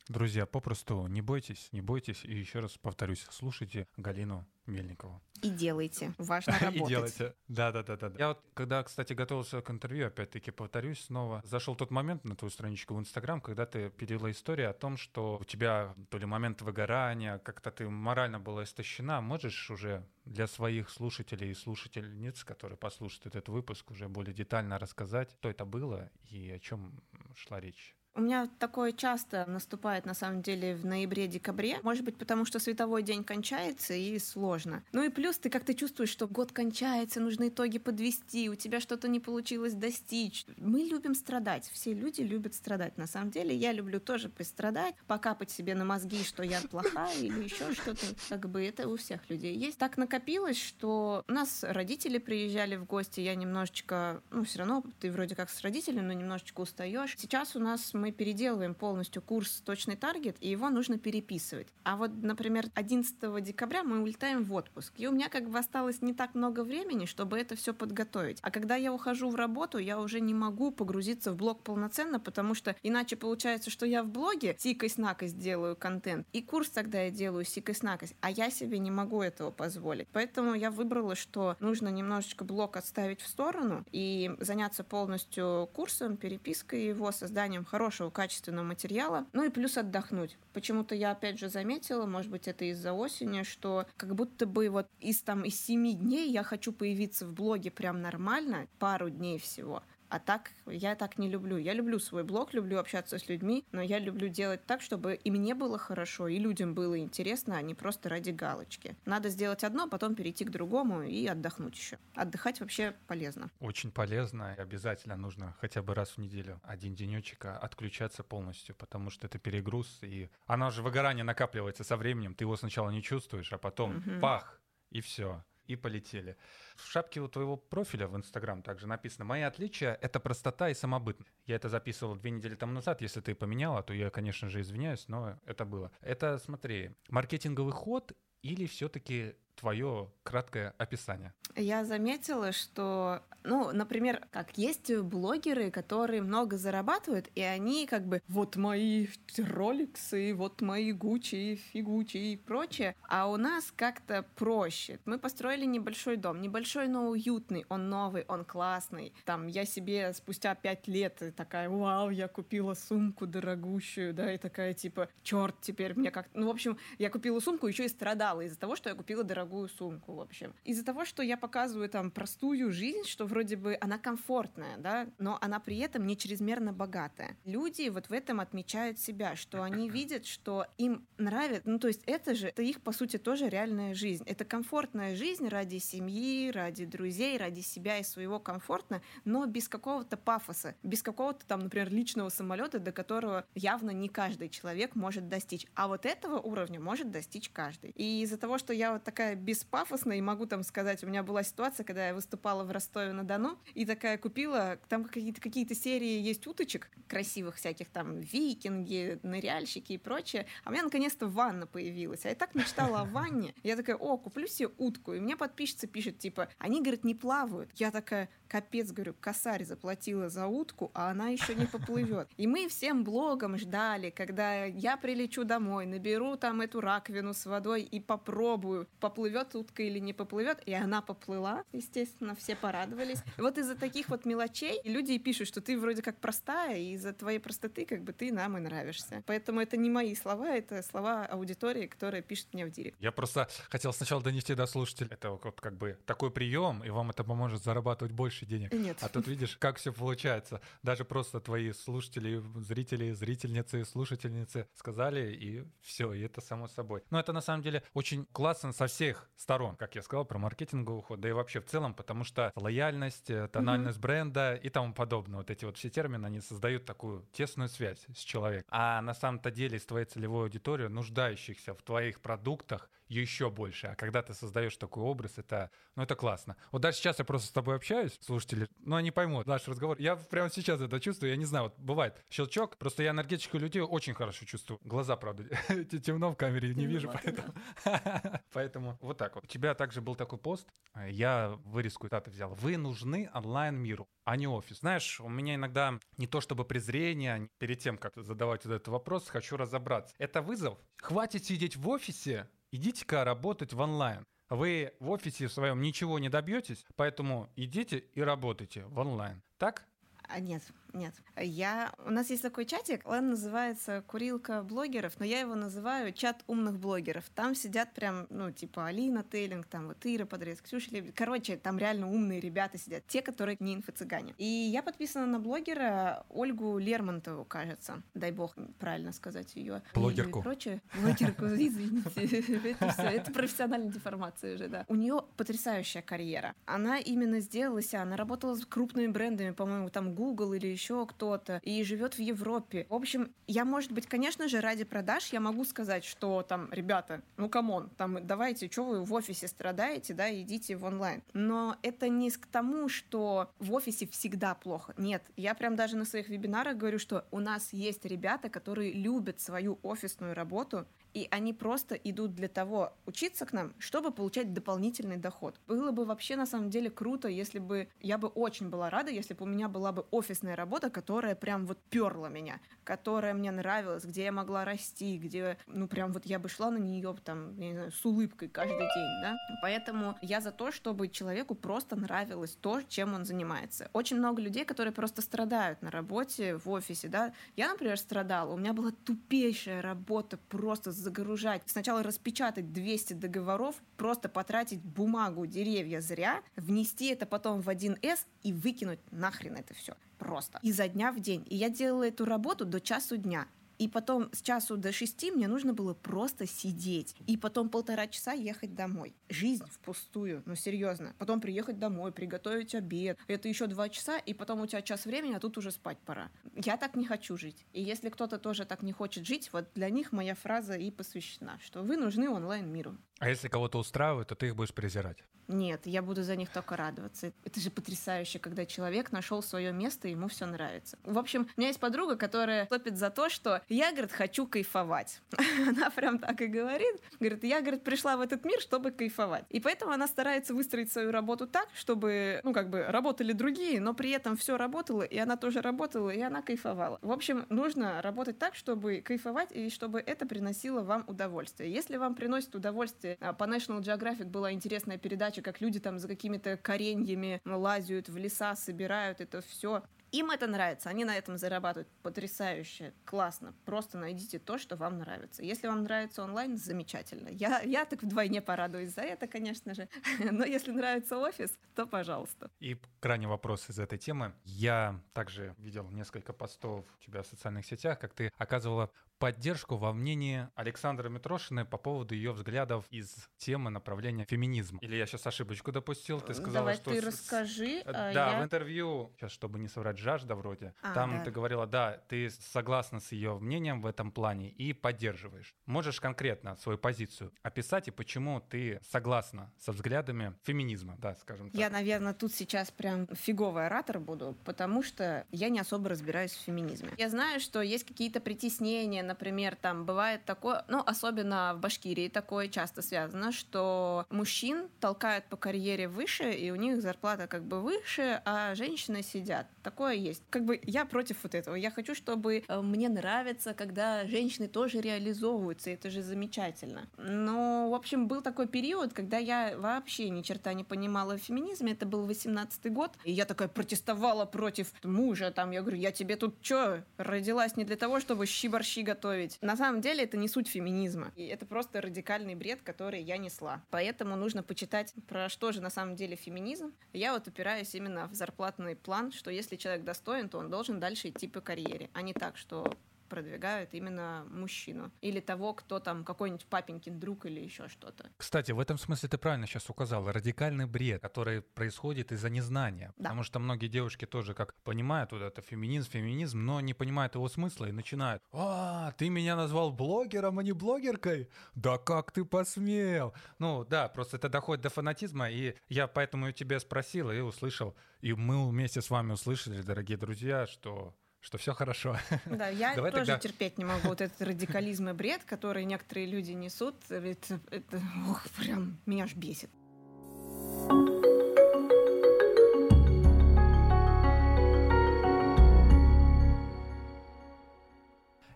Друзья, 0.09 0.47
попросту 0.47 1.07
не 1.07 1.23
бойтесь, 1.23 1.69
не 1.73 1.81
бойтесь. 1.81 2.25
И 2.25 2.33
еще 2.33 2.59
раз 2.59 2.77
повторюсь, 2.77 3.25
слушайте 3.31 3.87
Галину 3.97 4.47
Мельникову. 4.67 5.23
И 5.43 5.51
делайте. 5.51 6.13
Важно 6.19 6.53
работать. 6.61 6.83
И 6.83 6.89
делайте. 6.89 7.35
Да, 7.49 7.71
да, 7.71 7.83
да, 7.83 7.97
да. 7.97 8.13
Я 8.19 8.29
вот, 8.29 8.41
когда, 8.55 8.83
кстати, 8.83 9.13
готовился 9.13 9.61
к 9.61 9.71
интервью, 9.71 10.09
опять-таки 10.09 10.51
повторюсь 10.51 11.05
снова, 11.05 11.41
зашел 11.45 11.77
тот 11.77 11.91
момент 11.91 12.25
на 12.25 12.35
твою 12.35 12.51
страничку 12.51 12.95
в 12.95 12.99
Инстаграм, 12.99 13.41
когда 13.41 13.65
ты 13.65 13.91
перевела 13.91 14.31
историю 14.31 14.71
о 14.71 14.73
том, 14.73 14.97
что 14.97 15.39
у 15.41 15.45
тебя 15.45 15.95
то 16.11 16.19
ли 16.19 16.27
момент 16.27 16.63
выгорания, 16.63 17.39
как-то 17.39 17.71
ты 17.71 17.89
морально 17.89 18.41
была 18.41 18.65
истощена. 18.65 19.21
Можешь 19.21 19.71
уже 19.71 20.05
для 20.25 20.47
своих 20.47 20.91
слушателей 20.91 21.51
и 21.51 21.55
слушательниц, 21.55 22.45
которые 22.45 22.77
послушают 22.77 23.27
этот 23.27 23.49
выпуск, 23.49 23.91
уже 23.91 24.09
более 24.09 24.35
детально 24.35 24.79
рассказать, 24.79 25.31
что 25.39 25.49
это 25.49 25.65
было 25.65 26.11
и 26.29 26.51
о 26.51 26.59
чем 26.59 27.03
шла 27.37 27.61
речь? 27.61 27.97
У 28.15 28.21
меня 28.21 28.47
такое 28.59 28.93
часто 28.93 29.47
наступает, 29.49 30.05
на 30.05 30.13
самом 30.13 30.43
деле, 30.43 30.75
в 30.75 30.85
ноябре-декабре. 30.85 31.79
Может 31.83 32.05
быть, 32.05 32.19
потому 32.19 32.45
что 32.45 32.59
световой 32.59 33.03
день 33.03 33.25
кончается 33.25 33.95
и 33.95 34.19
сложно. 34.19 34.85
Ну 34.93 35.03
и 35.03 35.09
плюс 35.09 35.39
ты 35.39 35.49
как-то 35.49 35.73
чувствуешь, 35.73 36.11
что 36.11 36.29
год 36.29 36.53
кончается, 36.53 37.21
нужно 37.21 37.49
итоги 37.49 37.79
подвести, 37.79 38.51
у 38.51 38.55
тебя 38.55 38.81
что-то 38.81 39.09
не 39.09 39.19
получилось 39.19 39.73
достичь. 39.73 40.45
Мы 40.59 40.81
любим 40.81 41.15
страдать. 41.15 41.71
Все 41.73 41.95
люди 41.95 42.21
любят 42.21 42.55
страдать. 42.55 42.99
На 42.99 43.07
самом 43.07 43.31
деле, 43.31 43.57
я 43.57 43.73
люблю 43.73 43.99
тоже 43.99 44.29
пострадать, 44.29 44.95
покапать 45.07 45.51
себе 45.51 45.75
на 45.75 45.87
мозги, 45.87 46.23
что 46.23 46.43
я 46.43 46.61
плохая 46.61 47.17
или 47.17 47.45
еще 47.45 47.73
что-то. 47.73 48.05
Как 48.29 48.47
бы 48.51 48.63
это 48.63 48.89
у 48.89 48.97
всех 48.97 49.29
людей 49.31 49.57
есть. 49.57 49.79
Так 49.79 49.97
накопилось, 49.97 50.61
что 50.61 51.25
у 51.27 51.33
нас 51.33 51.65
родители 51.67 52.19
приезжали 52.19 52.77
в 52.77 52.85
гости, 52.85 53.21
я 53.21 53.35
немножечко, 53.35 54.23
ну, 54.31 54.45
все 54.45 54.59
равно 54.59 54.85
ты 55.01 55.11
вроде 55.11 55.35
как 55.35 55.49
с 55.49 55.63
родителями, 55.63 56.05
но 56.05 56.13
немножечко 56.13 56.61
устаешь. 56.61 57.15
Сейчас 57.17 57.57
у 57.57 57.59
нас 57.59 57.95
мы 58.03 58.11
переделываем 58.11 58.75
полностью 58.75 59.23
курс 59.23 59.63
«Точный 59.65 59.95
таргет», 59.95 60.37
и 60.41 60.49
его 60.49 60.71
нужно 60.71 60.99
переписывать. 60.99 61.69
А 61.85 61.97
вот, 61.97 62.11
например, 62.21 62.67
11 62.75 63.45
декабря 63.45 63.85
мы 63.85 64.03
улетаем 64.03 64.43
в 64.43 64.53
отпуск, 64.55 64.93
и 64.97 65.07
у 65.07 65.13
меня 65.13 65.29
как 65.29 65.49
бы 65.49 65.57
осталось 65.57 66.03
не 66.03 66.13
так 66.13 66.35
много 66.35 66.65
времени, 66.65 67.05
чтобы 67.05 67.39
это 67.39 67.55
все 67.55 67.73
подготовить. 67.73 68.41
А 68.43 68.51
когда 68.51 68.75
я 68.75 68.93
ухожу 68.93 69.31
в 69.31 69.37
работу, 69.37 69.79
я 69.79 70.01
уже 70.01 70.19
не 70.19 70.35
могу 70.35 70.73
погрузиться 70.73 71.31
в 71.31 71.37
блог 71.37 71.63
полноценно, 71.63 72.19
потому 72.19 72.55
что 72.55 72.75
иначе 72.83 73.15
получается, 73.15 73.71
что 73.71 73.87
я 73.87 74.03
в 74.03 74.09
блоге 74.09 74.57
сикость-накость 74.59 75.39
делаю 75.39 75.77
контент, 75.77 76.27
и 76.33 76.43
курс 76.43 76.71
тогда 76.71 77.03
я 77.03 77.11
делаю 77.13 77.45
сикость-накость, 77.45 78.17
а 78.21 78.33
я 78.33 78.51
себе 78.51 78.81
не 78.81 78.91
могу 78.91 79.23
этого 79.23 79.53
позволить. 79.53 80.09
Поэтому 80.13 80.55
я 80.55 80.73
выбрала, 80.73 81.15
что 81.15 81.57
нужно 81.61 81.87
немножечко 81.87 82.43
блог 82.43 82.77
отставить 82.77 83.21
в 83.21 83.29
сторону 83.29 83.85
и 83.93 84.33
заняться 84.41 84.83
полностью 84.83 85.71
курсом, 85.73 86.17
перепиской 86.17 86.87
его, 86.87 87.13
созданием 87.13 87.65
хорошего 87.65 87.92
хорошего, 87.93 88.11
качественного 88.11 88.65
материала. 88.65 89.27
Ну 89.33 89.45
и 89.45 89.51
плюс 89.51 89.77
отдохнуть. 89.77 90.39
Почему-то 90.53 90.95
я 90.95 91.11
опять 91.11 91.39
же 91.39 91.49
заметила, 91.49 92.07
может 92.07 92.31
быть, 92.31 92.49
это 92.49 92.65
из-за 92.65 92.93
осени, 92.93 93.43
что 93.43 93.87
как 93.97 94.15
будто 94.15 94.47
бы 94.47 94.71
вот 94.71 94.87
из 95.01 95.21
там 95.23 95.45
из 95.45 95.61
семи 95.61 95.93
дней 95.93 96.31
я 96.31 96.43
хочу 96.43 96.73
появиться 96.73 97.27
в 97.27 97.35
блоге 97.35 97.71
прям 97.71 98.01
нормально, 98.01 98.67
пару 98.79 99.11
дней 99.11 99.39
всего. 99.39 99.83
А 100.13 100.19
так 100.19 100.51
я 100.67 100.95
так 100.95 101.17
не 101.17 101.31
люблю. 101.31 101.57
Я 101.57 101.73
люблю 101.73 101.99
свой 101.99 102.23
блог, 102.23 102.53
люблю 102.53 102.79
общаться 102.79 103.19
с 103.19 103.31
людьми, 103.31 103.65
но 103.73 103.81
я 103.81 103.99
люблю 103.99 104.29
делать 104.29 104.67
так, 104.67 104.83
чтобы 104.83 105.15
и 105.15 105.31
мне 105.31 105.55
было 105.55 105.79
хорошо, 105.79 106.29
и 106.29 106.37
людям 106.37 106.75
было 106.75 106.99
интересно, 106.99 107.57
а 107.57 107.63
не 107.63 107.75
просто 107.75 108.11
ради 108.11 108.31
галочки. 108.31 108.95
Надо 109.07 109.31
сделать 109.31 109.65
одно, 109.65 109.89
потом 109.89 110.15
перейти 110.15 110.45
к 110.45 110.51
другому 110.51 111.01
и 111.01 111.27
отдохнуть 111.27 111.79
еще. 111.79 111.99
Отдыхать 112.15 112.61
вообще 112.61 112.95
полезно. 113.07 113.51
Очень 113.59 113.91
полезно. 113.91 114.55
И 114.59 114.61
обязательно 114.61 115.17
нужно 115.17 115.57
хотя 115.63 115.81
бы 115.81 115.95
раз 115.95 116.11
в 116.11 116.19
неделю 116.19 116.61
один 116.63 116.95
денечек 116.95 117.47
а, 117.47 117.57
отключаться 117.57 118.23
полностью, 118.23 118.75
потому 118.75 119.09
что 119.09 119.27
это 119.29 119.39
перегруз, 119.39 120.01
и 120.03 120.29
она 120.45 120.71
же 120.71 120.83
выгорание 120.83 121.25
накапливается 121.25 121.85
со 121.85 121.97
временем. 121.97 122.35
Ты 122.35 122.45
его 122.45 122.55
сначала 122.59 122.91
не 122.91 123.03
чувствуешь, 123.03 123.51
а 123.55 123.57
потом 123.57 123.97
угу. 123.97 124.21
пах, 124.21 124.61
и 124.91 125.01
все 125.01 125.43
и 125.73 125.77
полетели. 125.77 126.37
В 126.77 126.87
шапке 126.91 127.21
у 127.21 127.29
твоего 127.29 127.57
профиля 127.57 128.07
в 128.07 128.17
Инстаграм 128.17 128.63
также 128.63 128.87
написано 128.87 129.25
«Мои 129.25 129.43
отличия— 129.43 129.99
это 130.03 130.21
простота 130.21 130.69
и 130.69 130.75
самобытность». 130.75 131.33
Я 131.47 131.57
это 131.57 131.69
записывал 131.69 132.17
две 132.17 132.31
недели 132.31 132.55
тому 132.55 132.73
назад. 132.73 133.01
Если 133.01 133.21
ты 133.21 133.35
поменяла, 133.35 133.83
то 133.83 133.95
я, 133.95 134.11
конечно 134.11 134.49
же, 134.49 134.61
извиняюсь, 134.61 135.09
но 135.09 135.39
это 135.45 135.65
было. 135.65 135.91
Это, 136.01 136.39
смотри, 136.39 136.97
маркетинговый 137.09 137.73
ход 137.73 138.13
или 138.43 138.67
все-таки 138.67 139.35
твое 139.55 140.11
краткое 140.23 140.75
описание? 140.79 141.33
Я 141.55 141.85
заметила, 141.85 142.51
что, 142.53 143.23
ну, 143.45 143.73
например, 143.73 144.27
как 144.31 144.57
есть 144.57 144.95
блогеры, 144.97 145.71
которые 145.71 146.23
много 146.23 146.57
зарабатывают, 146.57 147.29
и 147.35 147.43
они 147.43 147.87
как 147.87 148.07
бы 148.07 148.23
вот 148.29 148.57
мои 148.57 149.09
роликсы, 149.37 150.33
вот 150.35 150.63
мои 150.63 150.93
гучи, 150.93 151.57
фигучи 151.57 152.17
и 152.17 152.37
прочее, 152.37 152.97
а 153.07 153.31
у 153.31 153.37
нас 153.37 153.71
как-то 153.77 154.25
проще. 154.35 154.99
Мы 155.05 155.19
построили 155.19 155.67
небольшой 155.67 156.17
дом, 156.17 156.41
небольшой, 156.41 156.89
но 156.89 157.09
уютный, 157.11 157.67
он 157.69 157.91
новый, 157.91 158.25
он 158.29 158.47
классный. 158.47 159.13
Там 159.27 159.47
я 159.47 159.67
себе 159.67 160.15
спустя 160.15 160.55
пять 160.55 160.89
лет 160.89 161.23
такая, 161.37 161.69
вау, 161.69 162.09
я 162.09 162.29
купила 162.29 162.73
сумку 162.73 163.27
дорогущую, 163.27 164.15
да, 164.15 164.33
и 164.33 164.39
такая 164.39 164.73
типа, 164.73 165.09
черт, 165.23 165.57
теперь 165.61 165.95
мне 165.95 166.11
как... 166.11 166.31
Ну, 166.33 166.47
в 166.47 166.51
общем, 166.51 166.79
я 166.99 167.11
купила 167.11 167.41
сумку, 167.41 167.67
еще 167.67 167.85
и 167.85 167.89
страдала 167.89 168.41
из-за 168.41 168.59
того, 168.59 168.75
что 168.75 168.89
я 168.89 168.95
купила 168.95 169.23
дорогую 169.23 169.42
дорогую 169.43 169.69
сумку, 169.69 170.15
в 170.15 170.21
общем. 170.21 170.55
Из-за 170.65 170.85
того, 170.85 171.05
что 171.05 171.23
я 171.23 171.37
показываю 171.37 171.89
там 171.89 172.11
простую 172.11 172.71
жизнь, 172.71 173.05
что 173.05 173.27
вроде 173.27 173.57
бы 173.57 173.77
она 173.81 173.99
комфортная, 173.99 174.77
да, 174.79 175.09
но 175.19 175.37
она 175.41 175.59
при 175.59 175.79
этом 175.79 176.07
не 176.07 176.17
чрезмерно 176.17 176.73
богатая. 176.73 177.37
Люди 177.45 177.89
вот 177.89 178.09
в 178.09 178.13
этом 178.13 178.39
отмечают 178.39 179.01
себя, 179.01 179.35
что 179.35 179.63
они 179.63 179.89
видят, 179.91 180.27
что 180.27 180.67
им 180.79 181.07
нравится, 181.19 181.69
ну 181.69 181.79
то 181.79 181.89
есть 181.89 182.03
это 182.07 182.35
же, 182.35 182.49
это 182.49 182.63
их 182.63 182.81
по 182.83 182.93
сути 182.93 183.19
тоже 183.19 183.49
реальная 183.49 183.95
жизнь. 183.95 184.23
Это 184.27 184.45
комфортная 184.45 185.17
жизнь 185.17 185.49
ради 185.49 185.79
семьи, 185.79 186.51
ради 186.51 186.85
друзей, 186.85 187.37
ради 187.37 187.61
себя 187.61 187.99
и 187.99 188.05
своего 188.05 188.39
комфортно, 188.39 189.03
но 189.25 189.47
без 189.47 189.69
какого-то 189.69 190.17
пафоса, 190.17 190.77
без 190.85 191.03
какого-то 191.03 191.45
там, 191.47 191.61
например, 191.61 191.93
личного 191.93 192.29
самолета, 192.29 192.79
до 192.79 192.93
которого 192.93 193.45
явно 193.55 193.91
не 193.91 194.09
каждый 194.09 194.49
человек 194.49 194.95
может 194.95 195.29
достичь. 195.29 195.67
А 195.75 195.89
вот 195.89 196.07
этого 196.07 196.39
уровня 196.39 196.79
может 196.79 197.11
достичь 197.11 197.51
каждый. 197.51 197.91
И 197.91 198.23
из-за 198.23 198.37
того, 198.37 198.59
что 198.59 198.73
я 198.73 198.93
вот 198.93 199.03
такая 199.03 199.32
такая 199.33 199.37
беспафосная, 199.37 200.19
и 200.19 200.21
могу 200.21 200.47
там 200.47 200.63
сказать, 200.63 201.03
у 201.05 201.07
меня 201.07 201.23
была 201.23 201.43
ситуация, 201.43 201.85
когда 201.85 202.09
я 202.09 202.15
выступала 202.15 202.65
в 202.65 202.71
Ростове-на-Дону, 202.71 203.59
и 203.75 203.85
такая 203.85 204.19
купила, 204.19 204.79
там 204.89 205.05
какие-то 205.05 205.41
какие 205.41 205.67
серии 205.73 206.21
есть 206.21 206.47
уточек 206.47 206.91
красивых 207.09 207.57
всяких, 207.57 207.89
там, 207.89 208.21
викинги, 208.21 209.19
ныряльщики 209.23 209.95
и 209.95 209.99
прочее, 209.99 210.47
а 210.65 210.71
у 210.71 210.73
меня 210.73 210.83
наконец-то 210.83 211.29
ванна 211.29 211.67
появилась, 211.67 212.25
а 212.25 212.29
я 212.29 212.35
так 212.35 212.55
мечтала 212.55 213.01
о 213.01 213.05
ванне, 213.05 213.55
я 213.63 213.77
такая, 213.77 213.97
о, 213.97 214.19
куплю 214.19 214.47
себе 214.47 214.71
утку, 214.79 215.15
и 215.15 215.21
мне 215.21 215.37
подписчица 215.37 215.87
пишет, 215.87 216.19
типа, 216.19 216.49
они, 216.59 216.81
говорят, 216.81 217.05
не 217.05 217.15
плавают, 217.15 217.71
я 217.77 217.91
такая, 217.91 218.29
капец, 218.49 218.93
говорю, 218.93 219.15
косарь 219.19 219.65
заплатила 219.65 220.29
за 220.29 220.47
утку, 220.47 220.91
а 220.93 221.11
она 221.11 221.29
еще 221.29 221.55
не 221.55 221.65
поплывет. 221.65 222.29
И 222.37 222.47
мы 222.47 222.69
всем 222.69 223.03
блогом 223.03 223.57
ждали, 223.57 224.11
когда 224.11 224.67
я 224.67 224.99
прилечу 224.99 225.45
домой, 225.45 225.87
наберу 225.87 226.37
там 226.37 226.61
эту 226.61 226.83
раковину 226.83 227.33
с 227.33 227.47
водой 227.47 227.83
и 227.83 227.99
попробую, 227.99 228.89
поплывет 229.23 229.55
утка 229.55 229.85
или 229.85 230.01
не 230.01 230.13
поплывет. 230.13 230.61
И 230.67 230.75
она 230.75 231.01
поплыла, 231.01 231.63
естественно, 231.73 232.35
все 232.35 232.57
порадовались. 232.57 233.19
И 233.39 233.41
вот 233.41 233.57
из-за 233.57 233.77
таких 233.77 234.09
вот 234.09 234.25
мелочей 234.25 234.81
люди 234.83 235.17
пишут, 235.19 235.47
что 235.47 235.61
ты 235.61 235.79
вроде 235.79 236.03
как 236.03 236.19
простая, 236.19 236.77
и 236.77 236.95
из-за 236.95 237.13
твоей 237.13 237.39
простоты 237.39 237.85
как 237.85 238.03
бы 238.03 238.13
ты 238.13 238.33
нам 238.33 238.57
и 238.57 238.61
нравишься. 238.61 239.23
Поэтому 239.27 239.61
это 239.61 239.77
не 239.77 239.91
мои 239.91 240.17
слова, 240.17 240.49
это 240.49 240.83
слова 240.83 241.25
аудитории, 241.27 241.87
которая 241.87 242.21
пишет 242.21 242.53
мне 242.53 242.67
в 242.67 242.71
директ. 242.71 243.01
Я 243.01 243.13
просто 243.13 243.49
хотел 243.71 243.93
сначала 243.93 244.21
донести 244.21 244.57
до 244.57 244.67
слушателей. 244.67 245.11
Это 245.13 245.31
вот 245.31 245.61
как 245.61 245.77
бы 245.77 245.97
такой 246.05 246.33
прием, 246.33 246.83
и 246.83 246.91
вам 246.91 247.11
это 247.11 247.23
поможет 247.23 247.63
зарабатывать 247.63 248.13
больше 248.13 248.45
денег. 248.45 248.73
Нет. 248.73 248.99
А 249.03 249.09
тут 249.09 249.29
видишь, 249.29 249.57
как 249.57 249.77
все 249.77 249.93
получается. 249.93 250.61
Даже 250.83 251.05
просто 251.05 251.39
твои 251.39 251.71
слушатели, 251.73 252.43
зрители, 252.57 253.13
зрительницы, 253.13 253.85
слушательницы 253.85 254.67
сказали, 254.75 255.33
и 255.33 255.65
все, 255.81 256.13
и 256.13 256.23
это 256.23 256.41
само 256.41 256.67
собой. 256.67 257.03
Но 257.11 257.21
это 257.21 257.33
на 257.33 257.41
самом 257.41 257.63
деле 257.63 257.85
очень 257.95 258.27
классно 258.33 258.73
со 258.73 258.89
всех 258.89 259.12
сторон, 259.37 259.77
как 259.77 259.95
я 259.95 260.03
сказал, 260.03 260.25
про 260.25 260.39
маркетинговый 260.39 261.01
уход, 261.01 261.21
да 261.21 261.29
и 261.29 261.33
вообще 261.33 261.61
в 261.61 261.67
целом, 261.67 261.95
потому 261.95 262.25
что 262.25 262.53
лояльность, 262.55 263.31
э, 263.31 263.49
тональность 263.49 263.99
mm-hmm. 263.99 264.03
бренда 264.03 264.55
и 264.55 264.69
тому 264.69 264.95
подобное, 264.95 265.39
вот 265.39 265.51
эти 265.51 265.65
вот 265.65 265.77
все 265.77 265.91
термины, 265.91 266.27
они 266.27 266.41
создают 266.41 266.85
такую 266.85 267.27
тесную 267.33 267.69
связь 267.69 268.05
с 268.15 268.21
человеком. 268.21 268.69
А 268.71 269.01
на 269.03 269.15
самом-то 269.15 269.51
деле 269.51 269.79
с 269.79 269.87
твоей 269.87 270.07
целевой 270.07 270.45
аудиторией, 270.45 270.89
нуждающихся 270.89 271.75
в 271.75 271.83
твоих 271.83 272.21
продуктах, 272.21 272.91
еще 273.21 273.51
больше. 273.51 273.89
А 273.89 273.95
когда 273.95 274.23
ты 274.23 274.35
создаешь 274.35 274.77
такой 274.77 275.03
образ, 275.03 275.33
это, 275.37 275.71
ну, 275.97 276.03
это 276.03 276.15
классно. 276.15 276.57
Вот 276.71 276.83
даже 276.83 276.99
сейчас 276.99 277.19
я 277.19 277.25
просто 277.25 277.49
с 277.49 277.51
тобой 277.51 277.77
общаюсь, 277.77 278.19
слушатели, 278.21 278.69
ну, 278.79 278.97
они 278.97 279.11
поймут 279.11 279.47
наш 279.47 279.67
разговор. 279.69 279.99
Я 279.99 280.17
прямо 280.17 280.51
сейчас 280.51 280.81
это 280.81 281.01
чувствую, 281.01 281.31
я 281.31 281.37
не 281.37 281.45
знаю, 281.45 281.65
вот 281.65 281.79
бывает 281.79 282.15
щелчок, 282.31 282.77
просто 282.79 283.03
я 283.03 283.11
энергетику 283.11 283.59
людей 283.59 283.83
очень 283.83 284.15
хорошо 284.15 284.45
чувствую. 284.45 284.81
Глаза, 284.83 285.17
правда, 285.17 285.45
темно 286.05 286.33
в 286.33 286.37
камере, 286.37 286.75
не 286.75 286.87
вижу, 286.87 287.11
поэтому... 287.13 287.55
Поэтому 288.53 288.99
вот 289.01 289.19
так 289.19 289.35
вот. 289.35 289.45
У 289.45 289.47
тебя 289.47 289.75
также 289.75 290.01
был 290.01 290.15
такой 290.15 290.39
пост, 290.39 290.69
я 291.09 291.59
вырезку 291.65 292.09
даты 292.09 292.31
взял. 292.31 292.55
Вы 292.55 292.77
нужны 292.77 293.31
онлайн 293.35 293.77
миру, 293.77 294.09
а 294.25 294.37
не 294.37 294.47
офис. 294.47 294.81
Знаешь, 294.81 295.21
у 295.21 295.29
меня 295.29 295.55
иногда 295.55 295.99
не 296.17 296.27
то 296.27 296.41
чтобы 296.41 296.65
презрение, 296.65 297.49
перед 297.59 297.79
тем, 297.79 297.99
как 297.99 298.15
задавать 298.17 298.65
этот 298.65 298.89
вопрос, 298.89 299.29
хочу 299.29 299.57
разобраться. 299.57 300.15
Это 300.19 300.43
вызов? 300.43 300.79
Хватит 300.99 301.45
сидеть 301.45 301.77
в 301.77 301.89
офисе 301.89 302.49
идите-ка 302.73 303.25
работать 303.25 303.73
в 303.73 303.81
онлайн. 303.81 304.27
Вы 304.49 304.93
в 304.99 305.11
офисе 305.11 305.47
в 305.47 305.53
своем 305.53 305.81
ничего 305.81 306.19
не 306.19 306.29
добьетесь, 306.29 306.85
поэтому 306.97 307.49
идите 307.57 307.99
и 307.99 308.21
работайте 308.21 308.85
в 308.87 308.99
онлайн. 308.99 309.41
Так? 309.59 309.87
А 310.29 310.41
нет, 310.41 310.63
нет. 310.95 311.15
Я... 311.37 311.93
У 312.05 312.11
нас 312.11 312.31
есть 312.31 312.43
такой 312.43 312.65
чатик, 312.65 313.01
он 313.05 313.31
называется 313.31 314.03
«Курилка 314.07 314.63
блогеров», 314.63 315.19
но 315.19 315.25
я 315.25 315.41
его 315.41 315.55
называю 315.55 316.13
«Чат 316.13 316.43
умных 316.47 316.79
блогеров». 316.79 317.25
Там 317.35 317.55
сидят 317.55 317.93
прям, 317.95 318.27
ну, 318.31 318.51
типа 318.51 318.87
Алина 318.87 319.23
Тейлинг, 319.23 319.67
там 319.67 319.89
вот 319.89 319.99
Ира 320.05 320.27
Подрез, 320.27 320.61
Ксюша 320.61 320.91
Лебедь. 320.91 321.15
Короче, 321.15 321.57
там 321.57 321.79
реально 321.79 322.11
умные 322.11 322.41
ребята 322.41 322.79
сидят, 322.79 323.07
те, 323.07 323.23
которые 323.23 323.57
не 323.61 323.75
инфо-цыгане. 323.75 324.35
И 324.39 324.45
я 324.45 324.83
подписана 324.83 325.27
на 325.27 325.39
блогера 325.39 326.25
Ольгу 326.29 326.79
Лермонтову, 326.79 327.45
кажется. 327.45 328.03
Дай 328.15 328.33
бог 328.33 328.55
правильно 328.79 329.13
сказать 329.13 329.55
ее. 329.55 329.83
Блогерку. 329.95 330.41
И 330.41 330.43
прочее. 330.43 330.83
Блогерку, 331.01 331.47
извините. 331.47 332.73
Это 332.73 332.89
все, 332.93 333.03
это 333.03 333.33
профессиональная 333.33 333.91
деформация 333.91 334.55
уже, 334.55 334.69
да. 334.69 334.85
У 334.89 334.95
нее 334.95 335.25
потрясающая 335.37 336.03
карьера. 336.03 336.55
Она 336.67 336.99
именно 336.99 337.41
сделала 337.41 337.83
себя, 337.83 338.03
она 338.03 338.17
работала 338.17 338.55
с 338.55 338.65
крупными 338.65 339.09
брендами, 339.09 339.51
по-моему, 339.51 339.91
там 339.91 340.15
Google 340.15 340.55
или 340.55 340.67
еще 340.67 340.82
кто-то, 341.07 341.61
и 341.63 341.83
живет 341.85 342.15
в 342.15 342.19
Европе. 342.19 342.87
В 342.89 342.95
общем, 342.95 343.33
я, 343.47 343.65
может 343.65 343.93
быть, 343.93 344.07
конечно 344.07 344.49
же, 344.49 344.61
ради 344.61 344.85
продаж 344.85 345.33
я 345.33 345.41
могу 345.41 345.65
сказать, 345.65 346.05
что 346.05 346.43
там, 346.43 346.69
ребята, 346.73 347.23
ну 347.37 347.49
come 347.49 347.73
on, 347.73 347.91
там 347.97 348.27
давайте, 348.27 348.71
что 348.71 348.85
вы 348.85 349.03
в 349.03 349.13
офисе 349.13 349.49
страдаете, 349.49 350.15
да, 350.15 350.33
идите 350.33 350.77
в 350.77 350.85
онлайн. 350.85 351.23
Но 351.33 351.77
это 351.83 352.09
не 352.09 352.31
к 352.31 352.47
тому, 352.47 352.89
что 352.89 353.51
в 353.59 353.73
офисе 353.73 354.07
всегда 354.07 354.55
плохо. 354.55 354.95
Нет, 354.97 355.23
я 355.37 355.55
прям 355.55 355.77
даже 355.77 355.97
на 355.97 356.05
своих 356.05 356.29
вебинарах 356.29 356.77
говорю, 356.77 356.99
что 356.99 357.25
у 357.31 357.41
нас 357.41 357.73
есть 357.73 358.05
ребята, 358.05 358.49
которые 358.49 358.93
любят 358.93 359.41
свою 359.41 359.79
офисную 359.83 360.35
работу, 360.35 360.87
и 361.15 361.29
они 361.31 361.53
просто 361.53 361.95
идут 361.95 362.35
для 362.35 362.49
того 362.49 362.93
учиться 363.07 363.47
к 363.47 363.53
нам, 363.53 363.75
чтобы 363.79 364.11
получать 364.11 364.53
дополнительный 364.53 365.17
доход. 365.17 365.61
Было 365.67 365.91
бы 365.91 366.05
вообще 366.05 366.37
на 366.37 366.47
самом 366.47 366.71
деле 366.71 366.91
круто, 366.91 367.29
если 367.29 367.59
бы 367.59 367.89
я 368.01 368.19
бы 368.19 368.29
очень 368.29 368.69
была 368.71 368.91
рада, 368.91 369.11
если 369.11 369.35
бы 369.35 369.45
у 369.45 369.49
меня 369.49 369.69
была 369.69 369.93
бы 369.93 370.07
офисная 370.11 370.57
работа, 370.57 370.91
которая 370.91 371.35
прям 371.35 371.67
вот 371.67 371.79
перла 371.91 372.27
меня, 372.27 372.61
которая 372.85 373.35
мне 373.35 373.51
нравилась, 373.51 374.05
где 374.05 374.25
я 374.25 374.33
могла 374.33 374.65
расти, 374.65 375.19
где, 375.19 375.59
ну 375.67 375.87
прям 375.89 376.13
вот 376.13 376.27
я 376.27 376.39
бы 376.39 376.49
шла 376.49 376.71
на 376.71 376.79
нее 376.79 377.15
там, 377.25 377.59
я 377.59 377.69
не 377.69 377.75
знаю, 377.75 377.93
с 377.93 378.05
улыбкой 378.05 378.49
каждый 378.49 378.79
день, 378.79 379.23
да. 379.23 379.37
Поэтому 379.61 380.17
я 380.23 380.41
за 380.41 380.53
то, 380.53 380.71
чтобы 380.71 381.09
человеку 381.09 381.55
просто 381.55 381.97
нравилось 381.97 382.57
то, 382.61 382.81
чем 382.83 383.15
он 383.15 383.25
занимается. 383.25 383.91
Очень 383.93 384.19
много 384.19 384.41
людей, 384.41 384.65
которые 384.65 384.93
просто 384.93 385.23
страдают 385.23 385.83
на 385.83 385.91
работе, 385.91 386.57
в 386.57 386.69
офисе, 386.71 387.09
да. 387.09 387.33
Я, 387.57 387.71
например, 387.71 387.99
страдала, 387.99 388.53
у 388.53 388.57
меня 388.57 388.73
была 388.73 388.93
тупейшая 389.05 389.83
работа, 389.83 390.39
просто 390.49 390.93
загружать, 391.03 391.63
сначала 391.67 392.03
распечатать 392.03 392.73
200 392.73 393.15
договоров, 393.15 393.77
просто 393.97 394.29
потратить 394.29 394.83
бумагу, 394.83 395.47
деревья 395.47 396.01
зря, 396.01 396.43
внести 396.57 397.07
это 397.07 397.27
потом 397.27 397.61
в 397.61 397.69
1С 397.69 398.21
и 398.43 398.53
выкинуть 398.53 399.01
нахрен 399.11 399.57
это 399.57 399.75
все. 399.75 399.95
Просто. 400.19 400.61
Изо 400.63 400.87
дня 400.89 401.13
в 401.13 401.21
день. 401.21 401.45
И 401.51 401.57
я 401.57 401.69
делала 401.69 402.05
эту 402.05 402.25
работу 402.25 402.65
до 402.65 402.81
часу 402.81 403.17
дня. 403.17 403.47
И 403.83 403.89
потом 403.89 404.33
с 404.33 404.43
часу 404.43 404.77
до 404.77 404.93
шести 404.93 405.33
мне 405.33 405.49
нужно 405.49 405.75
было 405.75 405.93
просто 405.93 406.47
сидеть. 406.47 407.17
И 407.27 407.37
потом 407.37 407.69
полтора 407.69 408.07
часа 408.07 408.33
ехать 408.33 408.77
домой. 408.77 409.13
Жизнь 409.29 409.65
впустую, 409.69 410.45
ну 410.47 410.55
серьезно. 410.55 411.17
Потом 411.19 411.41
приехать 411.41 411.81
домой, 411.81 412.13
приготовить 412.13 412.77
обед. 412.77 413.19
Это 413.27 413.49
еще 413.49 413.67
два 413.67 413.89
часа, 413.89 414.19
и 414.19 414.35
потом 414.35 414.61
у 414.61 414.67
тебя 414.69 414.83
час 414.83 415.05
времени, 415.05 415.35
а 415.35 415.41
тут 415.41 415.59
уже 415.59 415.73
спать 415.73 415.99
пора. 416.07 416.31
Я 416.55 416.77
так 416.77 416.95
не 416.95 417.05
хочу 417.05 417.37
жить. 417.37 417.67
И 417.73 417.83
если 417.83 418.09
кто-то 418.09 418.39
тоже 418.39 418.67
так 418.67 418.83
не 418.83 418.93
хочет 418.93 419.27
жить, 419.27 419.53
вот 419.53 419.67
для 419.75 419.91
них 419.91 420.13
моя 420.13 420.37
фраза 420.37 420.77
и 420.77 420.93
посвящена, 420.93 421.59
что 421.59 421.83
вы 421.83 421.97
нужны 421.97 422.31
онлайн-миру. 422.31 422.97
А 423.23 423.29
если 423.29 423.47
кого-то 423.47 423.79
устраивает, 423.79 424.27
то 424.27 424.35
ты 424.35 424.49
их 424.49 424.57
будешь 424.57 424.75
презирать? 424.75 425.19
Нет, 425.49 425.87
я 425.87 426.03
буду 426.03 426.23
за 426.23 426.37
них 426.37 426.51
только 426.51 426.77
радоваться. 426.77 427.33
Это 427.45 427.61
же 427.61 427.71
потрясающе, 427.71 428.39
когда 428.39 428.65
человек 428.65 429.13
нашел 429.13 429.43
свое 429.43 429.73
место, 429.73 430.09
и 430.09 430.13
ему 430.13 430.29
все 430.29 430.47
нравится. 430.47 430.99
В 431.05 431.19
общем, 431.19 431.49
у 431.57 431.61
меня 431.61 431.69
есть 431.69 431.81
подруга, 431.81 432.17
которая 432.17 432.67
топит 432.67 432.97
за 432.97 433.11
то, 433.11 433.29
что 433.29 433.61
я, 433.69 433.93
говорит, 433.93 434.13
хочу 434.13 434.47
кайфовать. 434.47 435.21
Она 435.69 435.91
прям 435.91 436.19
так 436.19 436.41
и 436.41 436.47
говорит. 436.47 436.97
Говорит, 437.21 437.45
я, 437.45 437.61
говорит, 437.61 437.85
пришла 437.85 438.17
в 438.17 438.21
этот 438.21 438.45
мир, 438.45 438.61
чтобы 438.61 438.91
кайфовать. 438.91 439.45
И 439.51 439.61
поэтому 439.61 439.93
она 439.93 440.07
старается 440.07 440.55
выстроить 440.55 440.93
свою 440.93 441.11
работу 441.11 441.47
так, 441.47 441.69
чтобы, 441.75 442.41
ну, 442.45 442.53
как 442.53 442.71
бы, 442.71 442.85
работали 442.85 443.33
другие, 443.33 443.81
но 443.81 443.95
при 443.95 444.11
этом 444.11 444.37
все 444.37 444.57
работало, 444.57 445.03
и 445.03 445.19
она 445.19 445.37
тоже 445.37 445.61
работала, 445.61 446.11
и 446.11 446.21
она 446.21 446.43
кайфовала. 446.43 446.99
В 447.03 447.11
общем, 447.11 447.47
нужно 447.49 448.01
работать 448.03 448.39
так, 448.39 448.55
чтобы 448.55 449.01
кайфовать, 449.01 449.53
и 449.53 449.71
чтобы 449.71 450.01
это 450.01 450.27
приносило 450.27 450.83
вам 450.83 451.05
удовольствие. 451.07 451.73
Если 451.73 451.97
вам 451.97 452.15
приносит 452.15 452.55
удовольствие, 452.55 453.12
а, 453.21 453.33
по 453.33 453.45
National 453.45 453.81
Geographic 453.81 454.27
была 454.27 454.53
интересная 454.53 454.99
передача, 454.99 455.43
как 455.43 455.61
люди 455.61 455.81
там 455.81 455.99
за 455.99 456.09
какими-то 456.09 456.57
кореньями 456.57 457.41
лазят 457.45 458.09
в 458.09 458.17
леса, 458.17 458.55
собирают 458.57 459.21
это 459.21 459.41
все. 459.43 459.83
Им 460.13 460.31
это 460.31 460.47
нравится, 460.47 460.91
они 460.91 461.07
на 461.07 461.17
этом 461.17 461.39
зарабатывают. 461.39 461.89
Потрясающе, 462.03 462.93
классно. 463.07 463.55
Просто 463.65 463.97
найдите 463.97 464.39
то, 464.39 464.59
что 464.59 464.77
вам 464.77 464.99
нравится. 464.99 465.43
Если 465.43 465.67
вам 465.67 465.85
нравится 465.85 466.23
онлайн, 466.23 466.59
замечательно. 466.59 467.29
Я, 467.29 467.63
я 467.63 467.87
так 467.87 468.03
вдвойне 468.03 468.43
порадуюсь 468.43 468.91
за 468.91 469.01
это, 469.01 469.27
конечно 469.27 469.75
же. 469.75 469.89
Но 470.31 470.45
если 470.45 470.71
нравится 470.71 471.17
офис, 471.17 471.59
то 471.75 471.87
пожалуйста. 471.87 472.51
И 472.61 472.77
крайний 473.01 473.27
вопрос 473.27 473.71
из 473.71 473.79
этой 473.79 473.97
темы. 473.97 474.35
Я 474.45 475.01
также 475.15 475.55
видел 475.57 475.89
несколько 475.89 476.35
постов 476.35 476.85
у 477.01 477.03
тебя 477.03 477.23
в 477.23 477.27
социальных 477.27 477.65
сетях, 477.65 477.99
как 477.99 478.13
ты 478.13 478.31
оказывала 478.37 478.91
поддержку 479.23 479.77
во 479.77 479.93
мнении 479.93 480.49
Александра 480.57 481.09
Митрошиной 481.09 481.65
по 481.65 481.77
поводу 481.79 482.13
ее 482.13 482.33
взглядов 482.33 482.87
из 482.91 483.29
темы 483.37 483.71
направления 483.71 484.25
феминизм. 484.29 484.79
Или 484.79 484.97
я 484.97 485.07
сейчас 485.07 485.25
ошибочку 485.29 485.71
допустил? 485.71 486.21
Ты 486.21 486.35
сказала, 486.35 486.55
Давай 486.55 486.75
что... 486.75 486.91
ты 486.91 487.01
с- 487.01 487.05
расскажи. 487.05 487.83
а 487.87 487.93
Да, 487.93 488.11
я- 488.33 488.41
в 488.41 488.43
интервью, 488.43 489.13
сейчас 489.17 489.31
чтобы 489.31 489.61
не 489.61 489.69
соврать, 489.69 489.97
жажда 489.99 490.35
вроде, 490.35 490.75
А, 490.83 490.93
там 490.93 491.19
да. 491.19 491.25
ты 491.25 491.31
говорила, 491.31 491.69
да, 491.69 491.99
ты 492.09 492.31
согласна 492.31 492.99
с 492.99 493.13
ее 493.13 493.39
мнением 493.39 493.81
в 493.81 493.87
этом 493.87 494.11
плане 494.11 494.51
и 494.51 494.73
поддерживаешь. 494.73 495.55
Можешь 495.67 496.01
конкретно 496.01 496.57
свою 496.57 496.77
позицию 496.77 497.33
описать 497.45 497.87
и 497.87 497.93
почему 497.93 498.41
ты 498.41 498.81
согласна 498.83 499.53
со 499.57 499.71
взглядами 499.71 500.35
феминизма, 500.43 500.97
да, 500.99 501.15
скажем 501.15 501.49
так. 501.51 501.61
Я, 501.61 501.71
наверное, 501.71 502.13
тут 502.13 502.35
сейчас 502.35 502.73
прям 502.73 503.07
фиговый 503.15 503.67
оратор 503.67 504.01
буду, 504.01 504.37
потому 504.45 504.83
что 504.83 505.25
я 505.31 505.49
не 505.49 505.61
особо 505.61 505.91
разбираюсь 505.91 506.33
в 506.33 506.41
феминизме. 506.41 506.91
Я 506.99 507.09
знаю, 507.09 507.39
что 507.39 507.63
есть 507.63 507.85
какие-то 507.85 508.21
притеснения, 508.21 509.12
например, 509.13 509.57
там 509.57 509.85
бывает 509.85 510.25
такое, 510.25 510.65
ну, 510.69 510.83
особенно 510.87 511.53
в 511.55 511.61
Башкирии 511.61 512.09
такое 512.09 512.49
часто 512.49 512.81
связано, 512.83 513.31
что 513.31 514.07
мужчин 514.11 514.69
толкают 514.81 515.27
по 515.27 515.37
карьере 515.37 515.87
выше, 515.87 516.33
и 516.33 516.51
у 516.51 516.57
них 516.57 516.81
зарплата 516.81 517.27
как 517.27 517.43
бы 517.45 517.61
выше, 517.61 518.23
а 518.25 518.55
женщины 518.55 519.03
сидят. 519.03 519.47
Такое 519.63 519.95
есть. 519.95 520.23
Как 520.31 520.45
бы 520.45 520.59
я 520.63 520.85
против 520.87 521.23
вот 521.23 521.35
этого. 521.35 521.55
Я 521.57 521.71
хочу, 521.71 521.95
чтобы 521.95 522.43
э, 522.49 522.61
мне 522.63 522.89
нравится, 522.89 523.53
когда 523.53 524.07
женщины 524.07 524.49
тоже 524.49 524.81
реализовываются, 524.81 525.71
это 525.71 525.91
же 525.91 526.03
замечательно. 526.03 526.89
Но, 526.97 527.69
в 527.71 527.75
общем, 527.75 528.09
был 528.09 528.23
такой 528.23 528.49
период, 528.49 528.95
когда 528.95 529.19
я 529.19 529.55
вообще 529.59 530.09
ни 530.09 530.23
черта 530.23 530.55
не 530.55 530.65
понимала 530.65 531.19
в 531.19 531.23
феминизме, 531.23 531.73
это 531.73 531.85
был 531.85 532.09
18-й 532.09 532.71
год, 532.71 532.93
и 533.05 533.13
я 533.13 533.25
такая 533.27 533.49
протестовала 533.49 534.25
против 534.25 534.73
мужа, 534.83 535.31
там, 535.31 535.51
я 535.51 535.61
говорю, 535.61 535.77
я 535.77 535.93
тебе 535.93 536.17
тут 536.17 536.41
чё, 536.41 536.83
родилась 536.97 537.57
не 537.57 537.65
для 537.65 537.77
того, 537.77 538.01
чтобы 538.01 538.27
щи-борщи 538.27 538.83
готовить. 538.83 539.02
На 539.41 539.57
самом 539.57 539.81
деле 539.81 540.05
это 540.05 540.17
не 540.17 540.29
суть 540.29 540.49
феминизма, 540.49 541.13
и 541.17 541.27
это 541.27 541.45
просто 541.45 541.81
радикальный 541.81 542.35
бред, 542.35 542.63
который 542.63 543.03
я 543.03 543.19
несла. 543.19 543.63
Поэтому 543.71 544.17
нужно 544.17 544.43
почитать, 544.43 544.95
про 545.09 545.29
что 545.29 545.53
же 545.53 545.61
на 545.61 545.71
самом 545.71 545.97
деле 545.97 546.17
феминизм. 546.17 546.73
Я 546.93 547.13
вот 547.13 547.29
опираюсь 547.29 547.75
именно 547.75 548.07
в 548.07 548.15
зарплатный 548.15 548.77
план, 548.77 549.13
что 549.13 549.31
если 549.31 549.57
человек 549.57 549.85
достоин, 549.85 550.29
то 550.29 550.39
он 550.39 550.51
должен 550.51 550.81
дальше 550.81 551.09
идти 551.09 551.29
по 551.29 551.41
карьере, 551.41 551.91
а 551.93 552.03
не 552.03 552.15
так, 552.15 552.37
что 552.37 552.73
продвигают 553.13 553.75
именно 553.75 554.25
мужчину. 554.31 554.91
Или 555.03 555.21
того, 555.21 555.53
кто 555.53 555.81
там 555.81 556.03
какой-нибудь 556.03 556.47
папенькин 556.47 556.99
друг 556.99 557.27
или 557.27 557.41
еще 557.41 557.69
что-то. 557.69 558.09
Кстати, 558.17 558.53
в 558.53 558.59
этом 558.59 558.79
смысле 558.79 559.11
ты 559.11 559.19
правильно 559.19 559.47
сейчас 559.47 559.69
указала. 559.69 560.15
Радикальный 560.15 560.65
бред, 560.65 561.03
который 561.03 561.43
происходит 561.43 562.11
из-за 562.11 562.31
незнания. 562.31 562.95
Да. 562.97 563.11
Потому 563.11 563.23
что 563.23 563.39
многие 563.39 563.69
девушки 563.69 564.07
тоже 564.07 564.33
как 564.33 564.55
понимают 564.65 565.13
вот 565.13 565.21
это 565.21 565.43
феминизм, 565.43 565.91
феминизм, 565.91 566.43
но 566.43 566.63
не 566.63 566.73
понимают 566.73 567.15
его 567.15 567.29
смысла 567.29 567.67
и 567.67 567.73
начинают. 567.73 568.23
А, 568.33 568.93
ты 568.93 569.11
меня 569.11 569.37
назвал 569.37 569.73
блогером, 569.73 570.39
а 570.39 570.43
не 570.43 570.53
блогеркой? 570.53 571.29
Да 571.55 571.77
как 571.77 572.13
ты 572.13 572.25
посмел? 572.25 573.13
Ну 573.39 573.67
да, 573.67 573.89
просто 573.89 574.17
это 574.17 574.31
доходит 574.31 574.63
до 574.63 574.71
фанатизма, 574.71 575.29
и 575.29 575.55
я 575.69 575.87
поэтому 575.87 576.29
и 576.29 576.33
тебя 576.33 576.59
спросил 576.61 577.11
и 577.11 577.21
услышал. 577.21 577.77
И 578.01 578.15
мы 578.15 578.49
вместе 578.49 578.81
с 578.81 578.89
вами 578.89 579.13
услышали, 579.13 579.61
дорогие 579.61 579.99
друзья, 579.99 580.47
что 580.47 580.95
что 581.23 581.39
все 581.39 581.55
хорошо. 581.55 581.97
Да, 582.27 582.49
я 582.49 582.75
Давай 582.75 582.91
тоже 582.91 583.07
тогда- 583.07 583.19
терпеть 583.21 583.57
не 583.57 583.65
могу 583.65 583.89
вот 583.89 584.01
этот 584.01 584.21
радикализм 584.21 584.91
и 584.91 584.93
бред, 584.93 585.23
который 585.25 585.65
некоторые 585.65 586.07
люди 586.07 586.33
несут. 586.33 586.75
Это, 586.91 587.41
это 587.51 587.81
ох, 588.09 588.23
прям 588.37 588.79
меня 588.87 589.05
аж 589.05 589.15
бесит. 589.15 589.51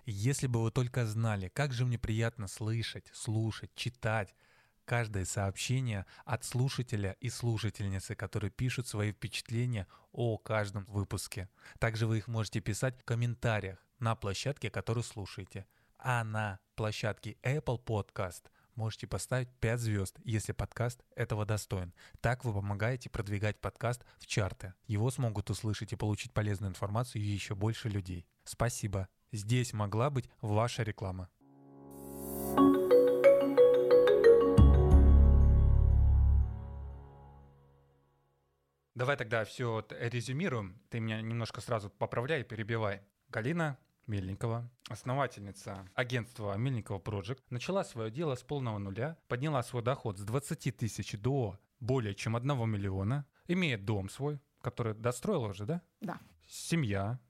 Если 0.05 0.47
бы 0.47 0.63
вы 0.63 0.71
только 0.71 1.05
знали, 1.05 1.49
как 1.49 1.73
же 1.73 1.85
мне 1.85 1.99
приятно 1.99 2.47
слышать, 2.47 3.11
слушать, 3.13 3.71
читать 3.75 4.35
каждое 4.87 5.27
сообщение 5.27 6.07
от 6.25 6.45
слушателя 6.45 7.17
и 7.21 7.29
слушательницы, 7.29 8.15
которые 8.15 8.51
пишут 8.51 8.87
свои 8.87 9.13
впечатления 9.13 9.87
о 10.13 10.39
каждом 10.39 10.85
выпуске. 10.87 11.51
Также 11.79 12.07
вы 12.07 12.19
их 12.19 12.29
можете 12.29 12.61
писать 12.61 12.99
в 12.99 13.05
комментариях 13.05 13.85
на 13.99 14.15
площадке, 14.15 14.71
которую 14.71 15.05
слушаете. 15.05 15.67
А 15.99 16.25
на 16.25 16.59
площадке 16.77 17.37
Apple 17.43 17.83
Podcast 17.85 18.45
можете 18.77 19.07
поставить 19.07 19.49
5 19.61 19.81
звезд, 19.81 20.19
если 20.25 20.53
подкаст 20.53 21.03
этого 21.17 21.45
достоин. 21.45 21.93
Так 22.21 22.45
вы 22.45 22.53
помогаете 22.53 23.11
продвигать 23.11 23.61
подкаст 23.61 24.05
в 24.19 24.27
чарты. 24.27 24.75
Его 24.87 25.11
смогут 25.11 25.51
услышать 25.51 25.93
и 25.93 25.97
получить 25.97 26.33
полезную 26.33 26.71
информацию 26.71 27.25
еще 27.25 27.55
больше 27.55 27.89
людей. 27.89 28.27
Спасибо. 28.45 29.09
Здесь 29.33 29.73
могла 29.73 30.11
быть 30.11 30.31
ваша 30.41 30.83
реклама. 30.83 31.29
Давай 38.97 39.19
тогда 39.19 39.45
все 39.45 39.87
резюмируем. 39.91 40.81
Ты 40.89 41.01
меня 41.01 41.21
немножко 41.21 41.61
сразу 41.61 41.91
поправляй, 41.91 42.45
перебивай. 42.45 43.03
Галина 43.29 43.79
Мельникова, 44.07 44.71
основательница 44.89 45.87
агентства 45.95 46.57
Мельникова 46.57 46.99
Project, 46.99 47.41
начала 47.51 47.85
свое 47.85 48.11
дело 48.11 48.37
с 48.37 48.43
полного 48.43 48.79
нуля, 48.79 49.19
подняла 49.29 49.63
свой 49.63 49.83
доход 49.83 50.19
с 50.19 50.23
20 50.23 50.75
тысяч 50.79 51.13
до 51.19 51.61
более 51.79 52.15
чем 52.15 52.37
1 52.37 52.49
миллиона, 52.71 53.27
имеет 53.47 53.85
дом 53.85 54.09
свой, 54.09 54.41
который 54.63 54.95
достроила 54.95 55.49
уже, 55.49 55.67
да? 55.67 55.83
Да. 56.01 56.19
Семья, 56.49 57.21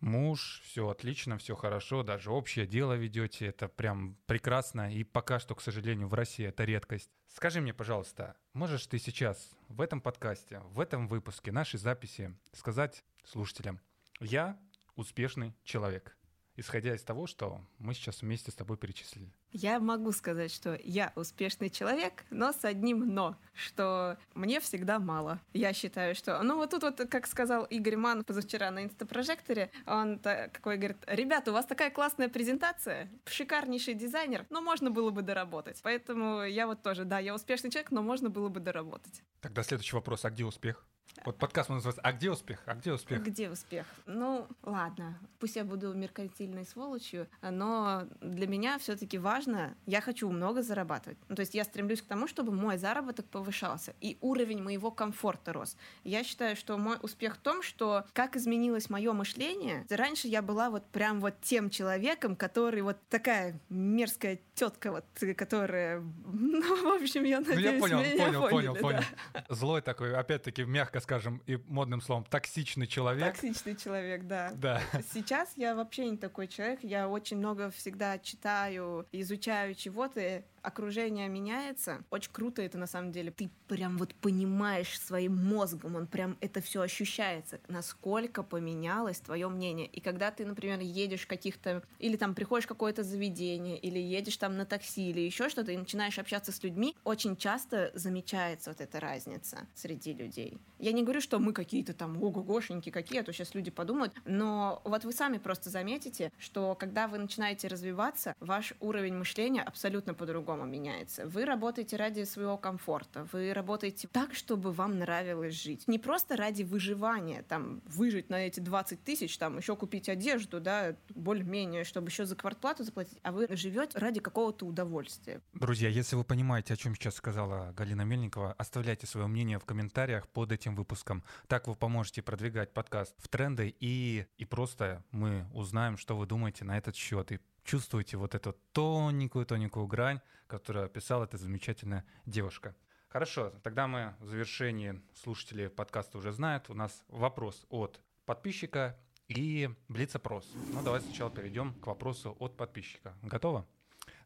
муж, 0.00 0.60
все 0.64 0.88
отлично, 0.88 1.38
все 1.38 1.54
хорошо, 1.54 2.02
даже 2.02 2.30
общее 2.30 2.66
дело 2.66 2.94
ведете, 2.94 3.46
это 3.46 3.68
прям 3.68 4.16
прекрасно, 4.26 4.92
и 4.92 5.04
пока 5.04 5.38
что, 5.38 5.54
к 5.54 5.60
сожалению, 5.60 6.08
в 6.08 6.14
России 6.14 6.46
это 6.46 6.64
редкость. 6.64 7.10
Скажи 7.28 7.60
мне, 7.60 7.74
пожалуйста, 7.74 8.36
можешь 8.52 8.86
ты 8.86 8.98
сейчас 8.98 9.50
в 9.68 9.80
этом 9.80 10.00
подкасте, 10.00 10.60
в 10.60 10.80
этом 10.80 11.08
выпуске 11.08 11.52
нашей 11.52 11.78
записи 11.78 12.36
сказать 12.52 13.04
слушателям, 13.24 13.80
я 14.20 14.58
успешный 14.94 15.54
человек, 15.64 16.16
исходя 16.56 16.94
из 16.94 17.02
того, 17.02 17.26
что 17.26 17.60
мы 17.78 17.94
сейчас 17.94 18.22
вместе 18.22 18.50
с 18.50 18.54
тобой 18.54 18.76
перечислили? 18.76 19.30
Я 19.52 19.78
могу 19.80 20.12
сказать, 20.12 20.52
что 20.52 20.78
я 20.82 21.12
успешный 21.14 21.70
человек, 21.70 22.24
но 22.30 22.52
с 22.52 22.64
одним 22.64 23.14
«но», 23.14 23.36
что 23.54 24.18
мне 24.34 24.60
всегда 24.60 24.98
мало. 24.98 25.40
Я 25.52 25.72
считаю, 25.72 26.14
что... 26.14 26.42
Ну 26.42 26.56
вот 26.56 26.70
тут 26.70 26.82
вот, 26.82 27.00
как 27.08 27.26
сказал 27.26 27.64
Игорь 27.64 27.96
Ман 27.96 28.24
позавчера 28.24 28.70
на 28.70 28.84
инстапрожекторе, 28.84 29.70
он 29.86 30.18
какой 30.18 30.76
говорит, 30.76 30.98
ребята, 31.06 31.50
у 31.50 31.54
вас 31.54 31.66
такая 31.66 31.90
классная 31.90 32.28
презентация, 32.28 33.10
шикарнейший 33.24 33.94
дизайнер, 33.94 34.46
но 34.50 34.60
можно 34.60 34.90
было 34.90 35.10
бы 35.10 35.22
доработать. 35.22 35.80
Поэтому 35.82 36.42
я 36.44 36.66
вот 36.66 36.82
тоже, 36.82 37.04
да, 37.04 37.18
я 37.18 37.34
успешный 37.34 37.70
человек, 37.70 37.90
но 37.90 38.02
можно 38.02 38.30
было 38.30 38.48
бы 38.48 38.60
доработать. 38.60 39.22
Тогда 39.40 39.62
следующий 39.62 39.96
вопрос, 39.96 40.24
а 40.24 40.30
где 40.30 40.44
успех? 40.44 40.84
Вот 41.24 41.38
подкаст 41.38 41.68
называется 41.68 42.00
«А 42.02 42.12
где 42.12 42.30
успех? 42.30 42.62
А 42.66 42.74
где 42.74 42.92
успех?» 42.92 43.22
Где 43.22 43.50
успех? 43.50 43.86
Ну, 44.06 44.46
ладно, 44.62 45.18
пусть 45.38 45.56
я 45.56 45.64
буду 45.64 45.92
меркантильной 45.92 46.64
сволочью, 46.64 47.28
но 47.42 48.04
для 48.20 48.46
меня 48.46 48.78
все 48.78 48.96
таки 48.96 49.18
важно, 49.18 49.74
я 49.86 50.00
хочу 50.00 50.28
много 50.30 50.62
зарабатывать. 50.62 51.18
Ну, 51.28 51.36
то 51.36 51.40
есть 51.40 51.54
я 51.54 51.64
стремлюсь 51.64 52.02
к 52.02 52.06
тому, 52.06 52.28
чтобы 52.28 52.52
мой 52.52 52.78
заработок 52.78 53.26
повышался, 53.26 53.94
и 54.00 54.18
уровень 54.20 54.62
моего 54.62 54.90
комфорта 54.90 55.52
рос. 55.52 55.76
Я 56.04 56.24
считаю, 56.24 56.56
что 56.56 56.76
мой 56.76 56.98
успех 57.02 57.36
в 57.36 57.38
том, 57.38 57.62
что 57.62 58.04
как 58.12 58.36
изменилось 58.36 58.90
мое 58.90 59.12
мышление. 59.12 59.86
Раньше 59.90 60.28
я 60.28 60.42
была 60.42 60.70
вот 60.70 60.86
прям 60.86 61.20
вот 61.20 61.40
тем 61.42 61.70
человеком, 61.70 62.36
который 62.36 62.82
вот 62.82 62.98
такая 63.08 63.58
мерзкая 63.68 64.40
тетка, 64.54 64.90
вот, 64.92 65.04
которая, 65.36 66.00
ну, 66.26 66.96
в 66.98 67.02
общем, 67.02 67.24
я 67.24 67.40
надеюсь, 67.40 67.64
ну, 67.64 67.72
я 67.72 67.80
понял, 67.80 67.98
меня 67.98 68.24
понял, 68.24 68.40
поняли, 68.40 68.50
понял, 68.50 68.74
да. 68.74 68.80
понял. 68.80 69.02
Злой 69.48 69.82
такой, 69.82 70.14
опять-таки, 70.14 70.64
мягко 70.64 71.00
скажем, 71.06 71.40
и 71.46 71.56
модным 71.68 72.00
словом, 72.00 72.24
токсичный 72.24 72.88
человек. 72.88 73.32
Токсичный 73.32 73.76
человек, 73.76 74.24
да. 74.24 74.50
Да. 74.56 74.82
Сейчас 75.12 75.52
я 75.56 75.76
вообще 75.76 76.10
не 76.10 76.16
такой 76.16 76.48
человек. 76.48 76.80
Я 76.82 77.08
очень 77.08 77.36
много 77.36 77.70
всегда 77.70 78.18
читаю, 78.18 79.06
изучаю 79.12 79.76
чего-то, 79.76 80.42
окружение 80.66 81.28
меняется. 81.28 82.04
Очень 82.10 82.32
круто 82.32 82.60
это 82.60 82.76
на 82.76 82.86
самом 82.88 83.12
деле. 83.12 83.30
Ты 83.30 83.50
прям 83.68 83.96
вот 83.98 84.14
понимаешь 84.16 84.98
своим 85.00 85.36
мозгом, 85.36 85.94
он 85.94 86.06
прям 86.08 86.36
это 86.40 86.60
все 86.60 86.80
ощущается, 86.80 87.60
насколько 87.68 88.42
поменялось 88.42 89.20
твое 89.20 89.48
мнение. 89.48 89.86
И 89.86 90.00
когда 90.00 90.30
ты, 90.32 90.44
например, 90.44 90.80
едешь 90.80 91.26
каких-то, 91.26 91.82
или 92.00 92.16
там 92.16 92.34
приходишь 92.34 92.64
в 92.64 92.68
какое-то 92.68 93.04
заведение, 93.04 93.78
или 93.78 93.98
едешь 93.98 94.36
там 94.36 94.56
на 94.56 94.66
такси, 94.66 95.10
или 95.10 95.20
еще 95.20 95.48
что-то, 95.48 95.70
и 95.70 95.76
начинаешь 95.76 96.18
общаться 96.18 96.50
с 96.50 96.62
людьми, 96.64 96.96
очень 97.04 97.36
часто 97.36 97.92
замечается 97.94 98.70
вот 98.70 98.80
эта 98.80 98.98
разница 98.98 99.68
среди 99.74 100.12
людей. 100.12 100.58
Я 100.78 100.92
не 100.92 101.02
говорю, 101.04 101.20
что 101.20 101.38
мы 101.38 101.52
какие-то 101.52 101.94
там 101.94 102.20
ого-гошеньки 102.20 102.90
какие, 102.90 103.20
а 103.20 103.22
то 103.22 103.32
сейчас 103.32 103.54
люди 103.54 103.70
подумают, 103.70 104.14
но 104.24 104.82
вот 104.84 105.04
вы 105.04 105.12
сами 105.12 105.38
просто 105.38 105.70
заметите, 105.70 106.32
что 106.38 106.74
когда 106.74 107.06
вы 107.06 107.18
начинаете 107.18 107.68
развиваться, 107.68 108.34
ваш 108.40 108.74
уровень 108.80 109.14
мышления 109.14 109.62
абсолютно 109.62 110.14
по-другому 110.14 110.55
меняется. 110.64 111.26
Вы 111.26 111.44
работаете 111.44 111.96
ради 111.96 112.24
своего 112.24 112.56
комфорта, 112.56 113.26
вы 113.32 113.52
работаете 113.52 114.08
так, 114.08 114.34
чтобы 114.34 114.72
вам 114.72 114.98
нравилось 114.98 115.54
жить. 115.54 115.86
Не 115.86 115.98
просто 115.98 116.36
ради 116.36 116.62
выживания, 116.62 117.42
там, 117.42 117.82
выжить 117.86 118.30
на 118.30 118.46
эти 118.46 118.60
20 118.60 119.02
тысяч, 119.02 119.36
там, 119.38 119.58
еще 119.58 119.76
купить 119.76 120.08
одежду, 120.08 120.60
да, 120.60 120.96
более-менее, 121.10 121.84
чтобы 121.84 122.08
еще 122.08 122.24
за 122.24 122.36
квартплату 122.36 122.84
заплатить, 122.84 123.18
а 123.22 123.32
вы 123.32 123.46
живете 123.50 123.98
ради 123.98 124.20
какого-то 124.20 124.66
удовольствия. 124.66 125.40
Друзья, 125.54 125.88
если 125.88 126.16
вы 126.16 126.24
понимаете, 126.24 126.74
о 126.74 126.76
чем 126.76 126.94
сейчас 126.94 127.14
сказала 127.14 127.72
Галина 127.76 128.02
Мельникова, 128.02 128.52
оставляйте 128.52 129.06
свое 129.06 129.26
мнение 129.26 129.58
в 129.58 129.64
комментариях 129.64 130.28
под 130.28 130.52
этим 130.52 130.74
выпуском. 130.74 131.22
Так 131.46 131.66
вы 131.68 131.74
поможете 131.74 132.22
продвигать 132.22 132.72
подкаст 132.72 133.14
в 133.18 133.28
тренды 133.28 133.74
и, 133.80 134.26
и 134.38 134.44
просто 134.44 135.04
мы 135.10 135.46
узнаем, 135.52 135.96
что 135.96 136.16
вы 136.16 136.26
думаете 136.26 136.64
на 136.64 136.78
этот 136.78 136.96
счет. 136.96 137.32
И 137.32 137.40
чувствуете 137.66 138.16
вот 138.16 138.34
эту 138.34 138.56
тоненькую-тоненькую 138.72 139.86
грань, 139.86 140.20
которую 140.46 140.86
описала 140.86 141.24
эта 141.24 141.36
замечательная 141.36 142.04
девушка. 142.24 142.74
Хорошо, 143.08 143.52
тогда 143.62 143.86
мы 143.86 144.14
в 144.20 144.26
завершении 144.26 145.02
слушатели 145.14 145.66
подкаста 145.66 146.18
уже 146.18 146.32
знают. 146.32 146.70
У 146.70 146.74
нас 146.74 147.04
вопрос 147.08 147.66
от 147.68 148.00
подписчика 148.24 148.98
и 149.28 149.70
блиц-опрос. 149.88 150.48
Ну, 150.72 150.82
давай 150.82 151.00
сначала 151.00 151.30
перейдем 151.30 151.74
к 151.74 151.86
вопросу 151.86 152.36
от 152.38 152.56
подписчика. 152.56 153.14
Готово? 153.22 153.66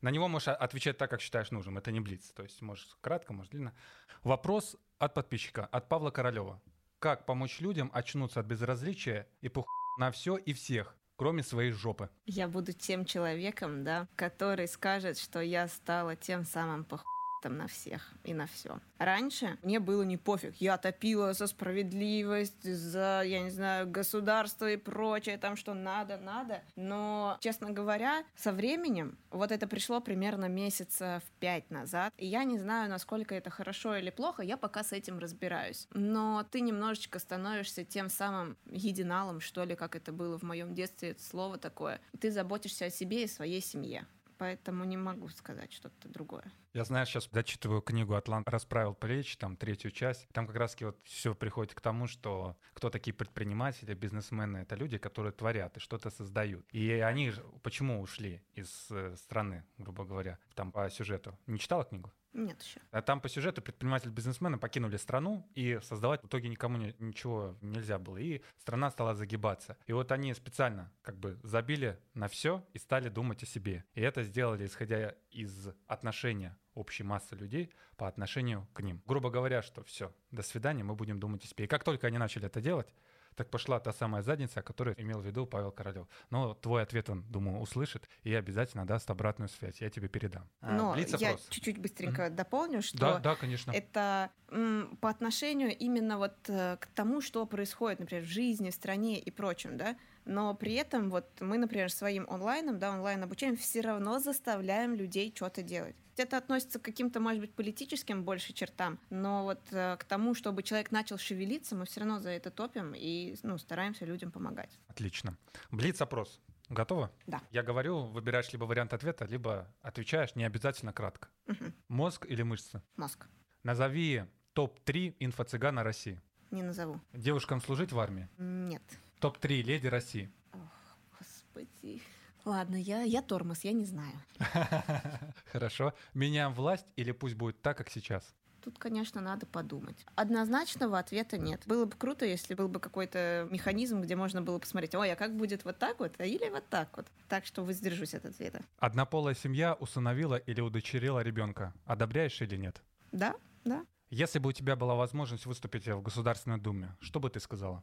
На 0.03 0.11
него 0.11 0.29
можешь 0.29 0.49
отвечать 0.49 0.99
так, 0.99 1.11
как 1.11 1.21
считаешь 1.21 1.51
нужным. 1.51 1.79
Это 1.79 1.93
не 1.93 2.01
блиц. 2.01 2.33
То 2.33 2.43
есть 2.43 2.61
можешь 2.63 2.89
кратко, 3.01 3.33
можешь 3.33 3.51
длинно. 3.51 3.75
Вопрос 4.23 4.77
от 4.99 5.15
подписчика, 5.15 5.67
от 5.67 5.89
Павла 5.89 6.11
Королева. 6.11 6.61
Как 6.99 7.25
помочь 7.25 7.61
людям 7.61 7.91
очнуться 7.95 8.41
от 8.41 8.47
безразличия 8.47 9.29
и 9.41 9.49
пух 9.49 9.67
на 9.99 10.11
все 10.11 10.37
и 10.37 10.53
всех, 10.53 10.97
кроме 11.21 11.43
своей 11.43 11.71
жопы? 11.71 12.09
Я 12.25 12.49
буду 12.49 12.73
тем 12.73 13.05
человеком, 13.05 13.85
да, 13.85 14.09
который 14.17 14.67
скажет, 14.67 15.19
что 15.19 15.43
я 15.43 15.69
стала 15.69 16.17
тем 16.17 16.47
самым 16.47 16.83
пох 16.83 17.05
там 17.41 17.57
на 17.57 17.67
всех 17.67 18.13
и 18.25 18.35
на 18.35 18.47
все. 18.47 18.79
Раньше 18.99 19.59
мне 19.63 19.81
было 19.81 20.03
не 20.03 20.17
пофиг. 20.17 20.55
Я 20.57 20.77
топила 20.79 21.33
за 21.33 21.47
справедливость, 21.47 22.63
за, 22.63 23.23
я 23.25 23.41
не 23.41 23.51
знаю, 23.51 23.91
государство 23.91 24.71
и 24.71 24.77
прочее, 24.77 25.39
там 25.39 25.57
что 25.57 25.75
надо, 25.75 26.19
надо. 26.19 26.63
Но, 26.77 27.37
честно 27.41 27.71
говоря, 27.71 28.25
со 28.37 28.53
временем, 28.53 29.19
вот 29.31 29.53
это 29.53 29.67
пришло 29.67 30.01
примерно 30.01 30.47
месяца 30.47 31.23
в 31.25 31.41
пять 31.41 31.71
назад, 31.71 32.13
и 32.17 32.27
я 32.27 32.45
не 32.45 32.59
знаю, 32.59 32.91
насколько 32.91 33.35
это 33.35 33.51
хорошо 33.51 33.97
или 33.97 34.11
плохо, 34.11 34.43
я 34.43 34.57
пока 34.57 34.85
с 34.85 34.93
этим 34.93 35.19
разбираюсь. 35.19 35.89
Но 35.93 36.45
ты 36.51 36.61
немножечко 36.61 37.19
становишься 37.19 37.85
тем 37.85 38.09
самым 38.09 38.57
единалом, 38.67 39.41
что 39.41 39.65
ли, 39.65 39.75
как 39.75 39.97
это 39.97 40.13
было 40.13 40.39
в 40.39 40.43
моем 40.43 40.75
детстве, 40.75 41.11
это 41.11 41.23
слово 41.23 41.59
такое. 41.59 42.01
Ты 42.21 42.31
заботишься 42.31 42.87
о 42.87 42.91
себе 42.91 43.25
и 43.25 43.29
своей 43.29 43.61
семье 43.61 44.07
поэтому 44.41 44.85
не 44.85 44.97
могу 44.97 45.29
сказать 45.29 45.71
что-то 45.71 46.09
другое. 46.09 46.51
Я 46.73 46.85
знаю, 46.85 47.05
сейчас 47.05 47.27
дочитываю 47.29 47.83
книгу 47.83 48.15
«Атлант 48.15 48.49
расправил 48.49 48.95
плечи», 48.95 49.37
там 49.37 49.57
третью 49.57 49.91
часть. 49.91 50.29
Там 50.33 50.47
как 50.47 50.55
раз 50.55 50.77
вот 50.81 51.01
все 51.03 51.35
приходит 51.35 51.75
к 51.75 51.81
тому, 51.81 52.07
что 52.07 52.57
кто 52.75 52.91
такие 52.91 53.13
предприниматели, 53.13 53.93
бизнесмены? 53.93 54.59
Это 54.59 54.77
люди, 54.77 54.97
которые 54.97 55.33
творят 55.33 55.77
и 55.77 55.81
что-то 55.81 56.11
создают. 56.11 56.65
И 56.71 56.93
они 56.93 57.33
почему 57.65 58.01
ушли 58.01 58.41
из 58.55 58.87
э, 58.91 59.17
страны, 59.17 59.65
грубо 59.79 60.05
говоря, 60.05 60.39
там 60.55 60.71
по 60.71 60.89
сюжету? 60.91 61.37
Не 61.49 61.59
читала 61.59 61.85
книгу? 61.85 62.13
Нет 62.33 62.63
еще. 62.63 62.81
А 62.93 63.03
там 63.03 63.21
по 63.21 63.29
сюжету 63.29 63.61
предприниматель-бизнесмены 63.61 64.59
покинули 64.59 64.97
страну, 64.97 65.49
и 65.55 65.81
создавать 65.83 66.23
в 66.23 66.27
итоге 66.27 66.49
никому 66.49 66.79
не, 66.79 66.95
ничего 66.99 67.57
нельзя 67.61 67.99
было. 67.99 68.19
И 68.19 68.43
страна 68.59 68.91
стала 68.91 69.15
загибаться. 69.15 69.77
И 69.87 69.93
вот 69.93 70.13
они 70.13 70.33
специально 70.35 70.93
как 71.03 71.19
бы 71.19 71.39
забили 71.43 71.99
на 72.15 72.29
все 72.29 72.65
и 72.73 72.79
стали 72.79 73.09
думать 73.09 73.43
о 73.43 73.47
себе. 73.47 73.85
И 73.95 74.01
это 74.01 74.23
сделали, 74.23 74.67
исходя 74.67 75.15
из 75.31 75.69
отношения 75.87 76.57
общей 76.75 77.03
массы 77.03 77.35
людей 77.35 77.71
по 77.97 78.07
отношению 78.07 78.67
к 78.73 78.81
ним. 78.81 79.03
Грубо 79.07 79.31
говоря, 79.31 79.63
что 79.63 79.83
все, 79.83 80.15
до 80.31 80.43
свидания, 80.43 80.85
мы 80.85 80.95
будем 80.95 81.19
думать 81.19 81.45
о 81.45 81.49
себе. 81.49 81.65
И 81.65 81.69
как 81.69 81.85
только 81.85 82.07
они 82.07 82.19
начали 82.19 82.47
это 82.47 82.61
делать, 82.61 82.95
так 83.35 83.51
пошла 83.51 83.81
та 83.81 83.93
самая 83.93 84.23
задница, 84.23 84.63
которую 84.63 85.01
имел 85.01 85.21
в 85.21 85.27
виду 85.27 85.47
Павел 85.47 85.73
Королев. 85.73 86.07
Но 86.31 86.55
твой 86.55 86.83
ответ 86.83 87.11
он, 87.11 87.25
думаю, 87.29 87.61
услышит 87.61 88.09
и 88.23 88.35
обязательно 88.35 88.87
даст 88.87 89.11
обратную 89.11 89.49
связь. 89.49 89.81
Я 89.81 89.91
тебе 89.91 90.09
передам. 90.09 90.49
А, 90.61 90.73
Но 90.73 90.97
я 90.97 91.37
чуть-чуть 91.49 91.79
быстренько 91.79 92.27
mm-hmm. 92.27 92.35
дополню, 92.35 92.83
что 92.83 92.99
да, 92.99 93.19
да, 93.19 93.35
конечно. 93.37 93.71
это 93.73 94.31
м, 94.49 94.97
по 95.01 95.09
отношению 95.09 95.77
именно 95.77 96.19
вот 96.19 96.37
э, 96.49 96.77
к 96.79 96.87
тому, 96.87 97.21
что 97.21 97.47
происходит, 97.47 98.01
например, 98.01 98.25
в 98.25 98.29
жизни, 98.29 98.71
в 98.71 98.75
стране 98.75 99.19
и 99.19 99.31
прочем, 99.31 99.77
да, 99.77 99.97
но 100.25 100.55
при 100.55 100.75
этом 100.75 101.11
вот 101.11 101.27
мы, 101.41 101.59
например, 101.59 101.91
своим 101.91 102.27
онлайном, 102.29 102.79
да, 102.79 102.91
онлайн 102.91 103.23
обучением 103.23 103.57
все 103.57 103.81
равно 103.81 104.19
заставляем 104.19 104.95
людей 104.95 105.33
что-то 105.35 105.63
делать 105.63 105.97
это 106.21 106.37
относится 106.37 106.79
к 106.79 106.83
каким-то, 106.83 107.21
может 107.21 107.41
быть, 107.41 107.53
политическим 107.55 108.25
больше 108.25 108.53
чертам, 108.53 108.99
но 109.11 109.45
вот 109.45 109.61
э, 109.73 109.97
к 109.97 110.05
тому, 110.05 110.35
чтобы 110.35 110.63
человек 110.63 110.91
начал 110.91 111.19
шевелиться, 111.19 111.75
мы 111.75 111.87
все 111.87 112.01
равно 112.01 112.21
за 112.21 112.31
это 112.31 112.51
топим 112.51 112.95
и 112.97 113.37
ну, 113.43 113.59
стараемся 113.59 114.05
людям 114.05 114.31
помогать. 114.31 114.79
Отлично. 114.89 115.37
Блиц-опрос. 115.71 116.41
Готово? 116.69 117.11
Да. 117.27 117.43
Я 117.51 117.65
говорю, 117.65 118.05
выбираешь 118.05 118.53
либо 118.53 118.65
вариант 118.65 118.93
ответа, 118.93 119.25
либо 119.25 119.67
отвечаешь 119.83 120.37
не 120.37 120.45
обязательно 120.45 120.93
кратко. 120.93 121.29
Угу. 121.49 121.73
Мозг 121.89 122.27
или 122.27 122.43
мышцы? 122.43 122.81
Мозг. 122.97 123.27
Назови 123.65 124.25
топ-3 124.53 125.17
инфо-цыгана 125.19 125.83
России. 125.83 126.21
Не 126.53 126.63
назову. 126.63 127.01
Девушкам 127.13 127.61
служить 127.61 127.91
в 127.93 127.99
армии? 127.99 128.29
Нет. 128.39 128.83
Топ-3 129.19 129.63
леди 129.63 129.89
России. 129.89 130.31
Ох, 130.53 130.99
господи. 131.19 132.01
Ладно, 132.45 132.77
я, 132.77 133.03
я 133.03 133.23
тормоз, 133.23 133.65
я 133.65 133.73
не 133.73 133.85
знаю. 133.85 134.15
Хорошо. 135.53 135.95
Меняем 136.15 136.55
власть 136.55 136.87
или 136.97 137.13
пусть 137.13 137.35
будет 137.35 137.61
так, 137.63 137.77
как 137.77 137.91
сейчас? 137.91 138.35
Тут, 138.63 138.79
конечно, 138.79 139.21
надо 139.21 139.47
подумать. 139.47 140.05
Однозначного 140.17 140.99
ответа 140.99 141.39
нет. 141.39 141.63
Было 141.67 141.87
бы 141.87 141.97
круто, 141.97 142.27
если 142.27 142.55
был 142.55 142.69
бы 142.69 142.79
какой-то 142.79 143.49
механизм, 143.51 144.03
где 144.03 144.17
можно 144.17 144.43
было 144.43 144.59
посмотреть, 144.59 144.95
ой, 144.95 145.13
а 145.13 145.17
как 145.17 145.35
будет 145.35 145.65
вот 145.65 145.79
так 145.79 145.99
вот, 145.99 146.13
а 146.19 146.25
или 146.25 146.49
вот 146.51 146.69
так 146.69 146.95
вот. 146.97 147.07
Так 147.29 147.47
что 147.47 147.65
воздержусь 147.65 148.15
от 148.15 148.27
ответа. 148.27 148.63
Однополая 148.79 149.35
семья 149.35 149.75
усыновила 149.75 150.37
или 150.37 150.61
удочерила 150.61 151.21
ребенка. 151.21 151.73
Одобряешь 151.87 152.41
или 152.43 152.57
нет? 152.57 152.83
Да, 153.13 153.35
да. 153.65 153.87
Если 154.11 154.39
бы 154.39 154.51
у 154.51 154.53
тебя 154.53 154.77
была 154.77 154.95
возможность 154.95 155.47
выступить 155.47 155.87
в 155.87 156.03
Государственной 156.03 156.59
Думе, 156.59 156.97
что 157.01 157.21
бы 157.21 157.31
ты 157.31 157.41
сказала? 157.41 157.83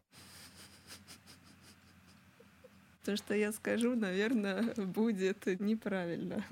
То, 3.08 3.16
что 3.16 3.34
я 3.34 3.54
скажу, 3.54 3.96
наверное, 3.96 4.74
будет 4.76 5.46
неправильно. 5.62 6.44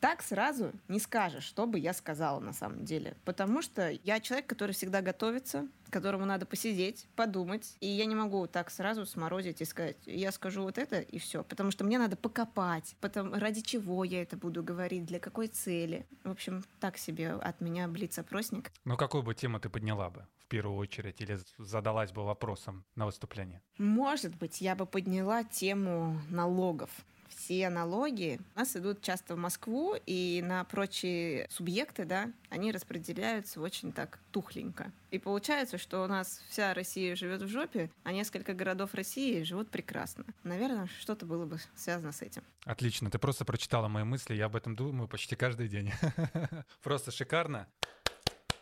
Так 0.00 0.20
сразу 0.20 0.72
не 0.88 0.98
скажешь, 0.98 1.44
что 1.44 1.68
бы 1.68 1.78
я 1.78 1.92
сказала 1.92 2.40
на 2.40 2.52
самом 2.52 2.84
деле. 2.84 3.16
Потому 3.24 3.62
что 3.62 3.88
я 4.02 4.18
человек, 4.18 4.48
который 4.48 4.72
всегда 4.72 5.00
готовится, 5.00 5.68
которому 5.90 6.24
надо 6.24 6.44
посидеть, 6.44 7.06
подумать. 7.14 7.76
И 7.78 7.86
я 7.86 8.06
не 8.06 8.16
могу 8.16 8.48
так 8.48 8.68
сразу 8.68 9.06
сморозить 9.06 9.60
и 9.60 9.64
сказать, 9.64 9.96
я 10.06 10.32
скажу 10.32 10.62
вот 10.62 10.76
это 10.76 10.98
и 10.98 11.20
все. 11.20 11.44
Потому 11.44 11.70
что 11.70 11.84
мне 11.84 11.98
надо 11.98 12.16
покопать, 12.16 12.96
потом 13.00 13.32
ради 13.32 13.60
чего 13.60 14.02
я 14.02 14.22
это 14.22 14.36
буду 14.36 14.64
говорить, 14.64 15.04
для 15.04 15.20
какой 15.20 15.46
цели. 15.46 16.04
В 16.24 16.32
общем, 16.32 16.64
так 16.80 16.98
себе 16.98 17.30
от 17.30 17.60
меня 17.60 17.86
блиц-опросник. 17.86 18.72
Ну, 18.84 18.96
какую 18.96 19.22
бы 19.22 19.36
тему 19.36 19.60
ты 19.60 19.68
подняла 19.68 20.10
бы 20.10 20.26
первую 20.48 20.76
очередь 20.76 21.20
или 21.20 21.38
задалась 21.58 22.12
бы 22.12 22.24
вопросом 22.24 22.84
на 22.94 23.06
выступление? 23.06 23.62
Может 23.78 24.36
быть, 24.36 24.60
я 24.60 24.74
бы 24.74 24.86
подняла 24.86 25.44
тему 25.44 26.20
налогов 26.28 26.90
все 27.38 27.68
налоги 27.70 28.40
у 28.54 28.58
нас 28.58 28.76
идут 28.76 29.00
часто 29.02 29.34
в 29.34 29.38
Москву, 29.38 29.94
и 30.06 30.42
на 30.44 30.64
прочие 30.64 31.46
субъекты, 31.50 32.04
да, 32.04 32.32
они 32.50 32.72
распределяются 32.72 33.60
очень 33.60 33.92
так 33.92 34.18
тухленько. 34.32 34.92
И 35.10 35.18
получается, 35.18 35.78
что 35.78 36.02
у 36.02 36.06
нас 36.06 36.42
вся 36.48 36.74
Россия 36.74 37.14
живет 37.16 37.42
в 37.42 37.48
жопе, 37.48 37.90
а 38.02 38.12
несколько 38.12 38.54
городов 38.54 38.94
России 38.94 39.42
живут 39.42 39.70
прекрасно. 39.70 40.24
Наверное, 40.42 40.88
что-то 41.00 41.26
было 41.26 41.46
бы 41.46 41.58
связано 41.76 42.12
с 42.12 42.22
этим. 42.22 42.42
Отлично, 42.64 43.10
ты 43.10 43.18
просто 43.18 43.44
прочитала 43.44 43.88
мои 43.88 44.04
мысли, 44.04 44.34
я 44.34 44.46
об 44.46 44.56
этом 44.56 44.74
думаю 44.74 45.08
почти 45.08 45.36
каждый 45.36 45.68
день. 45.68 45.92
Просто 46.82 47.10
шикарно. 47.10 47.68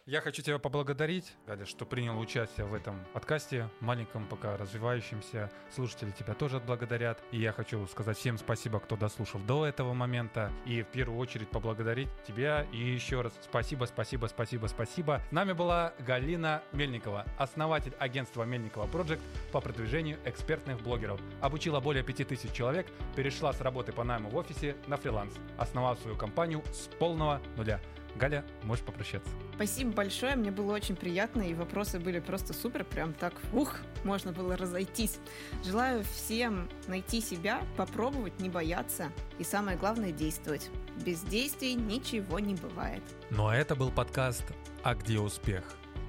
Я 0.08 0.20
хочу 0.20 0.40
тебя 0.40 0.60
поблагодарить, 0.60 1.32
Галя, 1.48 1.66
что 1.66 1.84
принял 1.84 2.16
участие 2.16 2.64
в 2.64 2.74
этом 2.74 3.04
подкасте, 3.12 3.68
маленьком, 3.80 4.24
пока 4.28 4.56
развивающемся. 4.56 5.50
Слушатели 5.74 6.12
тебя 6.12 6.34
тоже 6.34 6.58
отблагодарят. 6.58 7.20
И 7.32 7.40
я 7.40 7.50
хочу 7.50 7.84
сказать 7.88 8.16
всем 8.16 8.38
спасибо, 8.38 8.78
кто 8.78 8.96
дослушал 8.96 9.40
до 9.40 9.66
этого 9.66 9.94
момента. 9.94 10.52
И 10.64 10.84
в 10.84 10.86
первую 10.86 11.18
очередь 11.18 11.48
поблагодарить 11.48 12.08
тебя. 12.24 12.68
И 12.72 12.76
еще 12.76 13.20
раз 13.20 13.32
спасибо, 13.42 13.86
спасибо, 13.86 14.26
спасибо, 14.26 14.68
спасибо. 14.68 15.22
С 15.28 15.32
нами 15.32 15.54
была 15.54 15.92
Галина 15.98 16.62
Мельникова, 16.70 17.26
основатель 17.36 17.94
агентства 17.98 18.44
Мельникова 18.44 18.86
Project 18.86 19.20
по 19.50 19.60
продвижению 19.60 20.20
экспертных 20.24 20.80
блогеров. 20.82 21.20
Обучила 21.40 21.80
более 21.80 22.04
5000 22.04 22.52
человек, 22.52 22.86
перешла 23.16 23.52
с 23.52 23.60
работы 23.60 23.92
по 23.92 24.04
найму 24.04 24.30
в 24.30 24.36
офисе 24.36 24.76
на 24.86 24.98
фриланс, 24.98 25.34
основав 25.58 25.98
свою 25.98 26.16
компанию 26.16 26.62
с 26.72 26.86
полного 26.94 27.42
нуля. 27.56 27.80
Галя, 28.16 28.44
можешь 28.62 28.84
попрощаться. 28.84 29.30
Спасибо 29.54 29.92
большое, 29.92 30.36
мне 30.36 30.50
было 30.50 30.74
очень 30.74 30.96
приятно, 30.96 31.42
и 31.42 31.54
вопросы 31.54 31.98
были 31.98 32.20
просто 32.20 32.52
супер, 32.52 32.84
прям 32.84 33.12
так, 33.14 33.34
ух, 33.52 33.76
можно 34.04 34.32
было 34.32 34.56
разойтись. 34.56 35.18
Желаю 35.64 36.04
всем 36.04 36.68
найти 36.88 37.20
себя, 37.20 37.62
попробовать, 37.76 38.38
не 38.40 38.48
бояться, 38.48 39.10
и 39.38 39.44
самое 39.44 39.76
главное, 39.76 40.12
действовать. 40.12 40.70
Без 41.04 41.20
действий 41.22 41.74
ничего 41.74 42.38
не 42.38 42.54
бывает. 42.54 43.02
Ну 43.30 43.48
а 43.48 43.56
это 43.56 43.74
был 43.74 43.90
подкаст 43.90 44.44
«А 44.82 44.94
где 44.94 45.18
успех?» 45.18 45.64